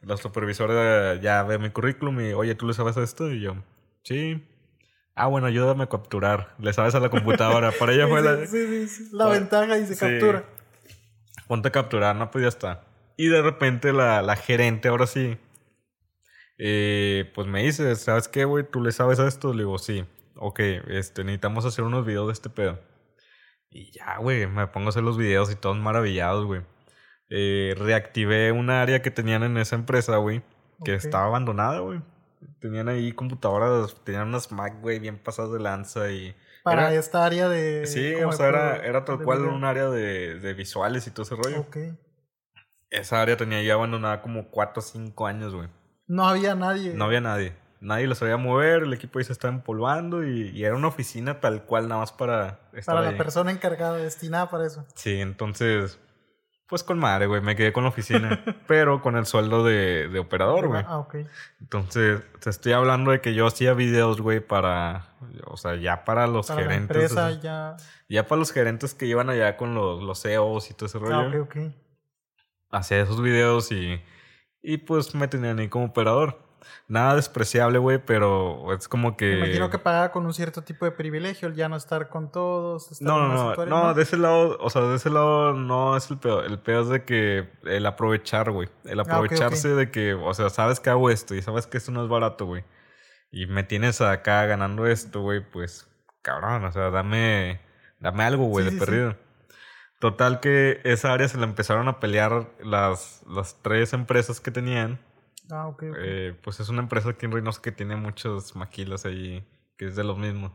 La 0.02 0.18
supervisora 0.18 1.16
ya 1.16 1.44
ve 1.44 1.58
mi 1.58 1.70
currículum 1.70 2.20
y, 2.22 2.34
oye, 2.34 2.56
¿tú 2.56 2.68
le 2.68 2.74
sabes 2.74 2.98
a 2.98 3.04
esto? 3.04 3.30
Y 3.32 3.42
yo, 3.42 3.56
sí. 4.04 4.46
Ah, 5.16 5.28
bueno, 5.28 5.48
ayúdame 5.48 5.84
a 5.84 5.88
capturar. 5.90 6.56
Le 6.60 6.72
sabes 6.72 6.96
a 6.96 7.00
la 7.02 7.10
computadora. 7.10 7.72
Para 7.80 7.94
ella 7.94 8.06
Sí, 8.06 8.10
fue 8.12 8.22
sí, 8.22 8.26
la... 8.26 8.48
sí, 8.48 8.88
sí. 8.88 9.10
La 9.12 9.28
ventaja 9.28 9.78
y 9.78 9.86
se 9.86 9.98
captura. 9.98 10.46
Ponte 11.48 11.68
a 11.68 11.72
capturar, 11.72 12.16
no, 12.16 12.32
pues 12.32 12.44
ya 12.44 12.48
está. 12.48 12.84
Y 13.18 13.28
de 13.28 13.42
repente 13.42 13.92
la, 13.92 14.22
la 14.22 14.36
gerente, 14.38 14.88
ahora 14.88 15.08
sí, 15.08 15.38
eh, 16.58 17.32
pues 17.36 17.48
me 17.48 17.64
dice, 17.64 17.96
¿sabes 17.96 18.28
qué, 18.28 18.46
güey? 18.46 18.66
¿Tú 18.70 18.82
le 18.82 18.92
sabes 18.92 19.20
a 19.20 19.28
esto? 19.28 19.52
Le 19.54 19.60
digo, 19.64 19.78
sí. 19.78 20.06
Ok, 20.36 20.60
este, 20.88 21.24
necesitamos 21.26 21.66
hacer 21.66 21.84
unos 21.84 22.06
videos 22.06 22.28
de 22.28 22.34
este 22.34 22.50
pedo. 22.50 22.80
Y 23.70 23.92
ya, 23.92 24.18
güey, 24.18 24.48
me 24.48 24.68
pongo 24.68 24.88
a 24.88 24.90
hacer 24.90 25.04
los 25.04 25.18
videos 25.18 25.52
y 25.52 25.56
todos 25.56 25.78
maravillados, 25.78 26.46
güey. 26.46 26.62
Eh, 27.30 27.76
reactivé 27.78 28.52
un 28.52 28.70
área 28.70 29.02
que 29.02 29.12
tenían 29.12 29.44
en 29.44 29.58
esa 29.58 29.76
empresa, 29.76 30.18
güey, 30.18 30.42
que 30.84 30.96
estaba 30.96 31.26
abandonada, 31.26 31.80
güey. 31.80 32.02
Tenían 32.60 32.88
ahí 32.89 33.12
computadoras, 33.12 33.96
tenían 34.04 34.28
unas 34.30 34.52
Mac, 34.52 34.80
güey, 34.82 35.00
bien 35.00 35.18
pasadas 35.18 35.52
de 35.52 35.60
lanza 35.60 36.10
y... 36.12 36.36
Para 36.63 36.89
Era- 36.89 36.94
esta 37.00 37.26
área 37.26 37.48
de. 37.48 37.86
Sí, 37.88 38.13
o 38.15 38.32
sea, 38.34 38.50
era, 38.50 38.76
era 38.86 39.06
tal 39.06 39.20
cual 39.24 39.39
video. 39.39 39.54
un 39.56 39.63
área 39.63 39.89
de, 39.89 40.39
de 40.39 40.54
visuales 40.54 41.08
y 41.08 41.12
todo 41.12 41.24
ese 41.24 41.36
rollo. 41.36 41.62
Ok. 41.62 41.78
Esa 42.89 43.22
área 43.22 43.38
tenía 43.38 43.62
ya 43.63 43.76
abandonada 43.76 44.22
como 44.22 44.50
4 44.50 44.80
o 44.80 44.82
5 44.84 45.26
años, 45.28 45.54
güey. 45.56 45.70
No 46.08 46.28
había 46.28 46.56
nadie. 46.56 46.94
No 46.94 47.06
había 47.06 47.22
nadie. 47.22 47.54
Nadie 47.82 48.08
lo 48.08 48.15
sabía 48.15 48.36
mover, 48.36 48.84
el 48.84 48.92
equipo 48.94 49.20
ahí 49.20 49.26
se 49.26 49.32
estaba 49.32 49.54
empolvando 49.54 50.26
y, 50.26 50.50
y 50.50 50.65
era 50.65 50.76
una 50.76 50.89
oficina 50.89 51.39
tal 51.39 51.63
cual 51.63 51.88
nada 51.88 52.02
más 52.02 52.12
para 52.12 52.60
estar 52.74 52.94
Para 52.96 53.02
la 53.06 53.10
ahí. 53.12 53.18
persona 53.18 53.52
encargada, 53.52 53.96
destinada 53.98 54.50
para 54.50 54.65
eso. 54.68 54.86
Sí, 54.96 55.22
entonces, 55.22 55.98
pues 56.69 56.84
con 56.84 56.99
madre, 56.99 57.25
güey, 57.25 57.41
me 57.41 57.55
quedé 57.55 57.73
con 57.73 57.84
la 57.84 57.89
oficina, 57.89 58.43
pero 58.67 59.01
con 59.01 59.15
el 59.17 59.25
sueldo 59.25 59.63
de, 59.63 60.08
de 60.08 60.19
operador, 60.19 60.67
güey. 60.67 60.84
Ah, 60.88 60.99
ok. 60.99 61.15
Entonces, 61.60 62.21
te 62.39 62.49
estoy 62.51 62.73
hablando 62.73 63.12
de 63.12 63.21
que 63.21 63.34
yo 63.34 63.47
hacía 63.47 63.73
videos, 63.73 64.21
güey, 64.21 64.39
para, 64.39 65.10
o 65.45 65.58
sea, 65.58 65.75
ya 65.75 66.05
para 66.05 66.27
los 66.27 66.47
Para 66.47 66.62
la 66.62 66.67
gerentes. 66.69 66.95
empresa 66.97 67.27
así. 67.27 67.39
ya. 67.41 67.75
ya 68.08 68.27
para 68.27 68.39
los 68.39 68.51
gerentes 68.51 68.93
que 68.93 69.08
iban 69.08 69.29
allá 69.29 69.58
con 69.58 69.73
los, 69.73 70.01
los 70.03 70.21
CEOs 70.21 70.69
y 70.69 70.73
todo 70.75 70.86
ese 70.86 70.99
rollo. 70.99 71.15
Ah, 71.15 71.27
ok, 71.27 71.36
ok. 71.41 71.58
hacía 72.71 73.01
esos 73.01 73.21
videos 73.21 73.71
y, 73.71 73.99
y 74.62 74.77
pues 74.77 75.15
me 75.15 75.27
tenían 75.27 75.58
ahí 75.60 75.69
como 75.69 75.86
operador. 75.86 76.39
Nada 76.88 77.15
despreciable, 77.15 77.78
güey, 77.78 78.00
pero 78.04 78.74
es 78.74 78.88
como 78.88 79.15
que... 79.15 79.26
Me 79.28 79.38
imagino 79.45 79.69
que 79.69 79.80
pagaba 79.80 80.12
con 80.12 80.26
un 80.26 80.34
cierto 80.34 80.63
tipo 80.63 80.86
de 80.86 80.91
privilegio, 80.91 81.48
el 81.48 81.56
ya 81.56 81.69
no 81.69 81.76
estar 81.76 82.10
con 82.10 82.32
todos. 82.32 82.91
estar 82.91 83.08
No, 83.08 83.28
no, 83.28 83.56
no, 83.56 83.65
no, 83.65 83.93
de 83.93 84.04
ese 84.04 84.17
lado, 84.17 84.58
o 84.60 84.69
sea, 84.69 84.82
de 84.84 84.95
ese 84.95 85.10
lado 85.10 85.54
no 85.54 85.95
es 85.95 86.10
el 86.10 86.17
peor. 86.17 86.45
El 86.45 86.60
peor 86.60 86.84
es 86.84 86.89
de 86.89 87.06
que 87.06 87.50
el 87.63 87.86
aprovechar, 87.86 88.52
güey. 88.52 88.69
El 88.86 89.00
Ah, 89.00 89.04
aprovecharse 89.04 89.69
de 89.69 89.91
que, 89.91 90.13
o 90.13 90.34
sea, 90.34 90.50
sabes 90.50 90.80
que 90.80 90.89
hago 90.89 91.10
esto 91.10 91.36
y 91.36 91.41
sabes 91.41 91.67
que 91.67 91.78
esto 91.78 91.91
no 91.91 92.04
es 92.04 92.10
barato, 92.10 92.45
güey. 92.45 92.63
Y 93.32 93.45
me 93.45 93.63
tienes 93.63 94.02
acá 94.02 94.45
ganando 94.45 94.88
esto, 94.88 95.22
güey, 95.22 95.41
pues, 95.52 95.88
cabrón, 96.22 96.65
o 96.65 96.72
sea, 96.72 96.89
dame, 96.89 97.62
dame 98.00 98.24
algo, 98.24 98.45
güey, 98.45 98.65
Sí, 98.65 98.72
de 98.72 98.80
sí, 98.80 98.80
sí. 98.80 98.86
perdido. 98.86 99.15
Total 100.00 100.39
que 100.39 100.80
esa 100.86 101.12
área 101.12 101.28
se 101.28 101.38
la 101.38 101.43
empezaron 101.43 101.89
a 101.89 102.00
pelear 102.00 102.50
las, 102.63 103.22
las 103.28 103.62
tres 103.62 103.91
empresas 103.93 104.39
que 104.39 104.50
tenían. 104.50 105.00
Ah, 105.52 105.68
ok, 105.68 105.84
ok. 105.92 105.98
Eh, 106.00 106.36
pues 106.44 106.60
es 106.60 106.70
una 106.70 106.82
empresa 106.82 107.10
aquí 107.10 107.26
en 107.26 107.32
Reynosa 107.32 107.62
que 107.62 107.72
tiene 107.72 107.96
muchos 107.96 108.56
maquilas 108.56 109.06
ahí, 109.06 109.44
que 109.78 109.86
es 109.88 109.96
de 109.96 110.04
los 110.04 110.18
mismos. 110.18 110.52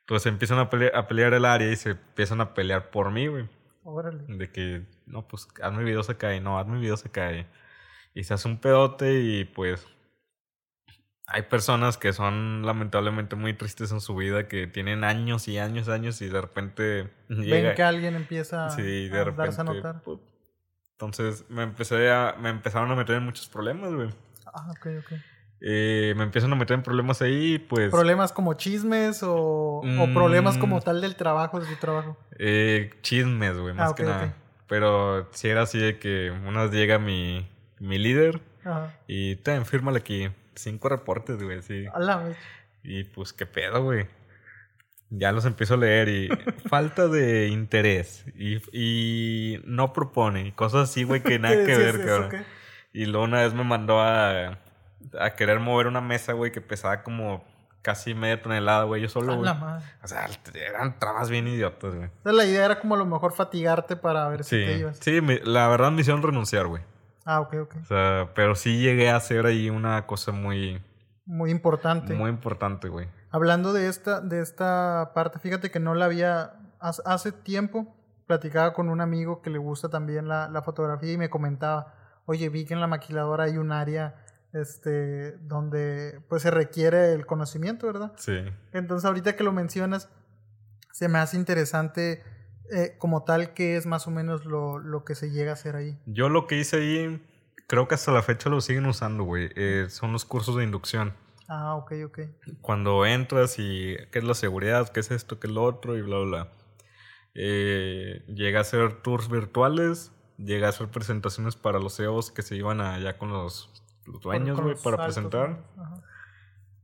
Entonces 0.00 0.26
empiezan 0.32 0.58
a 0.58 0.70
pelear, 0.70 0.96
a 0.96 1.06
pelear 1.06 1.34
el 1.34 1.44
área 1.44 1.70
y 1.70 1.76
se 1.76 1.90
empiezan 1.90 2.40
a 2.40 2.54
pelear 2.54 2.90
por 2.90 3.10
mí, 3.10 3.26
güey. 3.26 3.48
Órale. 3.84 4.24
De 4.26 4.50
que, 4.50 4.86
no, 5.06 5.26
pues 5.28 5.48
hazme 5.62 5.84
videos 5.84 6.08
acá 6.10 6.34
y 6.34 6.40
no, 6.40 6.58
hazme 6.58 6.78
videos 6.80 7.04
acá. 7.04 7.32
Y, 7.32 7.46
y 8.14 8.24
se 8.24 8.34
hace 8.34 8.48
un 8.48 8.58
pedote 8.58 9.20
y 9.20 9.44
pues 9.44 9.86
hay 11.26 11.42
personas 11.42 11.98
que 11.98 12.14
son 12.14 12.64
lamentablemente 12.64 13.36
muy 13.36 13.52
tristes 13.52 13.92
en 13.92 14.00
su 14.00 14.16
vida, 14.16 14.48
que 14.48 14.66
tienen 14.66 15.04
años 15.04 15.46
y 15.48 15.58
años, 15.58 15.88
años 15.90 16.22
y 16.22 16.28
de 16.28 16.40
repente 16.40 17.10
llega... 17.28 17.68
Ven 17.68 17.76
que 17.76 17.82
alguien 17.82 18.14
empieza 18.14 18.70
Sí, 18.70 19.08
de 19.08 19.20
a 19.20 19.24
repente. 19.24 19.42
darse 19.42 19.60
a 19.60 19.64
notar. 19.64 20.02
pu- 20.02 20.20
Entonces 21.00 21.44
me 21.48 21.62
empecé 21.62 22.10
a, 22.10 22.34
me 22.40 22.48
empezaron 22.48 22.90
a 22.90 22.96
meter 22.96 23.14
en 23.14 23.24
muchos 23.24 23.46
problemas, 23.48 23.94
güey. 23.94 24.08
Ah, 24.46 24.66
ok, 24.72 24.86
ok. 24.98 25.12
Eh, 25.60 26.12
me 26.16 26.24
empiezan 26.24 26.52
a 26.52 26.56
meter 26.56 26.74
en 26.74 26.82
problemas 26.82 27.22
ahí, 27.22 27.60
pues. 27.60 27.90
¿Problemas 27.92 28.32
como 28.32 28.54
chismes 28.54 29.22
o, 29.22 29.34
o 29.80 29.82
Mm. 29.84 30.12
problemas 30.14 30.58
como 30.58 30.80
tal 30.80 31.00
del 31.00 31.14
trabajo, 31.14 31.60
de 31.60 31.66
su 31.66 31.76
trabajo? 31.76 32.16
eh, 32.36 32.90
chismes, 33.02 33.56
güey, 33.56 33.74
más 33.74 33.92
Ah, 33.92 33.94
que 33.94 34.02
nada. 34.02 34.34
Pero 34.66 35.28
si 35.32 35.48
era 35.48 35.62
así 35.62 35.78
de 35.78 36.00
que 36.00 36.32
una 36.32 36.62
vez 36.64 36.72
llega 36.72 36.98
mi, 36.98 37.48
mi 37.78 37.96
líder 37.98 38.40
Ajá. 38.64 38.92
y 39.06 39.36
te 39.36 39.64
fírmale 39.64 39.98
aquí 39.98 40.28
cinco 40.56 40.88
reportes, 40.88 41.40
güey, 41.40 41.62
sí. 41.62 41.86
Y 42.82 43.04
pues, 43.04 43.32
¿qué 43.32 43.46
pedo, 43.46 43.84
güey? 43.84 44.08
Ya 45.10 45.32
los 45.32 45.44
empiezo 45.46 45.74
a 45.74 45.76
leer 45.78 46.08
y 46.08 46.28
falta 46.68 47.08
de 47.08 47.48
interés 47.48 48.26
y, 48.34 48.58
y 48.72 49.60
no 49.64 49.92
propone 49.94 50.54
cosas 50.54 50.90
así, 50.90 51.04
güey, 51.04 51.22
que 51.22 51.38
nada 51.38 51.54
¿Qué 51.56 51.64
que 51.64 51.76
ver, 51.78 52.04
cabrón. 52.04 52.30
qué? 52.30 52.42
Y 52.92 53.06
luego 53.06 53.24
una 53.24 53.42
vez 53.42 53.54
me 53.54 53.64
mandó 53.64 54.00
a, 54.00 54.58
a 55.18 55.30
querer 55.36 55.60
mover 55.60 55.86
una 55.86 56.00
mesa, 56.02 56.32
güey, 56.34 56.52
que 56.52 56.60
pesaba 56.60 57.02
como 57.02 57.42
casi 57.80 58.12
media 58.12 58.42
tonelada, 58.42 58.84
güey, 58.84 59.00
yo 59.00 59.08
solo, 59.08 59.36
güey. 59.36 59.50
O 60.02 60.08
sea, 60.08 60.28
eran 60.54 60.98
trabas 60.98 61.30
bien 61.30 61.48
idiotas, 61.48 61.94
güey. 61.94 62.10
La 62.24 62.44
idea 62.44 62.66
era 62.66 62.80
como 62.80 62.94
a 62.94 62.98
lo 62.98 63.06
mejor 63.06 63.32
fatigarte 63.32 63.96
para 63.96 64.28
ver 64.28 64.44
si 64.44 64.56
te 64.56 64.78
ibas. 64.78 64.98
sí, 64.98 65.20
me- 65.22 65.40
la 65.42 65.68
verdad 65.68 65.90
me 65.90 66.02
hicieron 66.02 66.22
renunciar, 66.22 66.66
güey. 66.66 66.82
Ah, 67.24 67.40
ok, 67.40 67.54
ok. 67.62 67.74
O 67.82 67.84
sea, 67.86 68.28
pero 68.34 68.54
sí 68.54 68.78
llegué 68.78 69.08
a 69.10 69.16
hacer 69.16 69.46
ahí 69.46 69.70
una 69.70 70.04
cosa 70.06 70.32
muy, 70.32 70.82
Muy 71.24 71.50
importante. 71.50 72.12
muy 72.14 72.28
importante, 72.30 72.88
güey. 72.88 73.06
Hablando 73.30 73.72
de 73.72 73.88
esta, 73.88 74.20
de 74.20 74.40
esta 74.40 75.12
parte, 75.14 75.38
fíjate 75.38 75.70
que 75.70 75.80
no 75.80 75.94
la 75.94 76.06
había. 76.06 76.54
Hace, 76.80 77.32
tiempo 77.32 77.96
platicaba 78.26 78.72
con 78.72 78.88
un 78.88 79.00
amigo 79.00 79.42
que 79.42 79.50
le 79.50 79.58
gusta 79.58 79.88
también 79.88 80.28
la, 80.28 80.48
la 80.48 80.62
fotografía 80.62 81.12
y 81.12 81.18
me 81.18 81.30
comentaba: 81.30 81.94
oye, 82.26 82.48
vi 82.48 82.64
que 82.64 82.74
en 82.74 82.80
la 82.80 82.86
maquiladora 82.86 83.44
hay 83.44 83.58
un 83.58 83.72
área 83.72 84.24
este, 84.52 85.32
donde 85.38 86.20
pues 86.28 86.42
se 86.42 86.50
requiere 86.50 87.12
el 87.12 87.26
conocimiento, 87.26 87.86
¿verdad? 87.86 88.12
Sí. 88.16 88.38
Entonces 88.72 89.04
ahorita 89.04 89.36
que 89.36 89.44
lo 89.44 89.52
mencionas, 89.52 90.08
se 90.92 91.08
me 91.08 91.18
hace 91.18 91.36
interesante 91.36 92.22
eh, 92.70 92.96
como 92.98 93.24
tal 93.24 93.54
que 93.54 93.76
es 93.76 93.86
más 93.86 94.06
o 94.06 94.10
menos 94.10 94.44
lo, 94.44 94.78
lo, 94.78 95.04
que 95.04 95.14
se 95.14 95.30
llega 95.30 95.50
a 95.50 95.54
hacer 95.54 95.76
ahí. 95.76 95.98
Yo 96.06 96.28
lo 96.28 96.46
que 96.46 96.58
hice 96.58 96.76
ahí, 96.76 97.26
creo 97.66 97.88
que 97.88 97.94
hasta 97.94 98.12
la 98.12 98.22
fecha 98.22 98.50
lo 98.50 98.60
siguen 98.60 98.86
usando, 98.86 99.24
güey. 99.24 99.50
Eh, 99.54 99.86
son 99.88 100.12
los 100.12 100.24
cursos 100.24 100.56
de 100.56 100.64
inducción. 100.64 101.14
Ah, 101.48 101.76
ok, 101.76 101.92
ok. 102.06 102.18
Cuando 102.60 103.06
entras 103.06 103.58
y 103.58 103.96
qué 104.12 104.18
es 104.18 104.24
la 104.24 104.34
seguridad, 104.34 104.90
qué 104.90 105.00
es 105.00 105.10
esto, 105.10 105.40
qué 105.40 105.46
es 105.46 105.52
lo 105.52 105.64
otro 105.64 105.96
y 105.96 106.02
bla, 106.02 106.18
bla, 106.18 106.26
bla. 106.26 106.52
Eh, 107.34 108.24
llega 108.28 108.58
a 108.58 108.62
hacer 108.62 109.00
tours 109.00 109.30
virtuales, 109.30 110.12
llega 110.36 110.66
a 110.66 110.70
hacer 110.70 110.88
presentaciones 110.88 111.56
para 111.56 111.78
los 111.78 111.96
CEOs 111.96 112.30
que 112.30 112.42
se 112.42 112.54
iban 112.54 112.80
allá 112.82 113.16
con 113.16 113.30
los, 113.30 113.82
los 114.04 114.20
dueños, 114.20 114.60
güey, 114.60 114.76
para 114.82 115.04
presentar. 115.04 115.64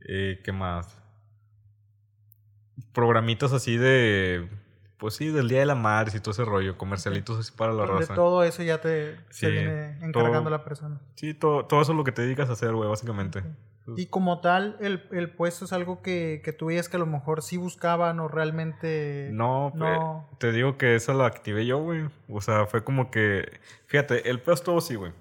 Eh, 0.09 0.41
¿Qué 0.43 0.53
más? 0.53 0.97
Programitas 2.93 3.53
así 3.53 3.77
de 3.77 4.49
pues 5.05 5.17
sí, 5.17 5.29
del 5.29 5.49
Día 5.49 5.59
de 5.59 5.67
la 5.67 5.75
Madre 5.75 6.17
y 6.17 6.21
todo 6.21 6.31
ese 6.31 6.47
rollo, 6.47 6.79
comercialitos 6.79 7.39
así 7.39 7.53
para 7.53 7.75
la 7.75 7.85
raza. 7.85 8.13
De 8.13 8.15
todo 8.15 8.43
eso 8.43 8.63
ya 8.63 8.81
te, 8.81 9.19
viene 9.43 9.99
encargando 10.01 10.49
la 10.49 10.65
persona. 10.65 10.99
Sí, 11.17 11.35
todo, 11.35 11.67
todo 11.67 11.83
eso 11.83 11.93
es 11.93 11.99
lo 11.99 12.05
que 12.05 12.13
te 12.13 12.23
dedicas 12.23 12.49
a 12.49 12.55
hacer, 12.55 12.73
güey, 12.73 12.89
básicamente. 12.89 13.43
Y 13.97 14.07
como 14.07 14.41
tal, 14.41 14.79
el, 14.81 15.07
el 15.13 15.31
puesto 15.31 15.67
es 15.67 15.73
algo 15.73 16.01
que, 16.01 16.41
que 16.43 16.53
tú 16.53 16.67
veías 16.67 16.89
que 16.89 16.97
a 16.97 17.01
lo 17.01 17.07
mejor 17.07 17.43
sí 17.43 17.59
buscaban 17.59 18.19
o 18.19 18.29
realmente... 18.29 19.29
No, 19.33 19.73
no. 19.75 20.31
te 20.39 20.53
digo 20.53 20.79
que 20.79 20.95
esa 20.95 21.13
la 21.13 21.27
activé 21.27 21.67
yo, 21.67 21.79
güey. 21.79 22.09
O 22.29 22.41
sea, 22.41 22.67
fue 22.67 22.83
como 22.83 23.11
que... 23.11 23.61
Fíjate, 23.87 24.31
el 24.31 24.41
puesto 24.41 24.81
sí, 24.81 24.95
güey. 24.95 25.13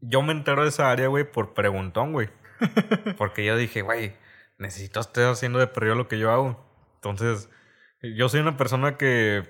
Yo 0.00 0.22
me 0.22 0.32
entero 0.32 0.62
de 0.62 0.70
esa 0.70 0.90
área, 0.90 1.06
güey, 1.06 1.30
por 1.30 1.54
preguntón, 1.54 2.12
güey. 2.12 2.28
Porque 3.18 3.44
yo 3.44 3.56
dije, 3.56 3.82
güey, 3.82 4.14
necesito 4.58 4.98
estar 4.98 5.30
haciendo 5.30 5.60
de 5.60 5.68
perdido 5.68 5.94
lo 5.94 6.08
que 6.08 6.18
yo 6.18 6.32
hago. 6.32 6.58
Entonces, 6.96 7.48
yo 8.02 8.28
soy 8.28 8.40
una 8.40 8.56
persona 8.56 8.96
que... 8.96 9.48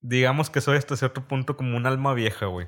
Digamos 0.00 0.50
que 0.50 0.60
soy 0.60 0.78
hasta 0.78 0.96
cierto 0.96 1.28
punto 1.28 1.56
como 1.56 1.76
un 1.76 1.86
alma 1.86 2.14
vieja, 2.14 2.46
güey 2.46 2.66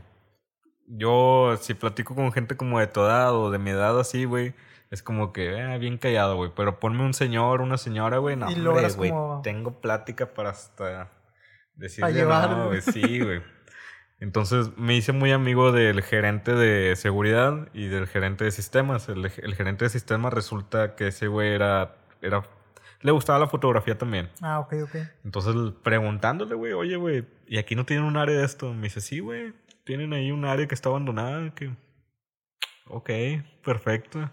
yo 0.97 1.57
si 1.61 1.74
platico 1.74 2.14
con 2.14 2.32
gente 2.32 2.57
como 2.57 2.80
de 2.80 2.86
tu 2.86 3.01
edad 3.01 3.34
o 3.34 3.51
de 3.51 3.59
mi 3.59 3.70
edad 3.70 3.99
así, 3.99 4.24
güey, 4.24 4.55
es 4.91 5.03
como 5.03 5.32
que 5.32 5.57
eh, 5.57 5.78
bien 5.78 5.99
callado, 5.99 6.36
güey. 6.36 6.51
Pero 6.55 6.80
ponme 6.80 7.05
un 7.05 7.14
señor, 7.14 7.61
una 7.61 7.78
señora, 7.78 8.18
güey, 8.18 8.36
no, 8.36 8.49
hombre, 8.49 8.88
güey. 8.93 9.12
Tengo 9.43 9.80
plática 9.80 10.34
para 10.34 10.51
hasta 10.51 11.11
decirle 11.76 12.24
no, 12.24 12.66
güey. 12.66 12.80
Sí, 12.80 13.20
güey. 13.20 13.41
Entonces 14.18 14.76
me 14.76 14.97
hice 14.97 15.12
muy 15.12 15.32
amigo 15.32 15.72
del 15.72 16.03
gerente 16.03 16.55
de 16.55 16.95
seguridad 16.97 17.68
y 17.72 17.86
del 17.86 18.07
gerente 18.07 18.45
de 18.45 18.51
sistemas. 18.51 19.09
El, 19.09 19.24
el 19.24 19.55
gerente 19.55 19.86
de 19.86 19.88
sistemas 19.88 20.32
resulta 20.34 20.95
que 20.95 21.07
ese 21.07 21.28
güey 21.28 21.55
era, 21.55 21.97
era. 22.20 22.43
Le 23.01 23.12
gustaba 23.12 23.38
la 23.38 23.47
fotografía 23.47 23.97
también. 23.97 24.28
Ah, 24.43 24.59
ok, 24.59 24.74
ok. 24.82 24.97
Entonces 25.24 25.55
preguntándole, 25.82 26.55
güey, 26.55 26.74
oye, 26.74 26.97
güey, 26.97 27.24
¿y 27.47 27.57
aquí 27.57 27.74
no 27.74 27.86
tienen 27.86 28.05
un 28.05 28.18
área 28.18 28.36
de 28.36 28.45
esto? 28.45 28.74
Me 28.74 28.82
dice, 28.82 29.01
sí, 29.01 29.20
güey 29.20 29.55
tienen 29.91 30.12
ahí 30.12 30.30
un 30.30 30.45
área 30.45 30.68
que 30.68 30.74
está 30.76 30.88
abandonada, 30.88 31.53
que... 31.53 31.76
Ok, 32.86 33.11
perfecto. 33.64 34.30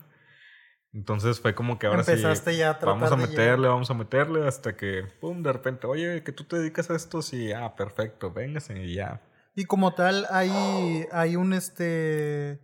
Entonces 0.93 1.39
fue 1.39 1.55
como 1.55 1.79
que 1.79 1.87
ahora 1.87 2.01
Empezaste 2.01 2.51
sí, 2.51 2.57
ya 2.59 2.69
a 2.69 2.85
vamos 2.85 3.11
a 3.11 3.15
meterle, 3.15 3.67
vamos 3.67 3.89
a 3.89 3.95
meterle 3.95 4.47
hasta 4.47 4.77
que, 4.77 5.07
pum, 5.19 5.41
de 5.41 5.51
repente, 5.51 5.87
oye, 5.87 6.21
que 6.23 6.31
tú 6.31 6.43
te 6.43 6.59
dedicas 6.59 6.91
a 6.91 6.95
esto, 6.95 7.23
sí, 7.23 7.51
ah, 7.53 7.75
perfecto, 7.75 8.31
véngase 8.31 8.79
y 8.83 8.93
ya. 8.93 9.19
Y 9.55 9.65
como 9.65 9.95
tal, 9.95 10.27
hay, 10.29 11.07
hay 11.11 11.35
un, 11.35 11.53
este, 11.53 12.59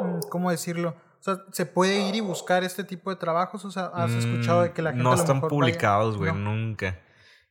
mm, 0.00 0.30
¿cómo 0.30 0.50
decirlo? 0.50 0.96
O 1.20 1.22
sea, 1.22 1.42
¿se 1.52 1.66
puede 1.66 2.08
ir 2.08 2.14
y 2.14 2.20
buscar 2.20 2.64
este 2.64 2.84
tipo 2.84 3.10
de 3.10 3.16
trabajos? 3.16 3.66
O 3.66 3.70
sea, 3.70 3.90
¿has 3.92 4.12
escuchado 4.12 4.62
de 4.62 4.72
que 4.72 4.80
la 4.80 4.92
mm, 4.92 4.94
gente 4.94 5.04
No 5.04 5.14
están 5.14 5.42
publicados, 5.42 6.16
güey, 6.16 6.32
nunca. 6.32 6.98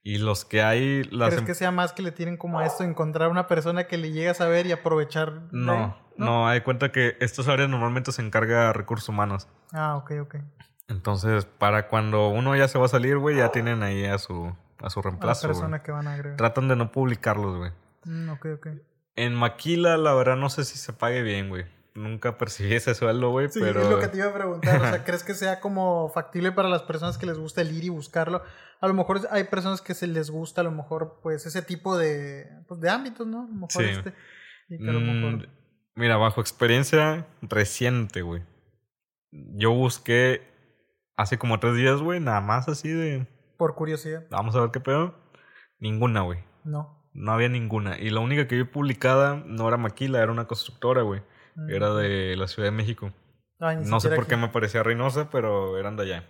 Y 0.07 0.19
los 0.19 0.45
que 0.45 0.63
hay... 0.63 1.03
Las 1.03 1.31
¿Crees 1.31 1.41
em 1.41 1.45
que 1.47 1.53
sea 1.53 1.69
más 1.69 1.91
que 1.91 2.01
le 2.01 2.13
tienen 2.13 2.37
como 2.37 2.59
a 2.59 2.65
esto, 2.65 2.85
encontrar 2.85 3.27
una 3.27 3.45
persona 3.45 3.87
que 3.87 3.97
le 3.97 4.13
llegue 4.13 4.29
a 4.29 4.33
saber 4.33 4.65
y 4.65 4.71
aprovechar? 4.71 5.41
No, 5.51 5.97
no, 6.15 6.47
hay 6.47 6.61
cuenta 6.61 6.93
que 6.93 7.17
estas 7.19 7.49
áreas 7.49 7.67
normalmente 7.67 8.13
se 8.13 8.21
encarga 8.21 8.71
recursos 8.71 9.09
humanos. 9.09 9.49
Ah, 9.73 9.97
ok, 9.97 10.11
ok. 10.21 10.35
Entonces, 10.87 11.43
para 11.43 11.89
cuando 11.89 12.29
uno 12.29 12.55
ya 12.55 12.69
se 12.69 12.79
va 12.79 12.85
a 12.85 12.87
salir, 12.87 13.17
güey, 13.17 13.35
ya 13.35 13.51
tienen 13.51 13.83
ahí 13.83 14.05
a 14.05 14.17
su, 14.17 14.55
a 14.81 14.89
su 14.89 15.01
reemplazo. 15.01 15.45
A 15.45 15.49
la 15.49 15.53
persona 15.53 15.83
que 15.83 15.91
van 15.91 16.07
a 16.07 16.13
agregar. 16.13 16.37
Tratan 16.37 16.69
de 16.69 16.77
no 16.77 16.89
publicarlos, 16.93 17.57
güey. 17.57 17.71
Mm, 18.05 18.29
ok, 18.29 18.45
ok. 18.55 18.67
En 19.17 19.35
Maquila, 19.35 19.97
la 19.97 20.13
verdad, 20.13 20.37
no 20.37 20.49
sé 20.49 20.63
si 20.63 20.77
se 20.77 20.93
pague 20.93 21.21
bien, 21.21 21.49
güey 21.49 21.65
nunca 21.97 22.37
percibí 22.37 22.75
ese 22.75 22.93
sueldo, 22.95 23.31
güey, 23.31 23.49
sí, 23.49 23.59
pero... 23.59 23.81
es 23.81 23.89
lo 23.89 23.99
que 23.99 24.07
te 24.07 24.17
iba 24.17 24.27
a 24.27 24.33
preguntar, 24.33 24.81
o 24.81 24.85
sea, 24.89 25.03
¿crees 25.03 25.23
que 25.23 25.33
sea 25.33 25.59
como 25.59 26.09
factible 26.09 26.51
para 26.51 26.69
las 26.69 26.83
personas 26.83 27.17
que 27.17 27.25
les 27.25 27.37
gusta 27.37 27.61
el 27.61 27.75
ir 27.75 27.85
y 27.85 27.89
buscarlo? 27.89 28.43
A 28.79 28.87
lo 28.87 28.93
mejor 28.93 29.21
hay 29.31 29.45
personas 29.45 29.81
que 29.81 29.95
se 29.95 30.07
les 30.07 30.29
gusta, 30.29 30.61
a 30.61 30.63
lo 30.63 30.71
mejor, 30.71 31.19
pues, 31.23 31.45
ese 31.45 31.61
tipo 31.61 31.97
de, 31.97 32.47
pues, 32.67 32.79
de 32.79 32.89
ámbitos, 32.89 33.25
¿no? 33.25 33.43
A 33.43 33.47
lo 33.47 33.53
mejor 33.53 33.71
sí. 33.71 33.83
este... 33.83 34.13
Y 34.69 34.77
que 34.77 34.89
a 34.89 34.93
lo 34.93 34.99
mejor... 34.99 35.39
Mm, 35.39 35.45
mira, 35.95 36.17
bajo 36.17 36.39
experiencia 36.39 37.25
reciente, 37.41 38.21
güey. 38.21 38.43
Yo 39.31 39.71
busqué 39.71 40.47
hace 41.15 41.37
como 41.39 41.59
tres 41.59 41.75
días, 41.75 42.01
güey, 42.01 42.19
nada 42.19 42.41
más 42.41 42.69
así 42.69 42.89
de... 42.89 43.27
Por 43.57 43.73
curiosidad. 43.73 44.27
Vamos 44.29 44.55
a 44.55 44.61
ver 44.61 44.71
qué 44.71 44.79
pedo. 44.79 45.15
Ninguna, 45.79 46.21
güey. 46.21 46.39
No. 46.63 47.09
No 47.13 47.31
había 47.31 47.49
ninguna. 47.49 47.97
Y 47.97 48.11
la 48.11 48.19
única 48.19 48.47
que 48.47 48.55
vi 48.55 48.63
publicada 48.65 49.41
no 49.47 49.67
era 49.67 49.77
Maquila, 49.77 50.21
era 50.21 50.31
una 50.31 50.45
constructora, 50.45 51.01
güey. 51.01 51.23
Era 51.69 51.93
de 51.93 52.35
la 52.37 52.47
Ciudad 52.47 52.67
de 52.67 52.75
México. 52.75 53.11
no 53.59 53.99
sé 53.99 54.09
por 54.09 54.27
qué 54.27 54.37
me 54.37 54.49
parecía 54.49 54.83
Reynosa, 54.83 55.29
pero 55.29 55.77
eran 55.77 55.95
de 55.95 56.03
allá. 56.03 56.23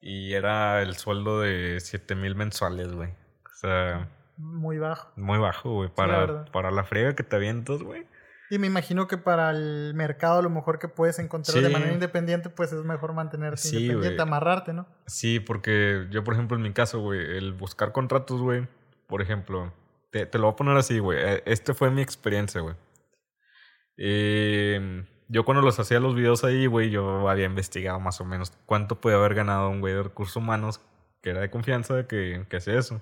Y 0.00 0.34
era 0.34 0.82
el 0.82 0.96
sueldo 0.96 1.40
de 1.40 1.78
7 1.80 2.14
mil 2.14 2.34
mensuales, 2.34 2.92
güey. 2.92 3.10
O 3.10 3.56
sea. 3.56 4.08
Muy 4.36 4.78
bajo. 4.78 5.10
Muy 5.16 5.38
bajo, 5.38 5.72
güey. 5.72 5.88
Para, 5.88 6.26
la 6.26 6.44
para 6.46 6.70
la 6.70 6.84
friega 6.84 7.14
que 7.14 7.22
te 7.22 7.36
avientas, 7.36 7.82
güey. 7.82 8.06
Y 8.50 8.58
me 8.58 8.66
imagino 8.66 9.08
que 9.08 9.16
para 9.16 9.50
el 9.50 9.94
mercado, 9.94 10.40
a 10.40 10.42
lo 10.42 10.50
mejor 10.50 10.78
que 10.78 10.88
puedes 10.88 11.18
encontrar 11.18 11.62
de 11.62 11.70
manera 11.70 11.92
independiente, 11.92 12.50
pues 12.50 12.72
es 12.72 12.84
mejor 12.84 13.14
mantenerte 13.14 13.68
independiente, 13.68 14.20
amarrarte, 14.20 14.72
¿no? 14.74 14.86
Sí, 15.06 15.40
porque 15.40 16.06
yo, 16.10 16.22
por 16.22 16.34
ejemplo, 16.34 16.56
en 16.56 16.62
mi 16.62 16.72
caso, 16.72 17.00
güey, 17.00 17.38
el 17.38 17.54
buscar 17.54 17.92
contratos, 17.92 18.40
güey, 18.42 18.68
por 19.06 19.22
ejemplo, 19.22 19.72
te, 20.10 20.26
te 20.26 20.38
lo 20.38 20.44
voy 20.44 20.52
a 20.52 20.56
poner 20.56 20.76
así, 20.76 20.98
güey. 20.98 21.18
E, 21.18 21.42
este 21.46 21.72
fue 21.72 21.90
mi 21.90 22.02
experiencia, 22.02 22.60
güey. 22.60 22.76
Eh, 23.96 25.04
yo 25.28 25.44
cuando 25.44 25.62
los 25.62 25.78
hacía 25.78 26.00
los 26.00 26.14
videos 26.14 26.44
ahí, 26.44 26.66
güey, 26.66 26.90
yo 26.90 27.28
había 27.28 27.46
investigado 27.46 28.00
más 28.00 28.20
o 28.20 28.24
menos 28.24 28.52
cuánto 28.66 29.00
puede 29.00 29.16
haber 29.16 29.34
ganado 29.34 29.68
un 29.70 29.80
güey 29.80 29.94
de 29.94 30.02
recursos 30.02 30.36
humanos 30.36 30.80
que 31.22 31.30
era 31.30 31.40
de 31.40 31.50
confianza 31.50 32.06
que, 32.06 32.46
que 32.48 32.56
hace 32.56 32.76
eso. 32.76 33.00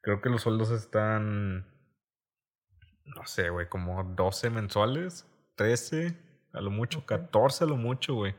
Creo 0.00 0.20
que 0.20 0.30
los 0.30 0.42
sueldos 0.42 0.70
están, 0.70 1.66
no 3.04 3.26
sé, 3.26 3.50
güey, 3.50 3.68
como 3.68 4.02
12 4.04 4.50
mensuales, 4.50 5.26
13 5.56 6.16
a 6.52 6.60
lo 6.60 6.70
mucho, 6.70 7.06
14 7.06 7.64
a 7.64 7.66
lo 7.66 7.76
mucho, 7.76 8.14
güey. 8.14 8.34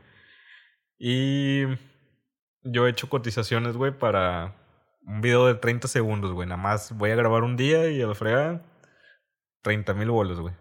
Y 0.97 1.63
yo 2.63 2.87
he 2.87 2.89
hecho 2.89 3.09
cotizaciones, 3.09 3.77
güey, 3.77 3.97
para 3.97 4.55
un 5.05 5.21
video 5.21 5.47
de 5.47 5.55
30 5.55 5.87
segundos, 5.87 6.33
güey. 6.33 6.47
Nada 6.47 6.61
más 6.61 6.97
voy 6.97 7.11
a 7.11 7.15
grabar 7.15 7.43
un 7.43 7.55
día 7.55 7.89
y 7.89 8.01
al 8.01 8.15
frega 8.15 8.61
30 9.61 9.93
mil 9.93 10.09
bolos, 10.11 10.39
güey. 10.39 10.53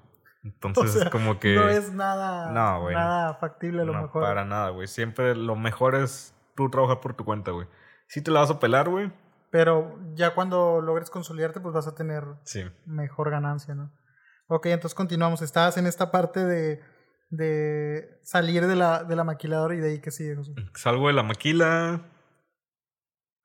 Entonces, 0.42 1.08
como 1.10 1.38
que. 1.38 1.54
No 1.54 1.68
es 1.68 1.92
nada. 1.92 2.50
Nada 2.52 3.34
factible 3.34 3.82
a 3.82 3.84
lo 3.84 3.94
mejor. 3.94 4.22
Para 4.22 4.44
nada, 4.44 4.70
güey. 4.70 4.86
Siempre 4.86 5.34
lo 5.34 5.56
mejor 5.56 5.94
es 5.94 6.34
tú 6.54 6.70
trabajar 6.70 7.00
por 7.00 7.14
tu 7.14 7.24
cuenta, 7.24 7.50
güey. 7.50 7.66
Sí 8.08 8.22
te 8.22 8.30
la 8.30 8.40
vas 8.40 8.50
a 8.50 8.60
pelar, 8.60 8.88
güey. 8.88 9.12
Pero 9.50 9.98
ya 10.14 10.34
cuando 10.34 10.80
logres 10.80 11.10
consolidarte, 11.10 11.60
pues 11.60 11.74
vas 11.74 11.86
a 11.86 11.94
tener 11.94 12.24
mejor 12.84 13.30
ganancia, 13.30 13.74
¿no? 13.74 13.92
Ok, 14.48 14.66
entonces 14.66 14.94
continuamos. 14.94 15.42
Estabas 15.42 15.76
en 15.76 15.86
esta 15.86 16.10
parte 16.10 16.44
de, 16.44 16.82
de 17.30 18.18
salir 18.22 18.66
de 18.66 18.76
la, 18.76 19.04
de 19.04 19.16
la 19.16 19.24
maquiladora 19.24 19.74
y 19.74 19.78
de 19.78 19.90
ahí 19.90 20.00
que 20.00 20.10
sigue, 20.10 20.36
José. 20.36 20.52
Salgo 20.74 21.08
de 21.08 21.14
la 21.14 21.22
maquila. 21.22 22.02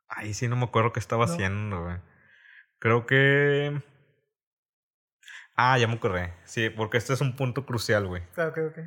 Ahí 0.09 0.33
sí 0.33 0.47
no 0.47 0.55
me 0.55 0.65
acuerdo 0.65 0.93
qué 0.93 0.99
estaba 0.99 1.25
haciendo, 1.25 1.83
güey. 1.83 1.97
Creo 2.79 3.05
que 3.05 3.81
Ah, 5.55 5.77
ya 5.77 5.87
me 5.87 5.93
acordé. 5.93 6.33
Sí, 6.45 6.69
porque 6.69 6.97
este 6.97 7.13
es 7.13 7.21
un 7.21 7.35
punto 7.35 7.65
crucial, 7.65 8.07
güey. 8.07 8.23
Ah, 8.37 8.47
ok, 8.47 8.57
ok. 8.69 8.77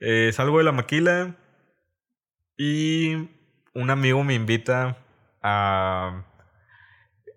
Eh, 0.00 0.30
salgo 0.32 0.58
de 0.58 0.64
la 0.64 0.72
maquila 0.72 1.36
y 2.56 3.28
un 3.74 3.90
amigo 3.90 4.24
me 4.24 4.34
invita 4.34 4.96
a... 5.42 6.24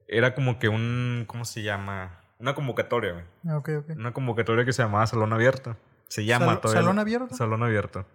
Era 0.08 0.34
como 0.36 0.58
que 0.60 0.70
un... 0.70 1.26
¿Cómo 1.28 1.44
se 1.44 1.64
llama? 1.64 2.22
Una 2.40 2.56
convocatoria, 2.56 3.14
güey. 3.14 3.26
Ah, 3.48 3.58
ok, 3.58 3.70
ok. 3.80 3.90
Una 3.98 4.14
convocatoria 4.14 4.64
que 4.64 4.74
se 4.74 4.84
llamaba 4.84 5.08
Salón 5.08 5.34
Abierto. 5.34 5.76
Se 6.08 6.24
llama 6.24 6.62
todavía. 6.62 6.82
¿Salón 6.82 7.00
Abierto? 7.00 7.36
Salón 7.36 7.64
Abierto. 7.64 8.06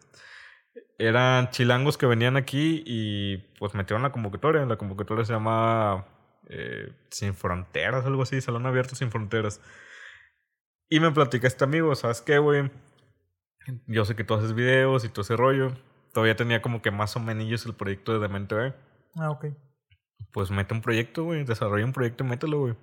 Eran 0.98 1.50
chilangos 1.50 1.98
que 1.98 2.06
venían 2.06 2.36
aquí 2.36 2.82
y 2.86 3.38
pues 3.58 3.74
metieron 3.74 4.02
la 4.02 4.12
convocatoria. 4.12 4.64
La 4.64 4.76
convocatoria 4.76 5.24
se 5.24 5.32
llama 5.34 6.06
eh, 6.48 6.92
Sin 7.10 7.34
Fronteras, 7.34 8.06
algo 8.06 8.22
así. 8.22 8.40
Salón 8.40 8.64
Abierto 8.64 8.94
Sin 8.94 9.10
Fronteras. 9.10 9.60
Y 10.92 11.00
me 11.00 11.10
platica 11.10 11.46
este 11.46 11.64
amigo, 11.64 11.94
¿sabes 11.94 12.20
qué, 12.20 12.36
güey? 12.36 12.70
Yo 13.86 14.04
sé 14.04 14.14
que 14.14 14.24
tú 14.24 14.34
haces 14.34 14.52
videos 14.52 15.06
y 15.06 15.08
todo 15.08 15.22
ese 15.22 15.36
rollo. 15.36 15.72
Todavía 16.12 16.36
tenía 16.36 16.60
como 16.60 16.82
que 16.82 16.90
más 16.90 17.16
o 17.16 17.20
menos 17.20 17.64
el 17.64 17.74
proyecto 17.74 18.12
de 18.12 18.18
Demente 18.18 18.54
B. 18.54 18.74
Ah, 19.18 19.30
ok. 19.30 19.46
Pues 20.32 20.50
mete 20.50 20.74
un 20.74 20.82
proyecto, 20.82 21.24
güey. 21.24 21.44
Desarrolla 21.44 21.86
un 21.86 21.94
proyecto 21.94 22.24
y 22.24 22.26
mételo, 22.26 22.58
güey. 22.58 22.74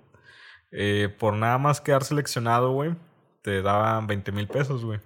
Eh, 0.72 1.14
por 1.20 1.34
nada 1.34 1.56
más 1.58 1.80
quedar 1.80 2.02
seleccionado, 2.02 2.72
güey, 2.72 2.96
te 3.42 3.62
daban 3.62 4.08
20 4.08 4.32
mil 4.32 4.48
pesos, 4.48 4.84
güey. 4.84 4.98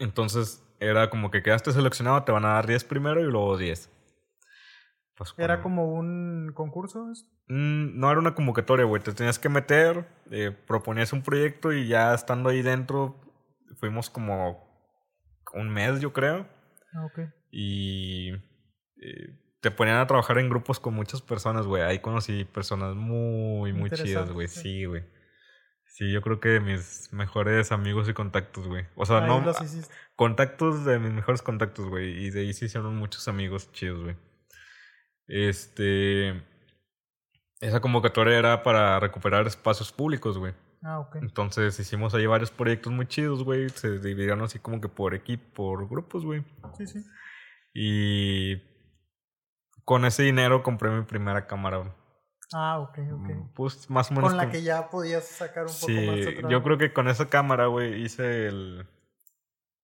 Entonces 0.00 0.64
era 0.80 1.10
como 1.10 1.30
que 1.30 1.44
quedaste 1.44 1.70
seleccionado, 1.70 2.24
te 2.24 2.32
van 2.32 2.44
a 2.44 2.54
dar 2.54 2.66
10 2.66 2.82
primero 2.82 3.20
y 3.20 3.30
luego 3.30 3.56
10. 3.56 3.88
Pues, 5.16 5.34
¿Era 5.36 5.60
como 5.62 5.92
un 5.92 6.52
concurso? 6.54 7.06
Mm, 7.48 7.98
no 7.98 8.10
era 8.10 8.18
una 8.20 8.34
convocatoria, 8.34 8.84
güey. 8.86 9.02
Te 9.02 9.12
tenías 9.12 9.38
que 9.38 9.48
meter, 9.48 10.06
eh, 10.30 10.50
proponías 10.66 11.12
un 11.12 11.22
proyecto 11.22 11.72
y 11.72 11.86
ya 11.86 12.14
estando 12.14 12.48
ahí 12.48 12.62
dentro, 12.62 13.20
fuimos 13.78 14.10
como 14.10 14.68
un 15.54 15.68
mes, 15.70 16.00
yo 16.00 16.12
creo. 16.12 16.46
Ah, 16.94 17.04
ok. 17.04 17.20
Y 17.50 18.32
eh, 18.32 19.38
te 19.60 19.70
ponían 19.70 19.98
a 19.98 20.06
trabajar 20.06 20.38
en 20.38 20.48
grupos 20.48 20.80
con 20.80 20.94
muchas 20.94 21.20
personas, 21.22 21.66
güey. 21.66 21.82
Ahí 21.82 21.98
conocí 22.00 22.44
personas 22.44 22.94
muy, 22.96 23.72
muy 23.72 23.90
chidas, 23.90 24.30
güey. 24.30 24.48
sí. 24.48 24.86
Güey. 24.86 25.04
Sí, 25.94 26.10
yo 26.10 26.22
creo 26.22 26.40
que 26.40 26.48
de 26.48 26.60
mis 26.60 27.12
mejores 27.12 27.70
amigos 27.70 28.08
y 28.08 28.14
contactos, 28.14 28.66
güey. 28.66 28.86
O 28.96 29.04
sea, 29.04 29.18
Ahí 29.18 29.28
no. 29.28 29.42
los. 29.42 29.58
Contactos 30.16 30.86
de 30.86 30.98
mis 30.98 31.12
mejores 31.12 31.42
contactos, 31.42 31.86
güey. 31.86 32.24
Y 32.24 32.30
de 32.30 32.40
ahí 32.40 32.54
se 32.54 32.64
hicieron 32.64 32.96
muchos 32.96 33.28
amigos 33.28 33.70
chidos, 33.72 34.02
güey. 34.02 34.16
Este. 35.32 36.42
Esa 37.60 37.80
convocatoria 37.80 38.38
era 38.38 38.62
para 38.62 39.00
recuperar 39.00 39.46
espacios 39.46 39.92
públicos, 39.92 40.36
güey. 40.36 40.52
Ah, 40.82 40.98
ok. 40.98 41.16
Entonces 41.16 41.78
hicimos 41.78 42.12
ahí 42.14 42.26
varios 42.26 42.50
proyectos 42.50 42.92
muy 42.92 43.06
chidos, 43.06 43.44
güey. 43.44 43.68
Se 43.70 43.98
dividieron 43.98 44.42
así 44.42 44.58
como 44.58 44.80
que 44.80 44.88
por 44.88 45.14
equipo, 45.14 45.52
por 45.54 45.88
grupos, 45.88 46.24
güey. 46.24 46.44
Sí, 46.76 46.86
sí. 46.86 47.04
Y 47.72 48.60
con 49.84 50.04
ese 50.04 50.24
dinero 50.24 50.62
compré 50.62 50.90
mi 50.90 51.02
primera 51.04 51.46
cámara. 51.46 51.94
Ah, 52.52 52.80
ok, 52.80 52.98
ok. 53.12 53.30
Mm, 53.30 53.52
Pues 53.54 53.88
más 53.88 54.10
o 54.10 54.14
menos. 54.14 54.30
Con 54.30 54.36
la 54.36 54.50
que 54.50 54.62
ya 54.62 54.90
podías 54.90 55.24
sacar 55.26 55.62
un 55.64 55.72
poco 55.72 55.86
Sí, 55.86 56.06
más 56.06 56.16
de 56.16 56.44
yo 56.50 56.62
creo 56.62 56.76
que 56.76 56.92
con 56.92 57.08
esa 57.08 57.30
cámara, 57.30 57.66
güey, 57.66 58.02
hice 58.02 58.48
el 58.48 58.86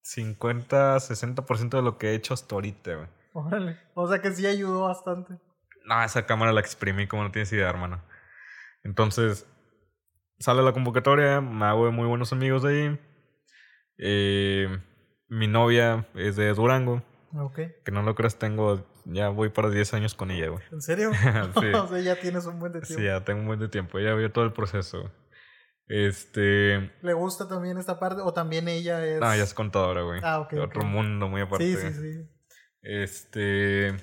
50, 0.03 0.97
60% 1.01 1.77
de 1.79 1.83
lo 1.83 1.97
que 1.97 2.09
he 2.11 2.15
hecho 2.15 2.35
hasta 2.35 2.55
ahorita, 2.55 2.95
güey. 2.95 3.09
Órale. 3.47 3.79
O 3.95 4.09
sea 4.09 4.21
que 4.21 4.31
sí 4.33 4.47
ayudó 4.47 4.83
bastante. 4.83 5.35
No, 5.85 6.03
esa 6.03 6.27
cámara 6.27 6.53
la 6.53 6.61
exprimí 6.61 7.07
como 7.07 7.23
no 7.25 7.31
tienes 7.31 7.53
idea, 7.53 7.69
hermano. 7.69 8.03
Entonces, 8.85 9.47
sale 10.39 10.63
la 10.63 10.73
convocatoria, 10.73 11.41
me 11.41 11.65
hago 11.67 11.87
de 11.87 11.93
muy 11.93 12.07
buenos 12.07 12.33
amigos 12.33 12.63
de 12.63 12.69
ahí. 12.69 13.01
Eh, 13.99 14.79
mi 15.29 15.47
novia 15.47 16.07
es 16.15 16.37
de 16.37 16.53
Durango, 16.55 17.03
Ok. 17.35 17.59
que 17.85 17.91
no 17.93 18.03
lo 18.03 18.15
creas, 18.15 18.39
tengo, 18.39 18.87
ya 19.05 19.29
voy 19.29 19.49
para 19.51 19.71
10 19.71 19.95
años 19.95 20.15
con 20.15 20.31
ella, 20.31 20.49
güey. 20.49 20.63
¿En 20.73 20.81
serio? 20.81 21.11
Sí. 21.61 21.67
o 21.75 21.89
sea, 21.89 22.01
ya 22.01 22.17
tienes 22.21 22.47
un 22.47 22.59
buen 22.61 22.73
de 22.73 22.81
tiempo. 22.81 23.01
Sí, 23.01 23.07
ya 23.07 23.25
tengo 23.25 23.41
un 23.41 23.47
buen 23.47 23.59
de 23.61 23.69
tiempo, 23.69 23.99
ella 23.99 24.15
vio 24.15 24.31
todo 24.33 24.45
el 24.45 24.53
proceso. 24.53 25.11
Este, 25.87 26.93
¿Le 27.01 27.13
gusta 27.15 27.49
también 27.49 27.79
esta 27.79 27.99
parte? 27.99 28.21
¿O 28.23 28.33
también 28.35 28.69
ella 28.69 29.05
es...? 29.07 29.21
no, 29.21 29.35
ya 29.35 29.43
es 29.43 29.55
contadora, 29.55 30.03
güey. 30.03 30.21
Ah, 30.23 30.41
ok, 30.41 30.53
De 30.53 30.61
Otro 30.61 30.85
mundo 30.85 31.29
muy 31.29 31.41
aparte. 31.41 31.65
Sí, 31.65 31.77
sí, 31.77 31.93
sí. 31.95 32.29
Este. 32.83 33.97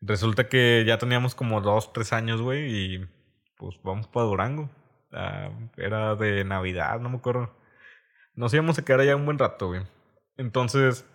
Resulta 0.00 0.48
que 0.48 0.84
ya 0.86 0.98
teníamos 0.98 1.34
como 1.34 1.60
dos, 1.60 1.92
tres 1.92 2.12
años, 2.12 2.42
güey, 2.42 2.94
y 2.94 3.08
pues 3.56 3.76
vamos 3.82 4.06
para 4.08 4.26
Durango. 4.26 4.70
Ah, 5.12 5.50
era 5.76 6.14
de 6.16 6.44
Navidad, 6.44 7.00
no 7.00 7.08
me 7.08 7.16
acuerdo. 7.16 7.56
Nos 8.34 8.52
íbamos 8.52 8.78
a 8.78 8.84
quedar 8.84 9.00
allá 9.00 9.16
un 9.16 9.24
buen 9.24 9.38
rato, 9.38 9.68
güey. 9.68 9.82
Entonces, 10.36 11.06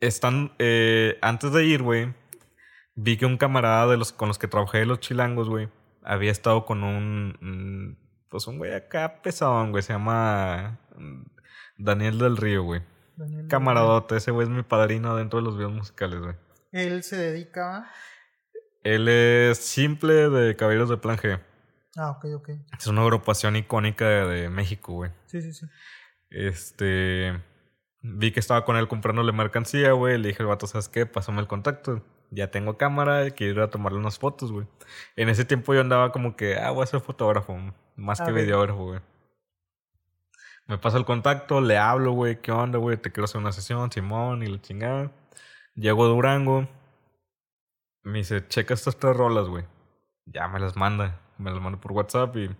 están, 0.00 0.52
eh, 0.58 1.18
antes 1.20 1.52
de 1.52 1.64
ir, 1.66 1.82
güey, 1.82 2.14
vi 2.94 3.16
que 3.16 3.26
un 3.26 3.36
camarada 3.36 3.88
de 3.88 3.96
los 3.96 4.12
con 4.12 4.28
los 4.28 4.38
que 4.38 4.48
trabajé 4.48 4.78
de 4.78 4.86
los 4.86 5.00
chilangos, 5.00 5.48
güey, 5.48 5.68
había 6.02 6.30
estado 6.30 6.64
con 6.64 6.84
un, 6.84 7.36
mm, 7.40 8.28
pues 8.30 8.46
un 8.46 8.58
güey 8.58 8.74
acá 8.74 9.20
pesadón, 9.22 9.70
güey, 9.72 9.82
se 9.82 9.92
llama 9.92 10.80
mm, 10.96 11.24
Daniel 11.78 12.18
del 12.18 12.36
Río, 12.36 12.62
güey. 12.62 12.82
Daniel. 13.18 13.48
Camaradote, 13.48 14.16
ese 14.16 14.30
güey 14.30 14.46
es 14.46 14.50
mi 14.50 14.62
padrino 14.62 15.16
dentro 15.16 15.40
de 15.40 15.44
los 15.44 15.56
videos 15.56 15.72
musicales, 15.72 16.20
güey. 16.20 16.34
Él 16.72 17.02
se 17.02 17.16
dedica... 17.16 17.90
Él 18.84 19.08
es 19.08 19.58
simple 19.58 20.30
de 20.30 20.56
Caballeros 20.56 20.88
de 20.88 20.96
Plan 20.96 21.16
G. 21.18 21.40
Ah, 21.96 22.10
ok, 22.12 22.26
ok. 22.36 22.50
Es 22.78 22.86
una 22.86 23.02
agrupación 23.02 23.56
icónica 23.56 24.08
de, 24.08 24.26
de 24.26 24.48
México, 24.48 24.92
güey. 24.92 25.10
Sí, 25.26 25.42
sí, 25.42 25.52
sí. 25.52 25.66
Este. 26.30 27.42
Vi 28.02 28.30
que 28.30 28.40
estaba 28.40 28.64
con 28.64 28.76
él 28.76 28.86
comprándole 28.86 29.32
mercancía, 29.32 29.92
güey. 29.92 30.16
Le 30.16 30.28
dije 30.28 30.42
al 30.42 30.48
vato, 30.48 30.66
¿sabes 30.66 30.88
qué? 30.88 31.06
Pásame 31.06 31.40
el 31.40 31.48
contacto. 31.48 32.04
Ya 32.30 32.50
tengo 32.50 32.76
cámara, 32.76 33.30
quiero 33.30 33.54
ir 33.54 33.60
a 33.60 33.70
tomarle 33.70 33.98
unas 33.98 34.18
fotos, 34.18 34.52
güey. 34.52 34.66
En 35.16 35.28
ese 35.28 35.44
tiempo 35.44 35.74
yo 35.74 35.80
andaba 35.80 36.12
como 36.12 36.36
que, 36.36 36.56
ah, 36.56 36.70
voy 36.70 36.82
a 36.82 36.86
ser 36.86 37.00
fotógrafo, 37.00 37.56
más 37.96 38.20
que 38.20 38.30
videógrafo, 38.32 38.84
güey. 38.84 39.00
Me 40.68 40.76
pasa 40.76 40.98
el 40.98 41.06
contacto, 41.06 41.62
le 41.62 41.78
hablo, 41.78 42.12
güey, 42.12 42.42
¿qué 42.42 42.52
onda, 42.52 42.78
güey? 42.78 42.98
Te 42.98 43.10
quiero 43.10 43.24
hacer 43.24 43.40
una 43.40 43.52
sesión, 43.52 43.90
Simón, 43.90 44.42
y 44.42 44.46
la 44.48 44.60
chingada. 44.60 45.10
Llego 45.74 46.04
a 46.04 46.08
Durango. 46.08 46.68
Me 48.02 48.18
dice, 48.18 48.46
checa 48.46 48.74
estas 48.74 48.98
tres 48.98 49.16
rolas, 49.16 49.48
güey. 49.48 49.64
Ya 50.26 50.46
me 50.46 50.60
las 50.60 50.76
manda. 50.76 51.18
Me 51.38 51.50
las 51.50 51.60
manda 51.60 51.80
por 51.80 51.92
WhatsApp 51.92 52.36
y. 52.36 52.54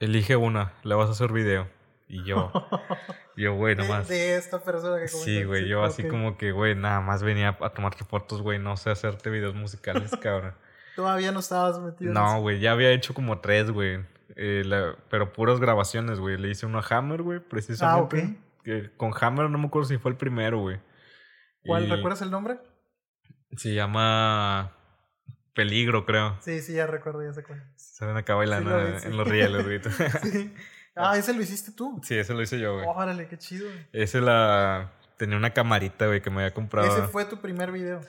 Elige 0.00 0.36
una, 0.36 0.74
le 0.84 0.94
vas 0.94 1.08
a 1.08 1.12
hacer 1.12 1.32
video. 1.32 1.66
Y 2.06 2.22
yo, 2.24 2.52
yo, 3.36 3.54
güey, 3.54 3.74
nomás. 3.74 4.06
de 4.08 4.36
esta 4.36 4.62
persona 4.62 5.00
que 5.00 5.08
Sí, 5.08 5.44
güey, 5.44 5.66
yo 5.66 5.82
así 5.82 6.06
como 6.08 6.36
que, 6.36 6.52
güey, 6.52 6.74
nada 6.74 7.00
más 7.00 7.22
venía 7.22 7.56
a 7.60 7.70
tomarte 7.70 8.04
fotos, 8.04 8.42
güey, 8.42 8.58
no 8.58 8.76
sé 8.76 8.90
hacerte 8.90 9.28
videos 9.30 9.54
musicales, 9.54 10.10
cabrón. 10.22 10.54
Todavía 10.94 11.32
no 11.32 11.40
estabas 11.40 11.78
metido 11.78 12.12
No, 12.12 12.40
güey, 12.40 12.60
ya 12.60 12.72
había 12.72 12.92
hecho 12.92 13.14
como 13.14 13.40
tres, 13.40 13.70
güey. 13.70 14.04
Eh, 14.40 14.62
la- 14.64 14.94
pero 15.10 15.32
puras 15.32 15.58
grabaciones, 15.58 16.20
güey. 16.20 16.38
Le 16.38 16.48
hice 16.48 16.64
uno 16.64 16.78
a 16.78 16.84
Hammer, 16.88 17.22
güey, 17.22 17.40
precisamente. 17.40 18.20
Ah, 18.20 18.30
ok. 18.30 18.62
Que 18.64 18.96
con 18.96 19.12
Hammer 19.20 19.50
no 19.50 19.58
me 19.58 19.66
acuerdo 19.66 19.88
si 19.88 19.98
fue 19.98 20.12
el 20.12 20.16
primero, 20.16 20.60
güey. 20.60 20.78
¿Cuál? 21.66 21.86
Y 21.86 21.90
¿Recuerdas 21.90 22.22
el 22.22 22.30
nombre? 22.30 22.60
Se 23.56 23.74
llama 23.74 24.76
Peligro, 25.54 26.06
creo. 26.06 26.36
Sí, 26.40 26.60
sí, 26.60 26.74
ya 26.74 26.86
recuerdo, 26.86 27.24
ya 27.24 27.32
sé 27.32 27.42
cuál. 27.42 27.64
Se 27.74 28.06
ven 28.06 28.16
acá 28.16 28.34
bailando 28.36 28.70
Sí, 28.70 28.76
lo 28.76 28.86
vi, 29.00 29.06
en 29.06 29.16
los 29.16 29.28
rieles, 29.28 29.64
güey. 29.64 29.80
Sí. 30.32 30.54
Ah, 30.94 31.16
ese 31.16 31.32
lo 31.34 31.42
hiciste 31.42 31.72
tú. 31.72 32.00
sí, 32.04 32.16
ese 32.16 32.32
lo 32.34 32.42
hice 32.42 32.58
yo, 32.60 32.74
güey. 32.74 32.86
Órale, 32.88 33.26
qué 33.28 33.38
chido. 33.38 33.68
Ese 33.92 34.20
la... 34.20 34.92
Tenía 35.16 35.36
una 35.36 35.50
camarita, 35.52 36.06
güey, 36.06 36.22
que 36.22 36.30
me 36.30 36.42
había 36.42 36.54
comprado. 36.54 36.86
Ese 36.96 37.08
fue 37.08 37.24
tu 37.24 37.40
primer 37.40 37.72
video. 37.72 38.00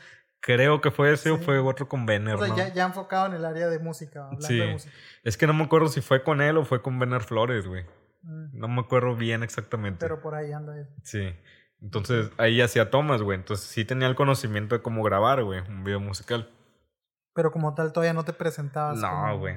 Creo 0.42 0.80
que 0.82 0.90
fue 0.92 1.12
ese 1.14 1.32
o 1.32 1.38
fue 1.38 1.60
otro 1.60 1.88
con 1.90 2.06
Benner, 2.06 2.36
O 2.36 2.40
sea, 2.40 2.48
¿no? 2.48 2.56
ya, 2.58 2.74
ya 2.74 2.86
enfocado 2.86 3.26
en 3.28 3.34
el 3.34 3.46
área 3.46 3.68
de 3.68 3.80
música, 3.80 4.24
hablando 4.26 4.48
Sí. 4.48 4.58
de 4.58 4.72
música. 4.72 4.94
Es 5.24 5.38
que 5.38 5.48
no 5.48 5.54
me 5.54 5.64
acuerdo 5.66 5.90
si 5.90 6.02
fue 6.02 6.24
con 6.24 6.42
él 6.42 6.58
o 6.58 6.64
fue 6.66 6.82
con 6.82 6.98
Benner 6.98 7.22
Flores, 7.22 7.68
güey. 7.68 7.84
Mm, 8.24 8.58
No 8.60 8.68
me 8.68 8.80
acuerdo 8.82 9.16
bien 9.16 9.44
exactamente. 9.44 10.00
Pero 10.00 10.22
por 10.22 10.36
ahí 10.36 10.52
anda 10.54 10.78
él. 10.78 10.88
Sí. 11.04 11.34
Entonces 11.82 12.32
ahí 12.38 12.62
hacía 12.62 12.90
tomas, 12.90 13.22
güey. 13.22 13.38
Entonces 13.38 13.66
sí 13.68 13.86
tenía 13.86 14.08
el 14.08 14.16
conocimiento 14.16 14.76
de 14.76 14.82
cómo 14.82 15.04
grabar, 15.04 15.44
güey, 15.44 15.60
un 15.68 15.84
video 15.84 16.00
musical. 16.00 16.50
Pero 17.34 17.52
como 17.52 17.74
tal, 17.76 17.94
todavía 17.94 18.14
no 18.14 18.24
te 18.26 18.34
presentabas. 18.34 18.98
No, 19.00 19.10
como- 19.10 19.38
güey. 19.40 19.56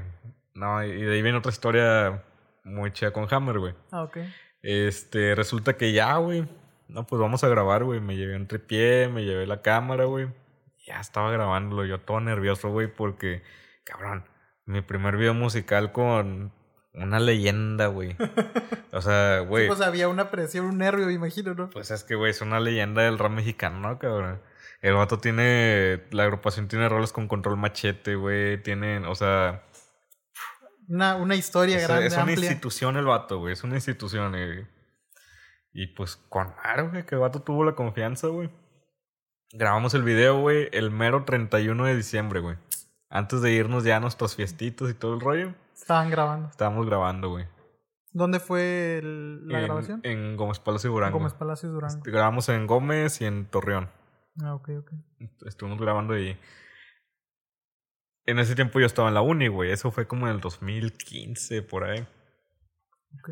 No, 0.54 0.84
y 0.84 1.02
de 1.02 1.14
ahí 1.14 1.22
viene 1.22 1.38
otra 1.38 1.50
historia 1.50 2.22
muy 2.64 2.92
chida 2.92 3.12
con 3.12 3.26
Hammer, 3.32 3.58
güey. 3.58 3.74
Ah, 3.90 4.02
ok. 4.02 4.18
Este, 4.62 5.34
resulta 5.34 5.76
que 5.76 5.92
ya, 5.92 6.16
güey. 6.18 6.46
No, 6.88 7.06
pues 7.06 7.20
vamos 7.20 7.42
a 7.42 7.48
grabar, 7.48 7.84
güey. 7.84 8.00
Me 8.00 8.16
llevé 8.16 8.36
un 8.36 8.46
tripié, 8.46 9.08
me 9.08 9.24
llevé 9.24 9.46
la 9.46 9.62
cámara, 9.62 10.04
güey. 10.04 10.28
Ya 10.86 11.00
estaba 11.00 11.30
grabándolo, 11.30 11.84
yo 11.84 12.00
todo 12.00 12.20
nervioso, 12.20 12.70
güey, 12.70 12.88
porque, 12.88 13.42
cabrón, 13.84 14.24
mi 14.64 14.80
primer 14.80 15.16
video 15.16 15.34
musical 15.34 15.92
con 15.92 16.52
una 16.94 17.20
leyenda, 17.20 17.86
güey. 17.86 18.16
O 18.92 19.00
sea, 19.00 19.40
güey. 19.48 19.64
Sí, 19.64 19.68
pues 19.68 19.80
había 19.80 20.08
una 20.08 20.30
presión, 20.30 20.66
un 20.66 20.78
nervio, 20.78 21.06
me 21.06 21.12
imagino, 21.12 21.54
¿no? 21.54 21.70
Pues 21.70 21.90
es 21.90 22.04
que, 22.04 22.14
güey, 22.14 22.30
es 22.30 22.40
una 22.40 22.60
leyenda 22.60 23.02
del 23.02 23.18
rap 23.18 23.32
mexicano, 23.32 23.80
¿no, 23.80 23.98
cabrón? 23.98 24.40
El 24.80 24.94
vato 24.94 25.18
tiene. 25.18 26.02
La 26.10 26.24
agrupación 26.24 26.66
tiene 26.66 26.88
roles 26.88 27.12
con 27.12 27.28
control 27.28 27.56
machete, 27.56 28.16
güey. 28.16 28.60
Tienen, 28.62 29.04
o 29.04 29.14
sea. 29.14 29.62
Una, 30.88 31.14
una 31.14 31.36
historia 31.36 31.76
Es, 31.78 31.86
grande, 31.86 32.06
es 32.08 32.12
una 32.14 32.22
amplia. 32.22 32.50
institución 32.50 32.96
el 32.96 33.04
vato, 33.06 33.38
güey. 33.38 33.52
Es 33.52 33.62
una 33.62 33.76
institución, 33.76 34.34
eh. 34.34 34.66
Y 35.72 35.86
pues 35.86 36.16
con 36.16 36.48
madre, 36.56 36.82
güey, 36.82 37.06
que 37.06 37.14
el 37.14 37.20
vato 37.20 37.42
tuvo 37.42 37.64
la 37.64 37.76
confianza, 37.76 38.26
güey. 38.26 38.50
Grabamos 39.52 39.94
el 39.94 40.02
video, 40.02 40.40
güey, 40.40 40.68
el 40.72 40.90
mero 40.90 41.24
31 41.24 41.84
de 41.84 41.96
diciembre, 41.96 42.40
güey. 42.40 42.56
Antes 43.10 43.42
de 43.42 43.52
irnos 43.52 43.84
ya 43.84 43.96
a 43.96 44.00
nuestros 44.00 44.34
fiestitos 44.34 44.90
y 44.90 44.94
todo 44.94 45.14
el 45.14 45.20
rollo, 45.20 45.54
Estaban 45.74 46.10
grabando. 46.10 46.48
estábamos 46.48 46.86
grabando, 46.86 47.28
güey. 47.30 47.46
¿Dónde 48.12 48.40
fue 48.40 48.98
el- 48.98 49.46
la 49.48 49.60
en, 49.60 49.64
grabación? 49.64 50.00
En 50.04 50.36
Gómez 50.36 50.58
Palacio 50.58 50.90
Durango. 50.90 51.18
Gómez 51.18 51.34
Palacios 51.34 51.72
Durango. 51.72 51.96
Este, 51.96 52.10
Grabamos 52.10 52.48
en 52.48 52.66
Gómez 52.66 53.20
y 53.20 53.24
en 53.26 53.46
Torreón. 53.46 53.90
Ah, 54.42 54.54
ok, 54.54 54.70
ok. 54.80 54.92
Estuvimos 55.46 55.78
grabando 55.80 56.14
ahí. 56.14 56.38
En 58.24 58.38
ese 58.38 58.54
tiempo 58.54 58.80
yo 58.80 58.86
estaba 58.86 59.08
en 59.08 59.14
la 59.14 59.20
uni, 59.22 59.48
güey. 59.48 59.70
Eso 59.72 59.90
fue 59.90 60.06
como 60.06 60.26
en 60.28 60.34
el 60.34 60.40
2015, 60.40 61.62
por 61.62 61.84
ahí. 61.84 62.06
Ok. 63.18 63.30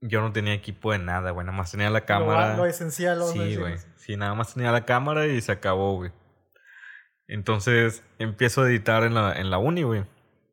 Yo 0.00 0.20
no 0.20 0.32
tenía 0.32 0.54
equipo 0.54 0.92
de 0.92 0.98
nada, 0.98 1.30
güey. 1.32 1.44
Nada 1.46 1.58
más 1.58 1.70
tenía 1.72 1.90
la 1.90 2.02
cámara. 2.04 2.56
lo 2.56 2.66
esencial, 2.66 3.18
lo 3.18 3.26
Sí, 3.26 3.56
güey. 3.56 3.74
Sí, 3.96 4.16
nada 4.16 4.34
más 4.34 4.54
tenía 4.54 4.70
la 4.72 4.84
cámara 4.84 5.26
y 5.26 5.40
se 5.40 5.52
acabó, 5.52 5.96
güey. 5.96 6.12
Entonces 7.26 8.02
empiezo 8.18 8.62
a 8.62 8.68
editar 8.70 9.02
en 9.04 9.14
la, 9.14 9.32
en 9.34 9.50
la 9.50 9.58
uni, 9.58 9.82
güey. 9.82 10.04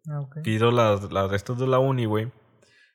Ah, 0.10 0.22
ok. 0.22 0.38
Pido 0.44 0.72
las, 0.72 1.12
las 1.12 1.30
de 1.30 1.38
estos 1.38 1.60
de 1.60 1.68
la 1.68 1.80
uni, 1.80 2.06
güey. 2.06 2.32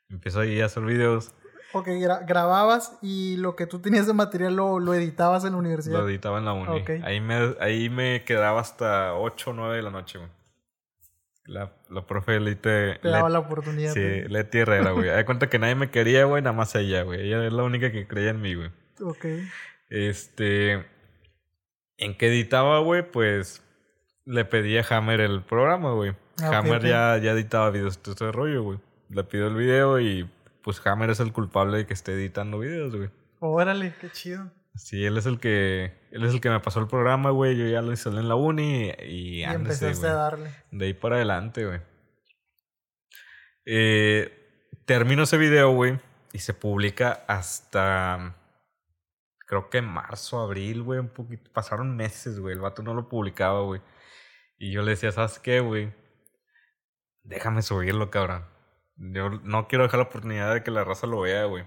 Empiezo 0.08 0.40
ahí 0.40 0.60
a 0.60 0.66
hacer 0.66 0.82
videos. 0.84 1.32
Ok, 1.72 1.86
gra- 1.88 2.26
grababas 2.26 2.98
y 3.00 3.36
lo 3.36 3.54
que 3.54 3.66
tú 3.66 3.78
tenías 3.78 4.06
de 4.08 4.12
material 4.12 4.56
lo, 4.56 4.80
lo 4.80 4.92
editabas 4.92 5.44
en 5.44 5.52
la 5.52 5.58
universidad. 5.58 6.00
Lo 6.00 6.08
editaba 6.08 6.38
en 6.38 6.44
la 6.44 6.52
uni. 6.52 6.80
Ok. 6.80 6.90
Ahí, 7.04 7.20
me, 7.20 7.54
ahí 7.60 7.88
me 7.88 8.24
quedaba 8.24 8.60
hasta 8.60 9.14
8 9.14 9.50
o 9.50 9.54
9 9.54 9.76
de 9.76 9.82
la 9.82 9.90
noche, 9.90 10.18
güey. 10.18 10.30
La, 11.50 11.72
la 11.90 12.06
profe 12.06 12.38
Lete... 12.38 13.00
Te 13.02 13.08
daba 13.08 13.28
la 13.28 13.40
oportunidad. 13.40 13.92
Sí, 13.92 13.98
de- 14.00 14.28
Leti 14.28 14.58
Herrera, 14.58 14.92
güey. 14.92 15.10
Hay 15.10 15.24
cuenta 15.24 15.48
que 15.50 15.58
nadie 15.58 15.74
me 15.74 15.90
quería, 15.90 16.24
güey, 16.24 16.42
nada 16.42 16.54
más 16.56 16.74
ella, 16.76 17.02
güey. 17.02 17.22
Ella 17.26 17.44
es 17.44 17.52
la 17.52 17.64
única 17.64 17.90
que 17.90 18.06
creía 18.06 18.30
en 18.30 18.40
mí, 18.40 18.54
güey. 18.54 18.70
Ok. 19.02 19.24
Este. 19.88 20.86
En 21.98 22.16
que 22.16 22.28
editaba, 22.28 22.78
güey, 22.78 23.02
pues 23.10 23.62
le 24.24 24.44
pedí 24.44 24.78
a 24.78 24.84
Hammer 24.88 25.20
el 25.20 25.42
programa, 25.42 25.92
güey. 25.92 26.14
Ah, 26.40 26.58
Hammer. 26.58 26.82
Ya, 26.82 27.18
ya 27.18 27.32
editaba 27.32 27.70
videos, 27.70 27.98
todo 27.98 28.14
ese 28.14 28.30
rollo, 28.32 28.62
güey. 28.62 28.78
Le 29.08 29.24
pido 29.24 29.48
el 29.48 29.56
video 29.56 29.98
y 29.98 30.30
pues 30.62 30.80
Hammer 30.86 31.10
es 31.10 31.20
el 31.20 31.32
culpable 31.32 31.78
de 31.78 31.86
que 31.86 31.94
esté 31.94 32.12
editando 32.12 32.58
videos, 32.60 32.94
güey. 32.94 33.10
Órale, 33.40 33.92
qué 34.00 34.08
chido. 34.10 34.50
Sí, 34.74 35.04
él 35.04 35.18
es 35.18 35.26
el 35.26 35.38
que 35.40 35.92
él 36.10 36.24
es 36.24 36.32
el 36.32 36.40
que 36.40 36.48
me 36.50 36.60
pasó 36.60 36.80
el 36.80 36.86
programa, 36.88 37.30
güey. 37.30 37.56
Yo 37.56 37.66
ya 37.66 37.82
lo 37.82 37.90
instalé 37.90 38.20
en 38.20 38.28
la 38.28 38.34
uni 38.36 38.90
y, 39.00 39.44
Y 39.44 39.44
ándese, 39.44 39.88
empezaste 39.88 40.06
güey. 40.06 40.10
a 40.10 40.14
darle. 40.14 40.54
De 40.70 40.86
ahí 40.86 40.94
para 40.94 41.16
adelante, 41.16 41.66
güey. 41.66 41.80
Eh, 43.66 44.32
termino 44.86 45.24
ese 45.24 45.36
video, 45.38 45.72
güey, 45.72 46.00
y 46.32 46.38
se 46.38 46.54
publica 46.54 47.24
hasta. 47.28 48.36
Creo 49.46 49.68
que 49.68 49.82
marzo, 49.82 50.40
abril, 50.40 50.82
güey, 50.82 51.00
un 51.00 51.08
poquito. 51.08 51.50
Pasaron 51.52 51.96
meses, 51.96 52.38
güey. 52.38 52.54
El 52.54 52.60
vato 52.60 52.82
no 52.82 52.94
lo 52.94 53.08
publicaba, 53.08 53.62
güey. 53.62 53.82
Y 54.58 54.72
yo 54.72 54.82
le 54.82 54.92
decía, 54.92 55.10
¿sabes 55.12 55.38
qué, 55.40 55.60
güey? 55.60 55.92
Déjame 57.22 57.62
subirlo, 57.62 58.10
cabrón. 58.10 58.44
Yo 58.96 59.30
no 59.30 59.66
quiero 59.66 59.84
dejar 59.84 59.98
la 59.98 60.06
oportunidad 60.06 60.54
de 60.54 60.62
que 60.62 60.70
la 60.70 60.84
raza 60.84 61.06
lo 61.06 61.20
vea, 61.22 61.44
güey. 61.46 61.64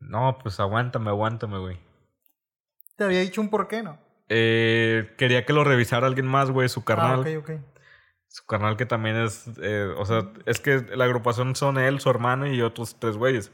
No, 0.00 0.38
pues 0.42 0.60
aguántame, 0.60 1.10
aguántame, 1.10 1.58
güey. 1.58 1.78
Te 2.96 3.04
había 3.04 3.20
dicho 3.20 3.40
un 3.40 3.50
por 3.50 3.68
qué, 3.68 3.82
¿no? 3.82 3.98
Eh, 4.28 5.14
quería 5.16 5.46
que 5.46 5.52
lo 5.52 5.64
revisara 5.64 6.06
alguien 6.06 6.26
más, 6.26 6.50
güey, 6.50 6.68
su 6.68 6.84
carnal. 6.84 7.24
Ah, 7.26 7.38
ok, 7.38 7.50
ok. 7.50 7.50
Su 8.28 8.44
carnal 8.44 8.76
que 8.76 8.86
también 8.86 9.16
es, 9.16 9.48
eh, 9.62 9.92
o 9.96 10.04
sea, 10.04 10.30
es 10.44 10.60
que 10.60 10.84
la 10.94 11.04
agrupación 11.04 11.56
son 11.56 11.78
él, 11.78 11.98
su 12.00 12.10
hermano 12.10 12.46
y 12.46 12.60
otros 12.60 12.96
tres 12.98 13.16
güeyes. 13.16 13.50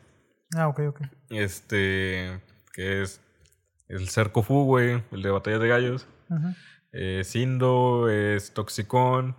Ah, 0.57 0.69
ok, 0.69 0.81
ok. 0.89 1.01
Este, 1.31 2.41
que 2.73 3.03
es 3.03 3.21
el 3.89 4.09
Cerco 4.09 4.43
Fu, 4.43 4.65
güey, 4.65 5.03
el 5.13 5.23
de 5.23 5.31
Batallas 5.31 5.61
de 5.61 5.69
Gallos. 5.69 6.09
Ujú. 6.29 6.49
Eh, 6.93 7.23
Sindo, 7.25 8.09
es 8.09 8.53
Toxicón, 8.53 9.37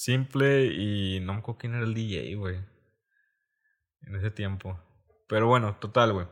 Simple 0.00 0.64
y 0.66 1.20
no 1.20 1.34
me 1.34 1.40
acuerdo 1.40 1.58
quién 1.58 1.74
era 1.74 1.84
el 1.84 1.92
DJ, 1.92 2.34
güey. 2.36 2.56
En 4.02 4.14
ese 4.14 4.30
tiempo. 4.30 4.80
Pero 5.30 5.46
bueno, 5.46 5.76
total, 5.80 6.12
güey. 6.12 6.26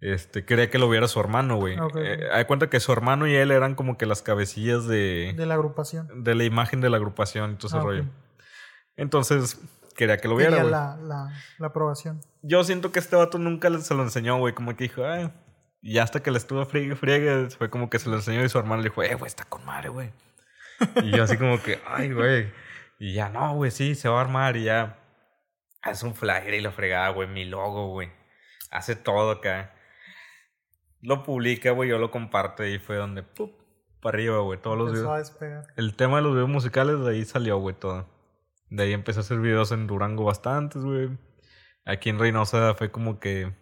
Este, 0.00 0.44
quería 0.44 0.70
que 0.70 0.78
lo 0.78 0.88
viera 0.88 1.08
su 1.08 1.18
hermano, 1.20 1.56
güey. 1.56 1.78
Ok, 1.78 1.90
ok. 1.90 1.96
Eh, 1.96 2.28
hay 2.32 2.44
cuenta 2.46 2.68
que 2.70 2.78
su 2.80 2.92
hermano 2.92 3.26
y 3.26 3.34
él 3.34 3.50
eran 3.50 3.74
como 3.74 3.96
que 3.98 4.06
las 4.06 4.22
cabecillas 4.22 4.86
de 4.86 5.34
De 5.36 5.46
la 5.46 5.54
agrupación. 5.54 6.24
de 6.24 6.34
la 6.34 6.44
imagen 6.44 6.80
de 6.80 6.90
la 6.90 6.96
agrupación 6.98 7.52
y 7.52 7.56
todo 7.56 7.68
ese 7.68 7.76
Ah, 7.78 7.80
rollo. 7.80 8.04
Entonces, 8.96 9.60
quería 9.96 10.18
que 10.18 10.28
lo 10.28 10.36
viera, 10.36 10.58
güey. 10.58 10.70
la, 10.70 10.96
la, 10.96 11.32
la 11.58 11.66
aprobación. 11.66 12.20
Yo 12.42 12.62
siento 12.64 12.92
que 12.92 12.98
este 12.98 13.16
vato 13.16 13.38
nunca 13.38 13.70
se 13.78 13.94
lo 13.94 14.02
enseñó, 14.02 14.38
güey. 14.38 14.54
Como 14.54 14.76
que 14.76 14.84
dijo, 14.84 15.04
ah. 15.04 15.32
Y 15.82 15.98
hasta 15.98 16.22
que 16.22 16.30
le 16.30 16.38
estuvo 16.38 16.64
friegue, 16.66 16.96
friegue, 16.96 17.50
fue 17.50 17.68
como 17.70 17.90
que 17.90 17.98
se 17.98 18.08
lo 18.08 18.16
enseñó 18.16 18.42
y 18.44 18.48
su 18.48 18.58
hermano 18.58 18.82
le 18.82 18.88
dijo, 18.90 19.02
eh, 19.02 19.14
güey, 19.14 19.28
está 19.28 19.44
con 19.44 19.64
madre, 19.64 19.88
güey. 19.90 20.10
y 21.02 21.10
yo 21.16 21.24
así 21.24 21.36
como 21.36 21.62
que, 21.62 21.80
ay, 21.86 22.12
güey. 22.12 22.52
Y 22.98 23.14
ya, 23.14 23.28
no, 23.28 23.54
güey, 23.54 23.70
sí, 23.70 23.94
se 23.94 24.08
va 24.08 24.18
a 24.18 24.20
armar 24.22 24.56
y 24.56 24.64
ya. 24.64 24.98
Hace 25.84 26.06
un 26.06 26.14
flyer 26.14 26.54
y 26.54 26.60
lo 26.60 26.72
fregaba, 26.72 27.10
güey, 27.10 27.28
mi 27.28 27.44
logo, 27.44 27.88
güey. 27.88 28.10
Hace 28.70 28.96
todo 28.96 29.30
acá. 29.32 29.74
Lo 31.02 31.22
publica, 31.22 31.70
güey, 31.72 31.90
yo 31.90 31.98
lo 31.98 32.10
comparto 32.10 32.64
y 32.66 32.78
fue 32.78 32.96
donde, 32.96 33.22
¡pup! 33.22 33.52
Para 34.00 34.16
arriba, 34.16 34.38
güey, 34.40 34.60
todos 34.60 34.76
los 34.76 34.88
Empezó 34.88 35.12
videos. 35.12 35.66
a. 35.68 35.74
El 35.76 35.94
tema 35.96 36.16
de 36.16 36.22
los 36.22 36.32
videos 36.32 36.48
musicales, 36.48 37.00
de 37.00 37.10
ahí 37.10 37.24
salió, 37.24 37.58
güey, 37.58 37.74
todo. 37.74 38.08
De 38.70 38.82
ahí 38.84 38.92
empecé 38.92 39.20
a 39.20 39.22
hacer 39.22 39.38
videos 39.38 39.72
en 39.72 39.86
Durango 39.86 40.24
bastantes, 40.24 40.82
güey. 40.82 41.10
Aquí 41.84 42.08
en 42.08 42.18
Reynosa 42.18 42.74
fue 42.74 42.90
como 42.90 43.20
que... 43.20 43.54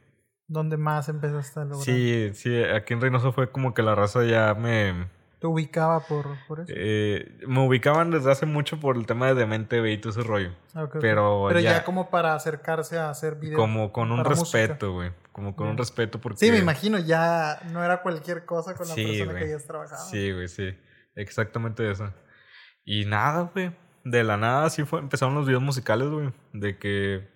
¿Dónde 0.47 0.77
más 0.77 1.09
empezaste 1.09 1.61
a 1.61 1.64
lograr? 1.64 1.85
Sí, 1.85 2.31
sí, 2.35 2.62
aquí 2.62 2.95
en 2.95 3.01
Reynosa 3.01 3.33
fue 3.33 3.51
como 3.51 3.75
que 3.75 3.83
la 3.83 3.95
raza 3.95 4.25
ya 4.25 4.55
me... 4.55 5.09
Te 5.43 5.47
ubicaba 5.49 6.01
por, 6.01 6.24
por 6.49 6.61
eso. 6.61 6.72
eh, 6.74 7.36
me 7.47 7.61
ubicaban 7.66 8.11
desde 8.11 8.30
hace 8.30 8.47
mucho 8.47 8.80
por 8.80 8.97
el 8.97 9.05
tema 9.05 9.26
de 9.26 9.34
Demente 9.34 9.80
güey, 9.80 9.93
y 9.95 9.99
todo 9.99 10.11
ese 10.12 10.22
rollo. 10.22 10.53
Ah, 10.74 10.86
pero 11.01 11.47
Pero 11.49 11.61
ya, 11.61 11.72
ya- 11.72 11.84
como 11.84 12.09
para 12.09 12.34
acercarse 12.34 12.97
a 12.99 13.11
hacer 13.11 13.34
videos. 13.34 13.57
Como 13.61 13.93
con 13.93 14.11
un 14.12 14.24
respeto, 14.24 14.93
güey. 14.95 15.11
Como 15.32 15.55
con 15.57 15.66
un 15.66 15.74
Ya. 15.76 15.78
respeto 15.80 16.20
porque... 16.20 16.38
Sí, 16.38 16.51
me 16.51 16.59
imagino, 16.59 16.99
ya 16.99 17.61
no 17.72 17.84
era 17.84 18.03
cualquier 18.03 18.45
cosa 18.47 18.74
con 18.74 18.86
la 18.88 18.95
Sí, 18.95 19.05
persona 19.05 19.38
que 19.38 19.45
hayas 19.45 19.66
trabajado. 19.66 20.05
Sí, 20.09 20.32
güey, 20.32 20.49
sí. 20.49 20.74
Exactamente 21.16 21.90
eso. 21.90 22.14
Y 22.84 23.05
nada, 23.05 23.51
güey. 23.53 23.72
De 24.05 24.24
la 24.24 24.36
nada 24.36 24.70
sí 24.70 24.84
fue, 24.84 25.01
empezaron 25.01 25.34
los 25.34 25.47
videos 25.47 25.62
musicales, 25.62 26.09
güey. 26.09 26.32
De 26.53 26.78
que 26.78 27.28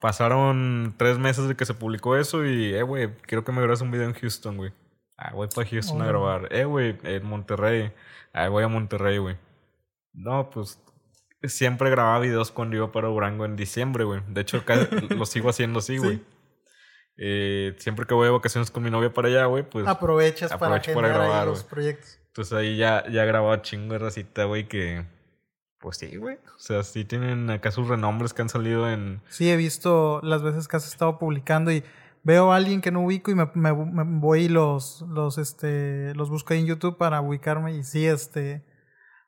pasaron 0.00 0.94
tres 0.98 1.18
meses 1.18 1.48
de 1.48 1.54
que 1.56 1.64
se 1.64 1.74
publicó 1.74 2.16
eso 2.16 2.44
y, 2.44 2.74
eh, 2.74 2.82
güey, 2.82 3.14
quiero 3.26 3.44
que 3.44 3.52
me 3.52 3.60
grabes 3.62 3.80
un 3.80 3.90
video 3.90 4.06
en 4.06 4.14
Houston, 4.14 4.56
güey. 4.56 4.72
Ah, 5.16 5.32
voy 5.32 5.48
para 5.54 5.68
Houston 5.68 6.00
a 6.02 6.04
Órale. 6.06 6.10
grabar. 6.18 6.48
Eh, 6.52 6.64
güey, 6.64 6.98
en 7.04 7.24
Monterrey. 7.26 7.92
Ah, 8.32 8.48
voy 8.48 8.64
a 8.64 8.68
Monterrey, 8.68 9.18
güey. 9.18 9.36
No, 10.12 10.50
pues 10.50 10.80
siempre 11.44 11.90
grababa 11.90 12.18
videos 12.20 12.50
cuando 12.50 12.76
iba 12.76 12.90
para 12.90 13.08
Durango 13.08 13.44
en 13.44 13.56
diciembre, 13.56 14.04
güey. 14.04 14.22
De 14.28 14.40
hecho, 14.40 14.62
lo 15.10 15.26
sigo 15.26 15.50
haciendo 15.50 15.78
así, 15.80 15.94
Sí. 15.94 15.98
güey. 15.98 16.20
Eh, 17.16 17.74
siempre 17.78 18.06
que 18.06 18.14
voy 18.14 18.26
de 18.26 18.32
vacaciones 18.32 18.70
con 18.72 18.82
mi 18.82 18.90
novia 18.90 19.12
para 19.12 19.28
allá, 19.28 19.44
güey, 19.46 19.62
pues... 19.68 19.86
Aprovechas 19.86 20.50
para 20.56 20.80
para 20.82 21.08
grabar, 21.08 21.46
los 21.46 21.62
proyectos. 21.62 22.18
Entonces 22.28 22.52
ahí 22.52 22.76
ya, 22.76 23.04
ya 23.08 23.24
grababa 23.24 23.62
chingo 23.62 23.92
de 23.92 23.98
racita, 24.00 24.44
güey, 24.44 24.66
que... 24.66 25.04
Pues 25.78 25.98
sí, 25.98 26.16
güey. 26.16 26.36
O 26.36 26.58
sea, 26.58 26.82
sí 26.82 27.04
tienen 27.04 27.50
acá 27.50 27.70
sus 27.70 27.86
renombres 27.86 28.32
que 28.34 28.42
han 28.42 28.48
salido 28.48 28.90
en... 28.90 29.20
Sí, 29.28 29.48
he 29.50 29.56
visto 29.56 30.20
las 30.24 30.42
veces 30.42 30.66
que 30.66 30.76
has 30.76 30.88
estado 30.88 31.18
publicando 31.18 31.70
y 31.70 31.84
veo 32.24 32.52
a 32.52 32.56
alguien 32.56 32.80
que 32.80 32.90
no 32.90 33.04
ubico 33.04 33.30
y 33.30 33.34
me, 33.34 33.48
me- 33.54 33.72
me 33.74 34.18
voy 34.20 34.44
y 34.44 34.48
los, 34.48 35.02
los, 35.08 35.38
este, 35.38 36.14
los 36.14 36.30
busco 36.30 36.52
ahí 36.54 36.60
en 36.60 36.66
YouTube 36.66 36.96
para 36.98 37.20
ubicarme 37.20 37.76
y 37.76 37.84
sí, 37.84 38.06
este... 38.06 38.64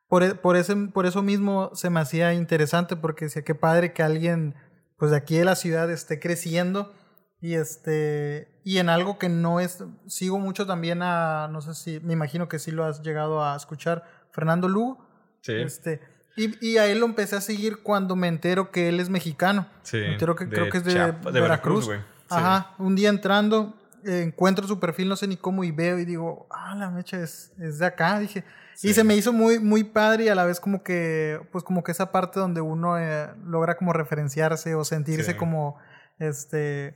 Por, 0.08 0.22
e- 0.22 0.34
por, 0.36 0.56
ese, 0.56 0.74
por 0.76 1.04
eso 1.04 1.20
mismo 1.22 1.70
se 1.74 1.90
me 1.90 1.98
hacía 2.00 2.32
interesante 2.32 2.94
porque 2.96 3.24
decía 3.24 3.42
qué 3.42 3.54
padre 3.56 3.92
que 3.92 4.02
alguien 4.04 4.54
pues 4.98 5.10
de 5.10 5.16
aquí 5.16 5.36
de 5.36 5.44
la 5.44 5.56
ciudad 5.56 5.90
esté 5.90 6.20
creciendo 6.20 6.94
y 7.40 7.54
este 7.54 8.60
y 8.64 8.78
en 8.78 8.88
algo 8.88 9.18
que 9.18 9.28
no 9.28 9.58
es 9.60 9.84
sigo 10.06 10.38
mucho 10.38 10.64
también 10.64 11.02
a 11.02 11.48
no 11.50 11.60
sé 11.60 11.74
si 11.74 11.98
me 12.00 12.12
imagino 12.12 12.48
que 12.48 12.58
sí 12.60 12.70
lo 12.70 12.84
has 12.84 13.02
llegado 13.02 13.44
a 13.44 13.56
escuchar 13.56 14.04
Fernando 14.32 14.68
Lugo 14.68 15.04
Sí, 15.42 15.52
este 15.54 16.00
y, 16.36 16.64
y 16.64 16.78
a 16.78 16.86
él 16.86 17.00
lo 17.00 17.06
empecé 17.06 17.34
a 17.36 17.40
seguir 17.40 17.82
cuando 17.82 18.14
me 18.16 18.28
entero 18.28 18.70
que 18.70 18.88
él 18.88 19.00
es 19.00 19.10
mexicano 19.10 19.66
sí. 19.82 19.96
me 19.98 20.12
entero 20.12 20.36
que 20.36 20.44
de 20.46 20.50
creo 20.52 20.70
que 20.70 20.78
es 20.78 20.84
de, 20.84 20.92
Chiapas- 20.92 21.32
de 21.32 21.40
Veracruz, 21.40 21.86
güey. 21.86 21.98
Ajá 22.28 22.74
un 22.78 22.94
día 22.96 23.08
entrando 23.08 23.74
eh, 24.04 24.22
encuentro 24.22 24.66
su 24.66 24.78
perfil 24.78 25.08
no 25.08 25.16
sé 25.16 25.26
ni 25.26 25.36
cómo 25.36 25.64
y 25.64 25.70
veo 25.70 25.98
y 25.98 26.04
digo 26.04 26.46
ah 26.50 26.74
la 26.76 26.90
mecha 26.90 27.20
es, 27.20 27.52
es 27.58 27.78
de 27.78 27.86
acá 27.86 28.18
dije 28.18 28.44
Sí. 28.76 28.90
y 28.90 28.92
se 28.92 29.04
me 29.04 29.16
hizo 29.16 29.32
muy, 29.32 29.58
muy 29.58 29.84
padre 29.84 30.24
y 30.24 30.28
a 30.28 30.34
la 30.34 30.44
vez 30.44 30.60
como 30.60 30.82
que, 30.82 31.40
pues 31.50 31.64
como 31.64 31.82
que 31.82 31.92
esa 31.92 32.12
parte 32.12 32.38
donde 32.38 32.60
uno 32.60 32.98
eh, 32.98 33.26
logra 33.46 33.78
como 33.78 33.94
referenciarse 33.94 34.74
o 34.74 34.84
sentirse 34.84 35.32
Sí. 35.32 35.38
como, 35.38 35.78
este, 36.18 36.94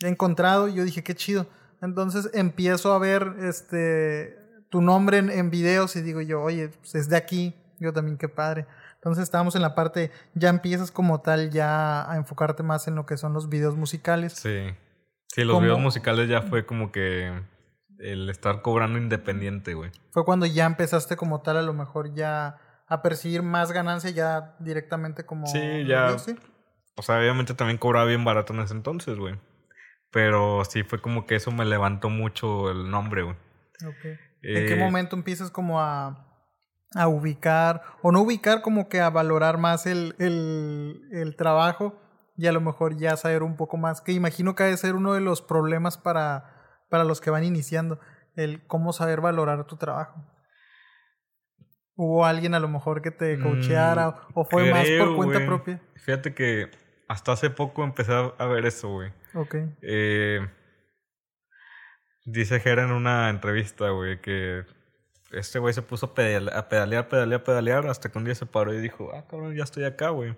encontrado. 0.00 0.68
Y 0.68 0.74
yo 0.74 0.84
dije, 0.84 1.02
qué 1.02 1.14
chido. 1.14 1.46
Entonces 1.80 2.28
empiezo 2.34 2.92
a 2.92 2.98
ver, 2.98 3.36
este, 3.40 4.36
tu 4.70 4.82
nombre 4.82 5.16
en, 5.16 5.30
en 5.30 5.48
videos 5.48 5.96
y 5.96 6.02
digo 6.02 6.20
yo, 6.20 6.42
oye, 6.42 6.68
pues 6.68 6.94
es 6.94 7.08
de 7.08 7.16
aquí. 7.16 7.54
Yo 7.80 7.92
también, 7.94 8.18
qué 8.18 8.28
padre. 8.28 8.66
Entonces 9.04 9.24
estábamos 9.24 9.54
en 9.54 9.60
la 9.60 9.74
parte, 9.74 10.10
ya 10.32 10.48
empiezas 10.48 10.90
como 10.90 11.20
tal 11.20 11.50
ya 11.50 12.10
a 12.10 12.16
enfocarte 12.16 12.62
más 12.62 12.88
en 12.88 12.94
lo 12.94 13.04
que 13.04 13.18
son 13.18 13.34
los 13.34 13.50
videos 13.50 13.76
musicales. 13.76 14.32
Sí. 14.32 14.74
Sí, 15.28 15.44
los 15.44 15.60
videos 15.60 15.78
musicales 15.78 16.26
ya 16.26 16.40
fue 16.40 16.64
como 16.64 16.90
que... 16.90 17.30
El 17.98 18.30
estar 18.30 18.62
cobrando 18.62 18.98
independiente, 18.98 19.74
güey. 19.74 19.90
Fue 20.10 20.24
cuando 20.24 20.46
ya 20.46 20.64
empezaste 20.64 21.16
como 21.16 21.42
tal 21.42 21.58
a 21.58 21.62
lo 21.62 21.74
mejor 21.74 22.14
ya 22.14 22.56
a 22.88 23.02
percibir 23.02 23.42
más 23.42 23.72
ganancia 23.72 24.08
ya 24.08 24.56
directamente 24.58 25.26
como... 25.26 25.46
Sí, 25.48 25.84
ya. 25.86 26.18
¿Sí? 26.18 26.34
O 26.96 27.02
sea, 27.02 27.18
obviamente 27.18 27.52
también 27.52 27.76
cobraba 27.76 28.06
bien 28.06 28.24
barato 28.24 28.54
en 28.54 28.60
ese 28.60 28.72
entonces, 28.72 29.18
güey. 29.18 29.38
Pero 30.10 30.64
sí 30.64 30.82
fue 30.82 31.02
como 31.02 31.26
que 31.26 31.34
eso 31.34 31.50
me 31.50 31.66
levantó 31.66 32.08
mucho 32.08 32.70
el 32.70 32.90
nombre, 32.90 33.22
güey. 33.22 33.36
Ok. 33.86 34.04
¿En 34.42 34.66
qué 34.66 34.74
Eh, 34.74 34.76
momento 34.76 35.14
empiezas 35.14 35.50
como 35.50 35.80
a, 35.80 36.33
a 36.94 37.08
ubicar, 37.08 37.82
o 38.02 38.12
no 38.12 38.22
ubicar 38.22 38.62
como 38.62 38.88
que 38.88 39.00
a 39.00 39.10
valorar 39.10 39.58
más 39.58 39.86
el, 39.86 40.14
el, 40.18 41.00
el 41.12 41.36
trabajo 41.36 41.98
y 42.36 42.46
a 42.46 42.52
lo 42.52 42.60
mejor 42.60 42.96
ya 42.96 43.16
saber 43.16 43.42
un 43.42 43.56
poco 43.56 43.76
más, 43.76 44.00
que 44.00 44.12
imagino 44.12 44.54
que 44.54 44.64
debe 44.64 44.76
ser 44.76 44.94
uno 44.94 45.12
de 45.12 45.20
los 45.20 45.42
problemas 45.42 45.98
para, 45.98 46.84
para 46.90 47.04
los 47.04 47.20
que 47.20 47.30
van 47.30 47.44
iniciando, 47.44 48.00
el 48.36 48.66
cómo 48.66 48.92
saber 48.92 49.20
valorar 49.20 49.64
tu 49.66 49.76
trabajo. 49.76 50.24
¿Hubo 51.96 52.26
alguien 52.26 52.54
a 52.54 52.58
lo 52.60 52.68
mejor 52.68 53.02
que 53.02 53.12
te 53.12 53.38
coacheara 53.38 54.08
Mm, 54.10 54.32
o 54.34 54.44
fue 54.44 54.70
más 54.70 54.88
por 54.98 55.14
cuenta 55.16 55.46
propia? 55.46 55.80
Fíjate 55.96 56.34
que 56.34 56.70
hasta 57.08 57.32
hace 57.32 57.50
poco 57.50 57.84
empecé 57.84 58.12
a- 58.12 58.32
a 58.36 58.46
ver 58.46 58.66
eso, 58.66 58.88
güey. 58.88 59.12
Ok. 59.34 59.54
Eh, 59.82 60.40
dice 62.24 62.58
Jera 62.58 62.82
en 62.84 62.90
una 62.92 63.30
entrevista, 63.30 63.90
güey, 63.90 64.20
que 64.20 64.64
este 65.36 65.58
güey 65.58 65.74
se 65.74 65.82
puso 65.82 66.06
a 66.06 66.14
pedale- 66.14 66.52
a 66.54 66.68
pedalear, 66.68 67.08
pedalear, 67.08 67.42
pedalear, 67.44 67.86
hasta 67.86 68.10
que 68.10 68.18
un 68.18 68.24
día 68.24 68.34
se 68.34 68.46
paró 68.46 68.72
y 68.74 68.80
dijo, 68.80 69.10
ah, 69.14 69.24
cabrón, 69.28 69.54
ya 69.54 69.64
estoy 69.64 69.84
acá, 69.84 70.10
güey. 70.10 70.36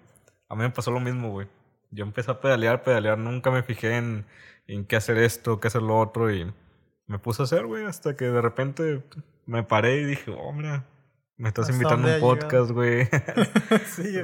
A 0.49 0.55
mí 0.55 0.63
me 0.63 0.71
pasó 0.71 0.91
lo 0.91 1.01
mismo, 1.01 1.31
güey. 1.31 1.49
Yo 1.91 2.05
empecé 2.05 2.31
a 2.31 2.41
pedalear, 2.41 2.83
pedalear, 2.83 3.19
nunca 3.19 3.51
me 3.51 3.63
fijé 3.63 3.97
en, 3.97 4.27
en 4.67 4.85
qué 4.85 4.97
hacer 4.97 5.19
esto, 5.19 5.61
qué 5.61 5.69
hacer 5.69 5.83
lo 5.83 5.99
otro, 5.99 6.33
y 6.33 6.53
me 7.07 7.19
puse 7.19 7.43
a 7.43 7.45
hacer, 7.45 7.67
güey, 7.67 7.85
hasta 7.85 8.17
que 8.17 8.27
de 8.27 8.41
repente 8.43 9.03
me 9.47 9.63
paré 9.63 10.01
y 10.01 10.05
dije, 10.05 10.33
oh, 10.37 10.53
mira, 10.53 10.85
me 11.37 11.49
estás 11.49 11.69
¿Hasta 11.69 11.75
invitando 11.75 12.09
a 12.09 12.15
un 12.15 12.21
podcast, 12.21 12.71
güey. 12.71 13.09
sí, 13.95 14.19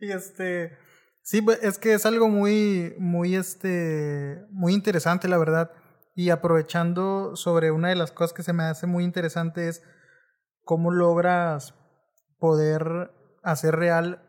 y 0.00 0.10
este 0.10 0.76
sí, 1.22 1.42
pues, 1.42 1.62
es 1.62 1.78
que 1.78 1.94
es 1.94 2.06
algo 2.06 2.28
muy 2.28 2.94
muy 2.98 3.36
este 3.36 4.42
muy 4.50 4.72
interesante 4.72 5.28
la 5.28 5.38
verdad 5.38 5.70
y 6.14 6.30
aprovechando 6.30 7.36
sobre 7.36 7.70
una 7.70 7.88
de 7.88 7.94
las 7.96 8.12
cosas 8.12 8.32
que 8.32 8.42
se 8.42 8.52
me 8.52 8.64
hace 8.64 8.86
muy 8.86 9.04
interesante 9.04 9.68
es 9.68 9.82
cómo 10.64 10.90
logras 10.90 11.74
poder 12.38 13.12
hacer 13.42 13.76
real 13.76 14.28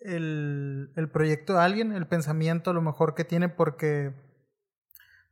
el, 0.00 0.92
el 0.96 1.10
proyecto 1.10 1.54
de 1.54 1.60
alguien, 1.60 1.92
el 1.92 2.06
pensamiento 2.06 2.70
a 2.70 2.74
lo 2.74 2.82
mejor 2.82 3.14
que 3.14 3.24
tiene 3.24 3.48
porque 3.48 4.14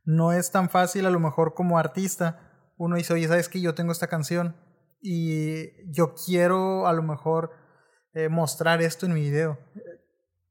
no 0.03 0.31
es 0.31 0.51
tan 0.51 0.69
fácil 0.69 1.05
a 1.05 1.11
lo 1.11 1.19
mejor 1.19 1.53
como 1.53 1.79
artista 1.79 2.49
uno 2.79 2.95
dice, 2.95 3.13
oye, 3.13 3.27
¿sabes 3.27 3.49
que 3.49 3.59
yo 3.59 3.75
tengo 3.75 3.91
esta 3.91 4.07
canción? 4.07 4.55
Y 5.01 5.91
yo 5.91 6.15
quiero 6.15 6.87
a 6.87 6.93
lo 6.93 7.03
mejor 7.03 7.51
eh, 8.13 8.29
mostrar 8.29 8.81
esto 8.81 9.05
en 9.05 9.13
mi 9.13 9.19
video. 9.19 9.59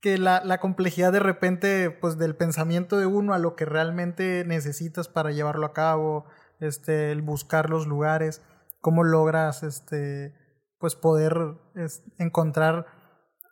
Que 0.03 0.19
la, 0.19 0.45
la 0.45 0.61
complejidad 0.61 1.11
de 1.11 1.21
repente, 1.21 1.91
pues 1.91 2.19
del 2.19 2.37
pensamiento 2.37 2.99
de 2.99 3.07
uno 3.07 3.33
a 3.33 3.39
lo 3.39 3.57
que 3.57 3.65
realmente 3.65 4.45
necesitas 4.47 5.09
para 5.09 5.33
llevarlo 5.33 5.65
a 5.65 5.73
cabo, 5.73 6.27
este, 6.61 7.13
el 7.13 7.23
buscar 7.23 7.71
los 7.71 7.87
lugares, 7.87 8.43
cómo 8.81 9.05
logras, 9.05 9.63
este, 9.63 10.35
pues 10.79 10.95
poder 10.95 11.37
es, 11.75 12.03
encontrar 12.19 12.87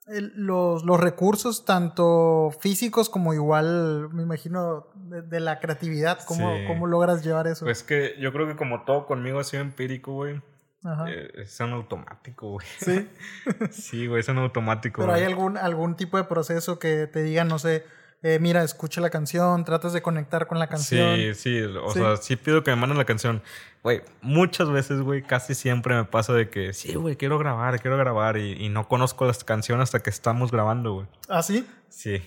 el- 0.07 0.33
los, 0.37 0.85
los 0.85 1.01
recursos, 1.01 1.65
tanto 1.65 2.51
físicos 2.61 3.09
como 3.09 3.35
igual, 3.35 4.09
me 4.13 4.23
imagino, 4.23 4.87
de, 4.95 5.23
de 5.23 5.41
la 5.41 5.59
creatividad, 5.59 6.21
cómo, 6.27 6.55
Sí. 6.57 6.65
cómo 6.69 6.87
logras 6.87 7.25
llevar 7.25 7.47
eso. 7.49 7.65
pues 7.65 7.83
que 7.83 8.15
yo 8.21 8.33
creo 8.33 8.47
que 8.47 8.55
como 8.57 8.85
todo 8.85 9.07
conmigo 9.07 9.41
ha 9.41 9.45
sido 9.45 9.63
empírico, 9.63 10.13
güey. 10.13 10.41
Ajá. 10.85 11.07
Eh, 11.11 11.33
es 11.43 11.59
en 11.61 11.73
automático, 11.73 12.51
güey. 12.51 12.67
Sí. 12.79 13.09
Sí, 13.73 14.07
güey, 14.07 14.21
es 14.21 14.29
en 14.29 14.39
automático. 14.39 15.01
Pero 15.03 15.13
hay 15.15 15.25
algún, 15.25 15.57
algún 15.57 15.97
tipo 15.97 16.17
de 16.19 16.25
proceso 16.25 16.79
que 16.79 17.09
te 17.09 17.23
digan, 17.25 17.49
no 17.49 17.59
sé, 17.59 17.85
eh, 18.23 18.39
mira, 18.41 18.63
escucha 18.65 19.01
la 19.01 19.11
canción, 19.11 19.65
tratas 19.65 19.93
de 19.93 20.03
conectar 20.03 20.47
con 20.47 20.59
la 20.59 20.67
canción. 20.69 21.17
Sí, 21.17 21.35
sí, 21.35 21.63
o 21.63 21.91
Sí. 21.91 21.99
sea, 22.01 22.17
sí 22.17 22.37
pido 22.37 22.63
que 22.65 22.71
me 22.71 22.77
manden 22.77 22.99
la 22.99 23.05
canción. 23.05 23.43
Güey, 23.83 24.03
muchas 24.21 24.69
veces, 24.71 25.01
güey, 25.03 25.23
casi 25.23 25.55
siempre 25.55 25.95
me 25.95 26.05
pasa 26.05 26.33
de 26.33 26.49
que, 26.51 26.73
sí, 26.73 26.95
güey, 26.95 27.17
quiero 27.17 27.39
grabar, 27.39 27.81
quiero 27.81 27.97
grabar 27.97 28.37
y, 28.37 28.53
y 28.65 28.69
no 28.69 28.89
conozco 28.89 29.27
las 29.27 29.45
canciones 29.45 29.85
hasta 29.85 30.03
que 30.03 30.11
estamos 30.11 30.51
grabando, 30.51 30.95
güey. 30.95 31.07
¿Ah, 31.29 31.43
sí? 31.43 31.67
Sí, 31.89 32.21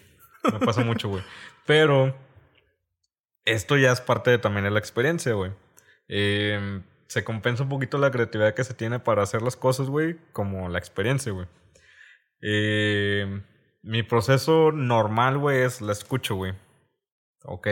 me 0.44 0.60
pasa 0.66 0.82
mucho, 0.86 1.10
güey. 1.10 1.24
Pero 1.66 2.16
esto 3.46 3.76
ya 3.78 3.92
es 3.92 4.00
parte 4.02 4.32
de, 4.32 4.38
también 4.38 4.64
de 4.64 4.72
la 4.72 4.80
experiencia, 4.80 5.34
güey. 5.34 5.52
Eh, 6.08 6.82
se 7.08 7.24
compensa 7.24 7.64
un 7.64 7.70
poquito 7.70 7.98
la 7.98 8.12
creatividad 8.12 8.54
que 8.54 8.64
se 8.64 8.74
tiene 8.74 9.00
para 9.00 9.24
hacer 9.24 9.42
las 9.42 9.56
cosas, 9.56 9.88
güey, 9.90 10.18
como 10.32 10.70
la 10.70 10.80
experiencia, 10.80 11.32
güey. 11.32 11.48
Eh, 12.42 13.42
mi 13.90 14.04
proceso 14.04 14.72
normal, 14.72 15.38
güey, 15.38 15.62
es 15.64 15.82
la 15.82 15.92
escucho, 15.92 16.36
güey. 16.36 16.54
Ok. 17.44 17.68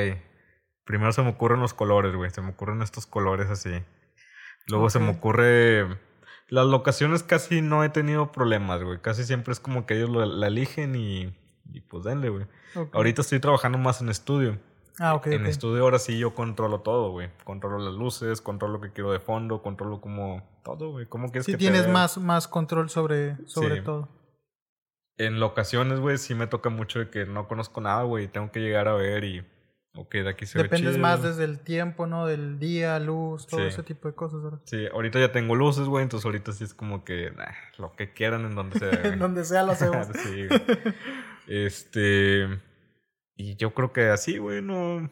Primero 0.85 1.11
se 1.11 1.21
me 1.21 1.29
ocurren 1.29 1.59
los 1.59 1.73
colores, 1.73 2.15
güey. 2.15 2.31
Se 2.31 2.41
me 2.41 2.49
ocurren 2.51 2.81
estos 2.81 3.05
colores 3.05 3.49
así. 3.49 3.71
Luego 4.67 4.89
se 4.89 4.99
me 4.99 5.09
ocurre... 5.09 5.99
Las 6.49 6.65
locaciones 6.65 7.23
casi 7.23 7.61
no 7.61 7.83
he 7.83 7.89
tenido 7.89 8.31
problemas, 8.31 8.81
güey. 8.81 8.99
Casi 9.01 9.25
siempre 9.25 9.51
es 9.51 9.59
como 9.59 9.85
que 9.85 9.95
ellos 9.97 10.09
lo- 10.09 10.25
la 10.25 10.47
eligen 10.47 10.95
y, 10.95 11.35
y 11.73 11.81
pues 11.81 12.05
denle, 12.05 12.29
güey. 12.29 12.45
Ok. 12.75 12.95
Ahorita 12.95 13.21
estoy 13.21 13.41
trabajando 13.41 13.77
más 13.77 13.99
en 14.01 14.07
estudio. 14.09 14.57
Ah, 14.99 15.13
ok. 15.13 15.27
en 15.27 15.45
estudio 15.45 15.83
ahora 15.83 15.99
sí 15.99 16.17
yo 16.17 16.33
controlo 16.33 16.79
todo, 16.79 17.11
güey. 17.11 17.29
Controlo 17.43 17.77
las 17.79 17.93
luces, 17.93 18.41
controlo 18.41 18.75
lo 18.75 18.81
que 18.81 18.91
quiero 18.93 19.11
de 19.11 19.19
fondo, 19.19 19.61
controlo 19.61 19.99
como 20.01 20.41
todo, 20.63 20.89
güey. 20.91 21.05
¿Cómo 21.05 21.27
quieres 21.27 21.45
Sí, 21.45 21.51
que 21.51 21.57
tienes 21.59 21.87
más, 21.89 22.17
más 22.17 22.47
control 22.47 22.89
sobre, 22.89 23.35
sobre 23.45 23.75
Sí. 23.79 23.81
todo. 23.83 24.09
En 25.17 25.39
locaciones, 25.39 25.99
güey, 25.99 26.17
sí 26.17 26.35
me 26.35 26.47
toca 26.47 26.69
mucho 26.69 26.99
de 26.99 27.09
que 27.09 27.25
no 27.25 27.47
conozco 27.47 27.81
nada, 27.81 28.03
güey. 28.03 28.25
y 28.25 28.27
Tengo 28.27 28.51
que 28.51 28.59
llegar 28.59 28.87
a 28.87 28.93
ver 28.93 29.23
y... 29.23 29.45
Ok, 29.99 30.13
de 30.13 30.29
aquí 30.29 30.45
se 30.45 30.59
Dependes 30.59 30.89
ve 30.91 30.91
chido. 30.97 31.01
más 31.01 31.23
desde 31.23 31.43
el 31.43 31.59
tiempo, 31.59 32.05
¿no? 32.05 32.27
Del 32.27 32.59
día, 32.59 32.99
luz, 32.99 33.47
todo 33.47 33.61
Sí. 33.61 33.65
ese 33.67 33.81
tipo 33.81 34.07
de 34.07 34.13
cosas, 34.13 34.43
¿verdad? 34.43 34.59
Sí, 34.65 34.85
ahorita 34.93 35.19
ya 35.19 35.31
tengo 35.31 35.55
luces, 35.55 35.85
güey. 35.87 36.03
Entonces 36.03 36.23
ahorita 36.23 36.51
sí 36.51 36.65
es 36.65 36.75
como 36.75 37.03
que... 37.03 37.31
nah, 37.31 37.45
lo 37.79 37.95
que 37.95 38.13
quieran 38.13 38.45
en 38.45 38.53
donde 38.53 38.77
sea. 38.77 38.89
En 39.13 39.17
donde 39.17 39.43
sea 39.43 39.63
lo 39.63 39.71
hacemos. 39.71 40.05
sí, 40.23 40.47
güey. 40.47 40.61
Este... 41.47 42.47
Y 43.35 43.55
yo 43.55 43.73
creo 43.73 43.93
que 43.93 44.09
así, 44.09 44.37
güey, 44.37 44.61
no... 44.61 45.09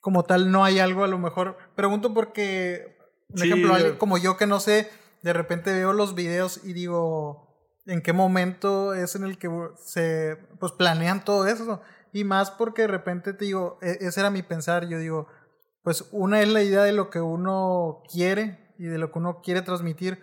como 0.00 0.24
tal 0.24 0.50
no 0.50 0.64
hay 0.64 0.78
algo 0.78 1.04
a 1.04 1.08
lo 1.08 1.18
mejor. 1.18 1.56
Pregunto 1.76 2.12
porque, 2.14 2.96
un 3.28 3.38
Sí, 3.38 3.46
ejemplo, 3.50 3.78
yo- 3.78 3.98
como 3.98 4.18
yo 4.18 4.36
que 4.36 4.46
no 4.46 4.60
sé, 4.60 4.88
de 5.22 5.32
repente 5.32 5.72
veo 5.72 5.92
los 5.92 6.14
videos 6.14 6.60
y 6.64 6.72
digo, 6.72 7.49
¿en 7.90 8.02
qué 8.02 8.12
momento 8.12 8.94
es 8.94 9.16
en 9.16 9.24
el 9.24 9.36
que 9.38 9.50
se 9.76 10.38
pues 10.58 10.72
planean 10.72 11.24
todo 11.24 11.46
eso? 11.46 11.82
Y 12.12 12.24
más 12.24 12.50
porque 12.50 12.82
de 12.82 12.88
repente 12.88 13.32
te 13.32 13.44
digo, 13.44 13.78
e- 13.82 13.98
ese 14.00 14.20
era 14.20 14.30
mi 14.30 14.42
pensar, 14.42 14.86
yo 14.88 14.98
digo, 14.98 15.26
pues 15.82 16.08
una 16.12 16.40
es 16.40 16.48
la 16.48 16.62
idea 16.62 16.82
de 16.82 16.92
lo 16.92 17.10
que 17.10 17.20
uno 17.20 18.02
quiere 18.10 18.72
y 18.78 18.84
de 18.84 18.98
lo 18.98 19.10
que 19.12 19.18
uno 19.18 19.40
quiere 19.42 19.62
transmitir, 19.62 20.22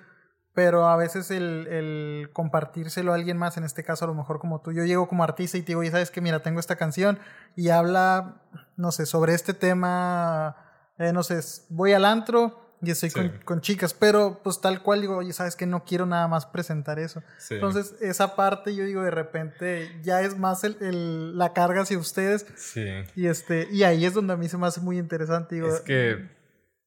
pero 0.53 0.88
a 0.88 0.95
veces 0.95 1.30
el, 1.30 1.68
el 1.68 2.30
compartírselo 2.34 3.11
a 3.11 3.15
alguien 3.15 3.38
más, 3.38 3.57
en 3.57 3.63
este 3.63 3.84
caso 3.84 4.05
a 4.05 4.07
lo 4.07 4.15
mejor 4.15 4.39
como 4.39 4.61
tú, 4.61 4.72
yo 4.72 4.84
llego 4.86 5.07
como 5.07 5.24
artista 5.24 5.57
y 5.57 5.61
te 5.61 5.68
digo, 5.68 5.84
y 5.84 5.91
sabes 5.91 6.09
que 6.09 6.22
mira, 6.22 6.41
tengo 6.41 6.59
esta 6.59 6.78
canción 6.78 7.20
y 7.55 7.70
habla, 7.70 8.41
no 8.76 8.91
sé, 8.91 9.05
sobre 9.05 9.34
este 9.34 9.53
tema, 9.53 10.55
eh, 10.97 11.13
no 11.13 11.22
sé, 11.24 11.39
voy 11.70 11.93
al 11.93 12.05
antro 12.05 12.66
y 12.82 12.91
estoy 12.91 13.09
Sí. 13.09 13.15
con, 13.19 13.30
con 13.43 13.61
chicas, 13.61 13.93
pero 13.93 14.39
pues 14.43 14.61
tal 14.61 14.82
cual 14.84 15.01
digo, 15.01 15.17
oye, 15.17 15.34
sabes 15.34 15.55
que 15.55 15.65
no 15.65 15.84
quiero 15.84 16.05
nada 16.05 16.28
más 16.28 16.45
presentar 16.45 16.99
eso. 16.99 17.23
Sí. 17.38 17.55
Entonces, 17.55 17.95
esa 18.01 18.36
parte 18.36 18.75
yo 18.75 18.86
digo, 18.86 19.01
de 19.03 19.11
repente 19.11 19.99
ya 20.03 20.21
es 20.21 20.38
más 20.38 20.63
el, 20.63 20.78
el- 20.82 21.38
la 21.38 21.53
carga 21.53 21.82
hacia 21.82 21.97
ustedes 21.97 22.45
Sí. 22.55 22.86
y 23.15 23.28
este 23.28 23.67
y 23.71 23.84
ahí 23.84 24.05
es 24.05 24.13
donde 24.13 24.34
a 24.34 24.38
mí 24.38 24.47
se 24.49 24.57
me 24.57 24.67
hace 24.67 24.82
muy 24.82 24.97
interesante. 24.99 25.55
Digo, 25.55 25.67
Es 25.69 25.82
que 25.82 26.30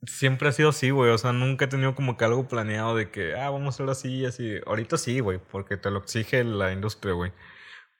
siempre 0.06 0.48
ha 0.48 0.52
sido 0.52 0.70
así, 0.70 0.90
güey. 0.90 1.10
O 1.10 1.18
sea, 1.18 1.32
nunca 1.32 1.64
he 1.66 1.68
tenido 1.68 1.94
como 1.94 2.16
que 2.16 2.24
algo 2.24 2.48
planeado 2.48 2.94
de 2.96 3.10
que, 3.10 3.34
ah, 3.34 3.50
vamos 3.50 3.66
a 3.66 3.76
hacer 3.82 3.90
así 3.90 4.08
y 4.20 4.26
así. 4.26 4.56
Ahorita 4.66 4.96
sí, 4.96 5.20
güey, 5.20 5.38
porque 5.50 5.76
te 5.76 5.90
lo 5.90 5.98
exige 5.98 6.42
la 6.44 6.72
industria, 6.72 7.12
güey. 7.14 7.32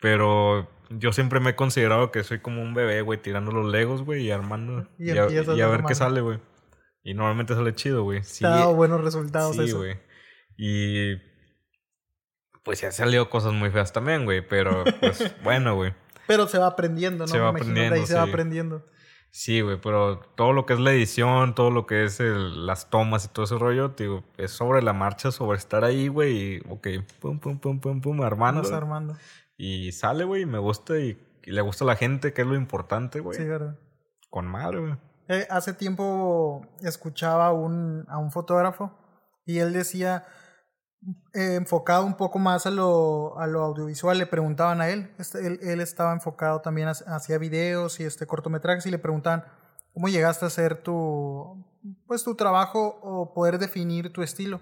Pero 0.01 0.71
yo 0.89 1.13
siempre 1.13 1.41
me 1.41 1.51
he 1.51 1.57
considerado 1.57 2.11
que 2.11 2.25
soy 2.25 2.41
como 2.41 2.63
un 2.63 2.73
bebé, 2.75 3.03
güey, 3.03 3.21
tirando 3.21 3.53
los 3.53 3.71
legos, 3.71 4.03
güey, 4.03 4.23
y 4.27 4.31
armando. 4.31 4.89
Y 4.99 5.09
Y, 5.13 5.19
a, 5.19 5.29
y 5.31 5.61
a 5.61 5.67
ver 5.69 5.83
qué 5.87 5.95
sale, 5.95 6.21
güey. 6.21 6.39
Y 7.03 7.15
normalmente 7.15 7.55
sale 7.55 7.75
chido, 7.75 8.03
güey. 8.05 8.23
Sí, 8.23 8.45
ha 8.45 8.51
dado 8.51 8.75
buenos 8.75 9.03
resultados 9.03 9.57
sí, 9.57 9.65
eso. 9.65 9.79
güey. 9.79 9.99
Y 10.57 11.17
pues 12.63 12.81
ya 12.81 12.89
han 12.89 12.93
salido 12.93 13.31
cosas 13.31 13.53
muy 13.53 13.71
feas 13.71 13.93
también, 13.93 14.25
güey. 14.25 14.47
Pero 14.47 14.85
pues 15.01 15.35
bueno, 15.43 15.75
güey. 15.77 15.95
Pero 16.27 16.47
se 16.47 16.59
va 16.59 16.67
aprendiendo, 16.69 17.25
¿no? 17.25 17.29
Se 17.29 17.39
Me 17.39 17.43
va 17.45 17.51
imagino 17.51 17.75
de 17.75 17.81
ahí 17.81 17.87
aprendiendo, 17.87 18.07
se 18.07 18.15
va 18.15 18.25
sí. 18.25 18.31
aprendiendo. 18.31 18.87
Sí, 19.33 19.61
güey, 19.61 19.81
pero 19.81 20.19
todo 20.37 20.53
lo 20.53 20.67
que 20.67 20.73
es 20.73 20.81
la 20.81 20.91
edición, 20.93 21.55
todo 21.55 21.71
lo 21.71 21.87
que 21.87 22.05
es 22.05 22.19
el- 22.19 22.67
las 22.67 22.91
tomas 22.91 23.25
y 23.25 23.29
todo 23.29 23.45
ese 23.45 23.57
rollo, 23.57 23.91
digo, 23.91 24.25
es 24.37 24.51
sobre 24.51 24.83
la 24.83 24.93
marcha, 24.93 25.31
sobre 25.31 25.57
estar 25.57 25.85
ahí, 25.85 26.09
güey, 26.09 26.57
y 26.57 26.63
ok, 26.69 26.89
pum, 27.21 27.39
pum, 27.39 27.61
pum, 27.61 27.79
pum, 27.81 28.01
pum, 28.01 28.23
armando. 28.23 28.75
Armando. 28.75 29.17
Y 29.57 29.93
sale, 29.93 30.25
güey, 30.25 30.43
y 30.43 30.47
me 30.47 30.59
gusta 30.59 30.99
y, 30.99 31.17
y 31.45 31.51
le 31.53 31.61
gusta 31.61 31.85
a 31.85 31.87
la 31.87 31.95
gente, 31.97 32.33
que 32.33 32.43
es 32.43 32.49
lo 32.49 32.57
importante, 32.57 33.21
güey. 33.21 33.39
Sí, 33.39 33.45
verdad. 33.45 33.79
Con 34.31 34.47
madre, 34.49 34.81
güey. 34.81 34.95
Eh, 35.33 35.47
hace 35.49 35.73
tiempo 35.73 36.67
escuchaba 36.83 37.47
a 37.47 37.53
un, 37.53 38.05
a 38.09 38.19
un 38.19 38.33
fotógrafo 38.33 38.91
y 39.47 39.59
él 39.59 39.73
decía, 39.73 40.27
eh, 41.35 41.55
enfocado 41.55 42.05
un 42.05 42.17
poco 42.17 42.41
más 42.41 42.67
a 42.67 42.71
lo, 42.71 43.39
a 43.39 43.47
lo 43.47 43.63
audiovisual, 43.63 44.19
le 44.19 44.27
preguntaban 44.27 44.81
a 44.81 44.89
él, 44.89 45.15
este, 45.19 45.47
él, 45.47 45.61
él 45.63 45.81
estaba 45.81 46.13
enfocado 46.13 46.63
también 46.63 46.89
hacia, 46.89 47.39
videos 47.39 48.01
y 48.01 48.05
este 48.05 48.27
cortometrajes 48.27 48.85
y 48.87 48.91
le 48.91 48.99
preguntaban, 48.99 49.45
¿cómo 49.95 50.09
llegaste 50.09 50.47
a 50.47 50.49
hacer 50.49 50.83
tu, 50.83 51.65
pues, 52.09 52.25
tu 52.25 52.35
trabajo 52.35 52.99
o 53.01 53.33
poder 53.33 53.61
definir 53.61 54.13
tu 54.13 54.23
estilo? 54.23 54.61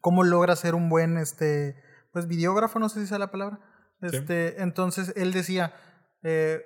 cómo 0.00 0.24
logra 0.24 0.56
ser 0.56 0.74
un 0.74 0.88
buen, 0.88 1.16
este, 1.18 1.76
pues 2.12 2.26
videógrafo, 2.26 2.78
no 2.78 2.88
sé 2.88 3.00
si 3.00 3.06
sea 3.06 3.18
la 3.18 3.30
palabra. 3.30 3.60
Este, 4.02 4.62
entonces 4.62 5.12
él 5.16 5.32
decía 5.32 5.74
eh, 6.22 6.62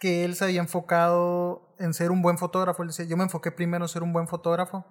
que 0.00 0.24
él 0.24 0.34
se 0.34 0.44
había 0.44 0.60
enfocado 0.60 1.71
en 1.78 1.94
ser 1.94 2.10
un 2.10 2.22
buen 2.22 2.38
fotógrafo. 2.38 2.82
Él 2.82 2.88
decía, 2.88 3.04
yo 3.04 3.16
me 3.16 3.24
enfoqué 3.24 3.52
primero 3.52 3.84
en 3.84 3.88
ser 3.88 4.02
un 4.02 4.12
buen 4.12 4.28
fotógrafo 4.28 4.84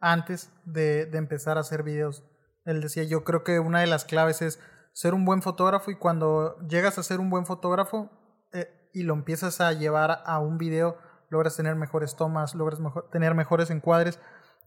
antes 0.00 0.50
de, 0.64 1.06
de 1.06 1.18
empezar 1.18 1.56
a 1.56 1.60
hacer 1.60 1.82
videos. 1.82 2.24
Él 2.64 2.80
decía, 2.80 3.04
yo 3.04 3.24
creo 3.24 3.44
que 3.44 3.60
una 3.60 3.80
de 3.80 3.86
las 3.86 4.04
claves 4.04 4.42
es 4.42 4.58
ser 4.96 5.12
un 5.12 5.26
buen 5.26 5.42
fotógrafo 5.42 5.90
y 5.90 5.96
cuando 5.96 6.58
llegas 6.68 6.96
a 6.96 7.02
ser 7.02 7.20
un 7.20 7.28
buen 7.28 7.44
fotógrafo 7.44 8.10
eh, 8.54 8.66
y 8.94 9.02
lo 9.02 9.12
empiezas 9.12 9.60
a 9.60 9.72
llevar 9.74 10.22
a 10.24 10.38
un 10.38 10.56
video, 10.56 10.96
logras 11.28 11.54
tener 11.54 11.76
mejores 11.76 12.16
tomas, 12.16 12.54
logras 12.54 12.80
mejor, 12.80 13.10
tener 13.10 13.34
mejores 13.34 13.68
encuadres. 13.68 14.18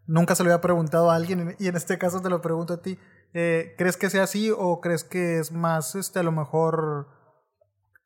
Nunca 0.06 0.36
se 0.36 0.44
lo 0.44 0.52
había 0.52 0.62
preguntado 0.62 1.10
a 1.10 1.16
alguien 1.16 1.56
y 1.58 1.68
en 1.68 1.76
este 1.76 1.98
caso 1.98 2.22
te 2.22 2.30
lo 2.30 2.42
pregunto 2.42 2.76
a 2.76 2.82
ti. 2.84 3.00
Eh, 3.34 3.74
¿Crees 3.78 3.98
que 3.98 4.12
sea 4.12 4.24
así 4.24 4.52
o 4.56 4.82
crees 4.82 5.04
que 5.04 5.40
es 5.40 5.52
más, 5.52 5.96
este, 5.96 6.20
a 6.20 6.24
lo 6.24 6.32
mejor 6.32 7.08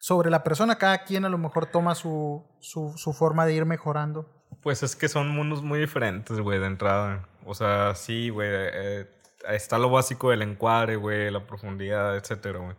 sobre 0.03 0.29
la 0.29 0.43
persona? 0.43 0.77
Cada 0.77 1.05
quien 1.05 1.23
a 1.23 1.29
lo 1.29 1.37
mejor 1.37 1.67
toma 1.67 1.95
su, 1.95 2.45
su, 2.59 2.93
su 2.97 3.13
forma 3.13 3.45
de 3.45 3.53
ir 3.53 3.63
mejorando. 3.63 4.29
Pues 4.61 4.83
es 4.83 4.97
que 4.97 5.07
son 5.07 5.29
mundos 5.29 5.63
muy 5.63 5.79
diferentes, 5.79 6.41
güey, 6.41 6.59
de 6.59 6.65
entrada. 6.65 7.29
O 7.45 7.53
sea, 7.53 7.95
sí, 7.95 8.27
güey. 8.27 8.49
Eh, 8.51 9.07
está 9.47 9.77
lo 9.77 9.89
básico 9.89 10.29
del 10.29 10.41
encuadre, 10.41 10.97
güey, 10.97 11.31
la 11.31 11.47
profundidad, 11.47 12.17
etcétera, 12.17 12.59
güey. 12.59 12.75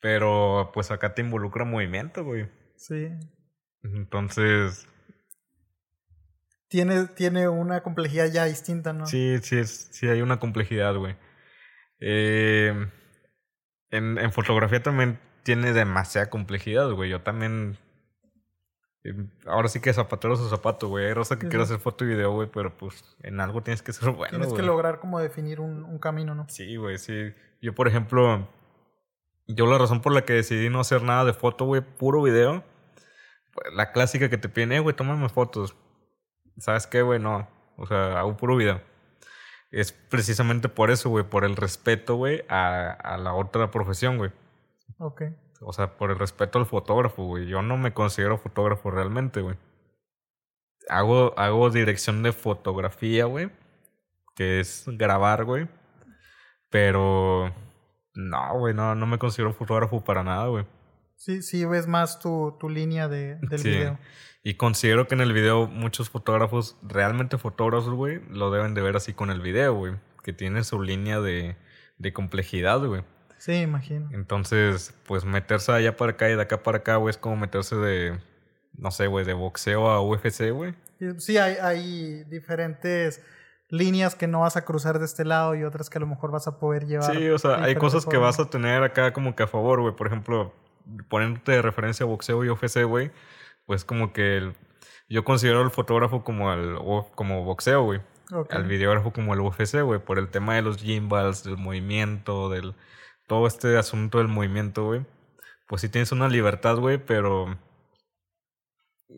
Pero 0.00 0.70
pues 0.72 0.92
acá 0.92 1.14
te 1.14 1.22
involucra 1.22 1.64
movimiento, 1.64 2.22
güey. 2.22 2.48
Sí. 2.76 3.08
Entonces. 3.82 4.86
Tiene, 6.68 7.08
tiene 7.08 7.48
una 7.48 7.82
complejidad 7.82 8.30
ya 8.30 8.44
distinta, 8.44 8.92
¿no? 8.92 9.06
Sí, 9.06 9.38
sí, 9.42 9.64
sí 9.64 10.06
hay 10.06 10.22
una 10.22 10.38
complejidad, 10.38 10.94
güey. 10.94 11.16
Eh, 11.98 12.72
en, 13.90 14.18
en 14.18 14.32
fotografía 14.32 14.80
también 14.80 15.25
tiene 15.46 15.72
demasiada 15.72 16.28
complejidad, 16.28 16.90
güey. 16.90 17.08
Yo 17.08 17.22
también 17.22 17.78
Ahora 19.46 19.68
sí 19.68 19.78
que 19.78 19.92
zapatero 19.92 20.34
su 20.34 20.48
zapato, 20.48 20.88
güey. 20.88 21.06
Hay 21.06 21.14
rosa 21.14 21.38
que 21.38 21.46
quiere 21.46 21.62
hacer 21.62 21.78
foto 21.78 22.04
y 22.04 22.08
video, 22.08 22.32
güey, 22.32 22.48
pero 22.52 22.76
pues 22.76 23.16
en 23.22 23.38
algo 23.38 23.62
tienes 23.62 23.80
que 23.80 23.92
ser 23.92 24.10
bueno. 24.10 24.36
Tienes 24.36 24.52
que 24.52 24.62
lograr 24.62 24.98
como 24.98 25.20
definir 25.20 25.60
un, 25.60 25.84
un 25.84 26.00
camino, 26.00 26.34
¿no? 26.34 26.46
Sí, 26.48 26.74
güey, 26.74 26.98
sí. 26.98 27.32
Yo, 27.62 27.72
por 27.72 27.86
ejemplo, 27.86 28.48
yo 29.46 29.66
la 29.66 29.78
razón 29.78 30.02
por 30.02 30.12
la 30.12 30.24
que 30.24 30.32
decidí 30.32 30.68
no 30.70 30.80
hacer 30.80 31.02
nada 31.02 31.24
de 31.24 31.34
foto, 31.34 31.66
güey, 31.66 31.82
puro 31.82 32.22
video, 32.22 32.64
pues, 33.54 33.72
la 33.72 33.92
clásica 33.92 34.28
que 34.28 34.38
te 34.38 34.48
piden, 34.48 34.72
eh, 34.72 34.80
güey, 34.80 34.96
tómame 34.96 35.28
fotos. 35.28 35.76
¿Sabes 36.58 36.88
qué, 36.88 37.02
güey? 37.02 37.20
No. 37.20 37.48
O 37.76 37.86
sea, 37.86 38.18
hago 38.18 38.36
puro 38.36 38.56
video. 38.56 38.80
Es 39.70 39.92
precisamente 39.92 40.68
por 40.68 40.90
eso, 40.90 41.10
güey, 41.10 41.22
por 41.22 41.44
el 41.44 41.54
respeto, 41.54 42.16
güey, 42.16 42.42
a, 42.48 42.90
a 42.90 43.18
la 43.18 43.34
otra 43.34 43.70
profesión, 43.70 44.18
güey. 44.18 44.32
Ok. 44.98 45.22
O 45.60 45.72
sea, 45.72 45.96
por 45.96 46.10
el 46.10 46.18
respeto 46.18 46.58
al 46.58 46.66
fotógrafo, 46.66 47.24
güey. 47.24 47.46
Yo 47.46 47.62
no 47.62 47.76
me 47.76 47.92
considero 47.92 48.38
fotógrafo 48.38 48.90
realmente, 48.90 49.40
güey. 49.40 49.56
Hago, 50.88 51.38
hago 51.38 51.70
dirección 51.70 52.22
de 52.22 52.32
fotografía, 52.32 53.24
güey. 53.24 53.50
Que 54.34 54.60
es 54.60 54.84
grabar, 54.86 55.44
güey. 55.44 55.68
Pero... 56.70 57.54
No, 58.14 58.58
güey, 58.58 58.72
no, 58.72 58.94
no 58.94 59.06
me 59.06 59.18
considero 59.18 59.52
fotógrafo 59.52 60.02
para 60.02 60.22
nada, 60.22 60.46
güey. 60.46 60.66
Sí, 61.16 61.42
sí, 61.42 61.64
ves 61.64 61.86
más 61.86 62.18
tu, 62.18 62.56
tu 62.58 62.68
línea 62.68 63.08
de, 63.08 63.36
del 63.42 63.58
sí. 63.58 63.70
video. 63.70 63.98
Y 64.42 64.54
considero 64.54 65.06
que 65.06 65.14
en 65.14 65.20
el 65.20 65.32
video 65.32 65.66
muchos 65.66 66.08
fotógrafos, 66.08 66.78
realmente 66.82 67.36
fotógrafos, 67.36 67.92
güey, 67.92 68.20
lo 68.30 68.50
deben 68.50 68.74
de 68.74 68.82
ver 68.82 68.96
así 68.96 69.12
con 69.12 69.30
el 69.30 69.40
video, 69.40 69.74
güey. 69.74 69.94
Que 70.22 70.32
tiene 70.32 70.64
su 70.64 70.80
línea 70.80 71.20
de, 71.20 71.56
de 71.98 72.12
complejidad, 72.12 72.80
güey. 72.80 73.02
Sí, 73.38 73.52
imagino. 73.54 74.08
Entonces, 74.12 74.94
pues 75.06 75.24
meterse 75.24 75.72
allá 75.72 75.96
para 75.96 76.12
acá 76.12 76.30
y 76.30 76.36
de 76.36 76.42
acá 76.42 76.62
para 76.62 76.78
acá, 76.78 76.96
güey, 76.96 77.10
es 77.10 77.18
como 77.18 77.36
meterse 77.36 77.76
de, 77.76 78.18
no 78.76 78.90
sé, 78.90 79.06
güey, 79.06 79.24
de 79.24 79.34
boxeo 79.34 79.88
a 79.88 80.00
UFC, 80.00 80.50
güey. 80.50 80.74
Sí, 81.18 81.36
hay, 81.36 81.56
hay 81.60 82.24
diferentes 82.24 83.22
líneas 83.68 84.14
que 84.14 84.26
no 84.26 84.40
vas 84.40 84.56
a 84.56 84.64
cruzar 84.64 84.98
de 84.98 85.04
este 85.04 85.24
lado 85.24 85.54
y 85.54 85.64
otras 85.64 85.90
que 85.90 85.98
a 85.98 86.00
lo 86.00 86.06
mejor 86.06 86.30
vas 86.30 86.46
a 86.46 86.58
poder 86.58 86.86
llevar. 86.86 87.14
Sí, 87.14 87.28
o 87.28 87.38
sea, 87.38 87.62
hay 87.62 87.74
cosas 87.74 88.06
que 88.06 88.16
vas 88.16 88.38
a 88.40 88.48
tener 88.48 88.82
acá 88.82 89.12
como 89.12 89.34
que 89.34 89.42
a 89.42 89.46
favor, 89.46 89.80
güey. 89.80 89.94
Por 89.94 90.06
ejemplo, 90.06 90.54
poniéndote 91.08 91.52
de 91.52 91.62
referencia 91.62 92.04
a 92.04 92.06
boxeo 92.06 92.44
y 92.44 92.48
UFC, 92.48 92.84
güey, 92.84 93.10
pues 93.66 93.84
como 93.84 94.12
que 94.12 94.36
el, 94.36 94.54
yo 95.08 95.24
considero 95.24 95.62
el 95.62 95.70
fotógrafo 95.70 96.24
como 96.24 96.52
el 96.52 96.76
como 97.14 97.44
boxeo, 97.44 97.82
güey. 97.82 98.00
Okay. 98.32 98.58
Al 98.58 98.64
videógrafo 98.64 99.12
como 99.12 99.34
el 99.34 99.40
UFC, 99.40 99.82
güey, 99.82 100.00
por 100.00 100.18
el 100.18 100.28
tema 100.28 100.56
de 100.56 100.62
los 100.62 100.78
gimbals, 100.78 101.44
del 101.44 101.56
movimiento, 101.56 102.48
del 102.48 102.74
todo 103.26 103.46
este 103.46 103.76
asunto 103.76 104.18
del 104.18 104.28
movimiento, 104.28 104.84
güey, 104.84 105.06
pues 105.66 105.82
sí 105.82 105.88
tienes 105.88 106.12
una 106.12 106.28
libertad, 106.28 106.76
güey, 106.76 106.98
pero 106.98 107.56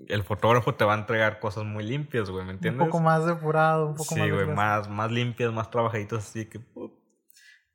el 0.08 0.22
fotógrafo 0.22 0.74
te 0.74 0.84
va 0.84 0.94
a 0.94 0.98
entregar 0.98 1.40
cosas 1.40 1.64
muy 1.64 1.84
limpias, 1.84 2.30
güey, 2.30 2.44
¿me 2.44 2.52
entiendes? 2.52 2.82
Un 2.82 2.88
poco 2.88 3.02
más 3.02 3.26
depurado, 3.26 3.86
un 3.86 3.94
poco 3.94 4.14
sí, 4.14 4.20
más. 4.20 4.28
Sí, 4.28 4.34
güey, 4.34 4.46
más, 4.46 4.88
más 4.88 5.10
limpias, 5.10 5.52
más 5.52 5.70
trabajaditas, 5.70 6.28
así 6.28 6.46
que. 6.46 6.60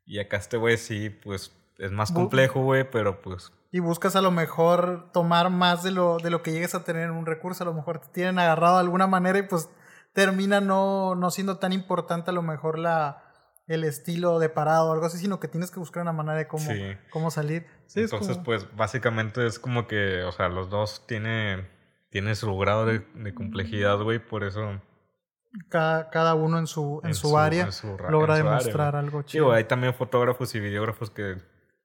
Y 0.06 0.20
acá 0.20 0.38
este 0.38 0.58
güey 0.58 0.78
sí, 0.78 1.10
pues 1.10 1.56
es 1.78 1.92
más 1.92 2.12
complejo, 2.12 2.62
güey, 2.62 2.90
pero 2.90 3.22
pues. 3.22 3.52
Y 3.72 3.80
buscas 3.80 4.16
a 4.16 4.22
lo 4.22 4.32
mejor 4.32 5.12
tomar 5.12 5.50
más 5.50 5.82
de 5.82 5.92
lo, 5.92 6.18
de 6.18 6.30
lo 6.30 6.44
que 6.44 6.52
llegues 6.52 6.76
a 6.76 6.84
tener 6.84 7.04
en 7.04 7.12
un 7.12 7.26
recurso, 7.26 7.64
a 7.64 7.66
lo 7.66 7.74
mejor 7.74 8.00
te 8.00 8.10
tienen 8.10 8.38
agarrado 8.38 8.76
de 8.76 8.82
alguna 8.82 9.08
manera 9.08 9.40
y 9.40 9.44
pues 9.44 9.70
termina 10.14 10.62
no, 10.62 11.16
no 11.16 11.32
siendo 11.32 11.58
tan 11.58 11.74
importante 11.74 12.30
a 12.30 12.34
lo 12.34 12.44
mejor 12.44 12.78
la, 12.78 13.33
el 13.68 13.84
estilo 13.84 14.40
de 14.40 14.50
parado 14.50 14.90
o 14.90 14.94
algo 14.94 15.06
así, 15.06 15.18
sino 15.18 15.40
que 15.40 15.48
tienes 15.48 15.72
que 15.72 15.80
buscar 15.80 16.02
una 16.02 16.14
manera 16.14 16.38
de 16.38 16.48
cómo, 16.48 16.70
sí. 16.70 16.98
cómo 17.10 17.32
salir. 17.32 17.66
Sí, 17.88 18.02
Entonces, 18.02 18.34
como... 18.34 18.44
pues 18.44 18.68
básicamente 18.76 19.46
es 19.46 19.60
como 19.60 19.88
que, 19.88 20.24
o 20.24 20.32
sea, 20.32 20.50
los 20.50 20.70
dos 20.70 21.06
tienen 21.08 21.68
tiene 22.14 22.36
su 22.36 22.56
grado 22.56 22.86
de, 22.86 23.00
de 23.16 23.34
complejidad, 23.34 24.00
güey, 24.00 24.20
por 24.20 24.44
eso... 24.44 24.80
Cada, 25.68 26.12
cada 26.12 26.36
uno 26.36 26.60
en 26.60 26.68
su, 26.68 27.00
en, 27.02 27.10
en 27.10 27.16
su, 27.16 27.30
su, 27.30 27.38
área 27.40 27.66
en 27.66 27.72
su, 27.72 27.98
logra 28.08 28.36
demostrar 28.36 28.90
área, 28.90 29.00
algo 29.00 29.24
chido. 29.24 29.52
Hay 29.52 29.64
también 29.64 29.96
fotógrafos 29.96 30.54
y 30.54 30.60
videógrafos 30.60 31.10
que, 31.10 31.38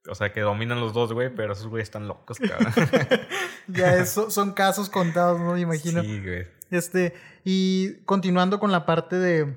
o 0.07 0.15
sea, 0.15 0.31
que 0.31 0.43
dominan 0.43 0.81
los 0.81 0.93
dos, 0.93 1.15
güey, 1.15 1.35
pero 1.35 1.55
esos 1.55 1.69
güeyes 1.69 1.89
están 1.89 2.09
locos, 2.09 2.39
cabrón. 2.39 2.75
ya, 3.69 3.97
eso 3.97 4.31
son 4.31 4.53
casos 4.53 4.91
contados, 4.91 5.41
¿no? 5.41 5.55
Me 5.55 5.61
imagino. 5.61 6.03
Sí, 6.03 6.21
güey. 6.23 6.47
Este, 6.71 7.15
y 7.43 7.95
continuando 8.05 8.61
con 8.61 8.71
la 8.71 8.85
parte 8.85 9.17
de 9.17 9.57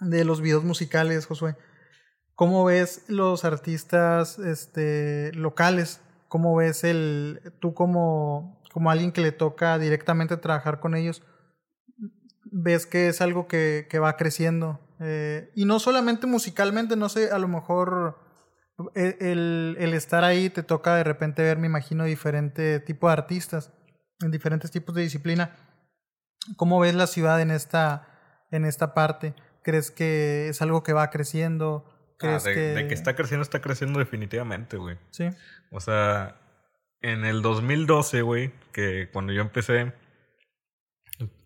de 0.00 0.24
los 0.24 0.40
videos 0.40 0.64
musicales, 0.64 1.26
Josué. 1.26 1.56
¿Cómo 2.34 2.64
ves 2.64 3.04
los 3.08 3.44
artistas 3.44 4.38
este, 4.38 5.32
locales? 5.34 6.00
¿Cómo 6.28 6.54
ves 6.54 6.84
el, 6.84 7.40
tú 7.60 7.74
como, 7.74 8.62
como 8.72 8.90
alguien 8.90 9.12
que 9.12 9.20
le 9.20 9.32
toca 9.32 9.78
directamente 9.78 10.36
trabajar 10.36 10.78
con 10.78 10.94
ellos? 10.94 11.22
¿Ves 12.44 12.86
que 12.86 13.08
es 13.08 13.20
algo 13.20 13.48
que, 13.48 13.86
que 13.90 13.98
va 13.98 14.16
creciendo? 14.16 14.80
Eh, 15.00 15.50
y 15.54 15.64
no 15.64 15.78
solamente 15.80 16.26
musicalmente, 16.26 16.96
no 16.96 17.08
sé, 17.08 17.30
a 17.30 17.38
lo 17.38 17.48
mejor 17.48 18.18
el, 18.94 19.76
el 19.78 19.94
estar 19.94 20.22
ahí 20.22 20.50
te 20.50 20.62
toca 20.62 20.94
de 20.94 21.04
repente 21.04 21.42
ver, 21.42 21.58
me 21.58 21.66
imagino, 21.66 22.04
diferente 22.04 22.80
tipo 22.80 23.08
de 23.08 23.14
artistas 23.14 23.72
en 24.20 24.30
diferentes 24.30 24.70
tipos 24.70 24.94
de 24.94 25.02
disciplina. 25.02 25.56
¿Cómo 26.56 26.78
ves 26.80 26.94
la 26.94 27.06
ciudad 27.06 27.40
en 27.40 27.50
esta, 27.50 28.46
en 28.50 28.64
esta 28.64 28.94
parte? 28.94 29.34
¿Crees 29.68 29.90
que 29.90 30.48
es 30.48 30.62
algo 30.62 30.82
que 30.82 30.94
va 30.94 31.10
creciendo? 31.10 31.84
¿Crees 32.16 32.46
ah, 32.46 32.48
de, 32.48 32.54
que... 32.54 32.60
de, 32.60 32.88
que... 32.88 32.94
está 32.94 33.14
creciendo, 33.14 33.42
está 33.42 33.60
creciendo 33.60 33.98
definitivamente, 33.98 34.78
güey. 34.78 34.96
Sí. 35.10 35.28
O 35.70 35.78
sea, 35.80 36.40
en 37.02 37.26
el 37.26 37.42
2012, 37.42 38.22
güey, 38.22 38.50
que 38.72 39.10
cuando 39.12 39.34
yo 39.34 39.42
empecé, 39.42 39.92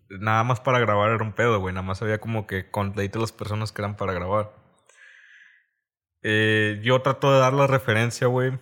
nada 0.07 0.45
más 0.45 0.61
para 0.61 0.79
grabar 0.79 1.11
era 1.11 1.21
un 1.21 1.33
pedo, 1.33 1.59
güey. 1.59 1.73
Nada 1.73 1.85
más 1.85 2.01
había 2.01 2.21
como 2.21 2.47
que 2.47 2.71
contate 2.71 3.19
las 3.19 3.33
personas 3.33 3.73
que 3.73 3.81
eran 3.81 3.97
para 3.97 4.13
grabar. 4.13 4.53
Eh, 6.21 6.79
yo 6.81 7.01
trato 7.01 7.33
de 7.33 7.39
dar 7.39 7.51
la 7.51 7.67
referencia, 7.67 8.27
güey. 8.27 8.57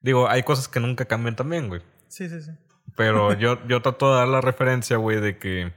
Digo, 0.00 0.28
hay 0.28 0.44
cosas 0.44 0.68
que 0.68 0.78
nunca 0.78 1.06
cambian 1.06 1.34
también, 1.34 1.66
güey. 1.66 1.82
Sí, 2.06 2.28
sí, 2.28 2.40
sí. 2.42 2.52
Pero 2.96 3.32
yo, 3.40 3.58
yo 3.66 3.82
trato 3.82 4.12
de 4.12 4.18
dar 4.20 4.28
la 4.28 4.40
referencia, 4.40 4.98
güey, 4.98 5.20
de 5.20 5.36
que... 5.36 5.72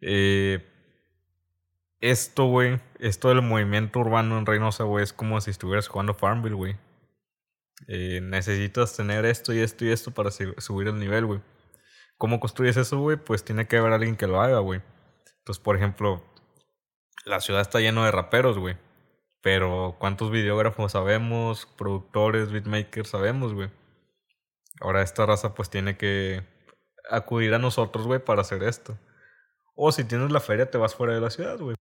Eh, 0.00 0.72
esto, 2.00 2.46
güey, 2.46 2.80
esto 2.98 3.28
del 3.28 3.42
movimiento 3.42 4.00
urbano 4.00 4.38
en 4.38 4.46
Reynosa, 4.46 4.84
güey, 4.84 5.04
es 5.04 5.12
como 5.12 5.40
si 5.40 5.50
estuvieras 5.50 5.88
jugando 5.88 6.14
Farmville, 6.14 6.54
güey. 6.56 6.76
Eh, 7.88 8.20
necesitas 8.22 8.96
tener 8.96 9.24
esto 9.26 9.52
y 9.52 9.60
esto 9.60 9.84
y 9.84 9.90
esto 9.90 10.10
para 10.12 10.30
subir 10.30 10.88
el 10.88 10.98
nivel, 10.98 11.26
güey. 11.26 11.40
¿Cómo 12.18 12.40
construyes 12.40 12.76
eso, 12.76 12.98
güey? 12.98 13.16
Pues 13.16 13.44
tiene 13.44 13.68
que 13.68 13.76
haber 13.76 13.92
alguien 13.92 14.16
que 14.16 14.26
lo 14.26 14.40
haga, 14.40 14.58
güey. 14.60 14.80
Entonces, 15.38 15.62
por 15.62 15.76
ejemplo, 15.76 16.22
la 17.24 17.40
ciudad 17.40 17.60
está 17.60 17.80
lleno 17.80 18.04
de 18.04 18.10
raperos, 18.10 18.58
güey. 18.58 18.76
Pero 19.42 19.96
¿cuántos 19.98 20.30
videógrafos 20.30 20.92
sabemos? 20.92 21.66
Productores, 21.76 22.50
beatmakers 22.50 23.10
sabemos, 23.10 23.54
güey. 23.54 23.70
Ahora 24.80 25.02
esta 25.02 25.26
raza 25.26 25.54
pues 25.54 25.70
tiene 25.70 25.96
que 25.96 26.42
acudir 27.10 27.54
a 27.54 27.58
nosotros, 27.58 28.06
güey, 28.06 28.18
para 28.24 28.42
hacer 28.42 28.62
esto. 28.62 28.98
O 29.74 29.92
si 29.92 30.04
tienes 30.04 30.30
la 30.32 30.40
feria, 30.40 30.70
te 30.70 30.78
vas 30.78 30.94
fuera 30.94 31.14
de 31.14 31.20
la 31.20 31.30
ciudad, 31.30 31.58
güey. 31.58 31.76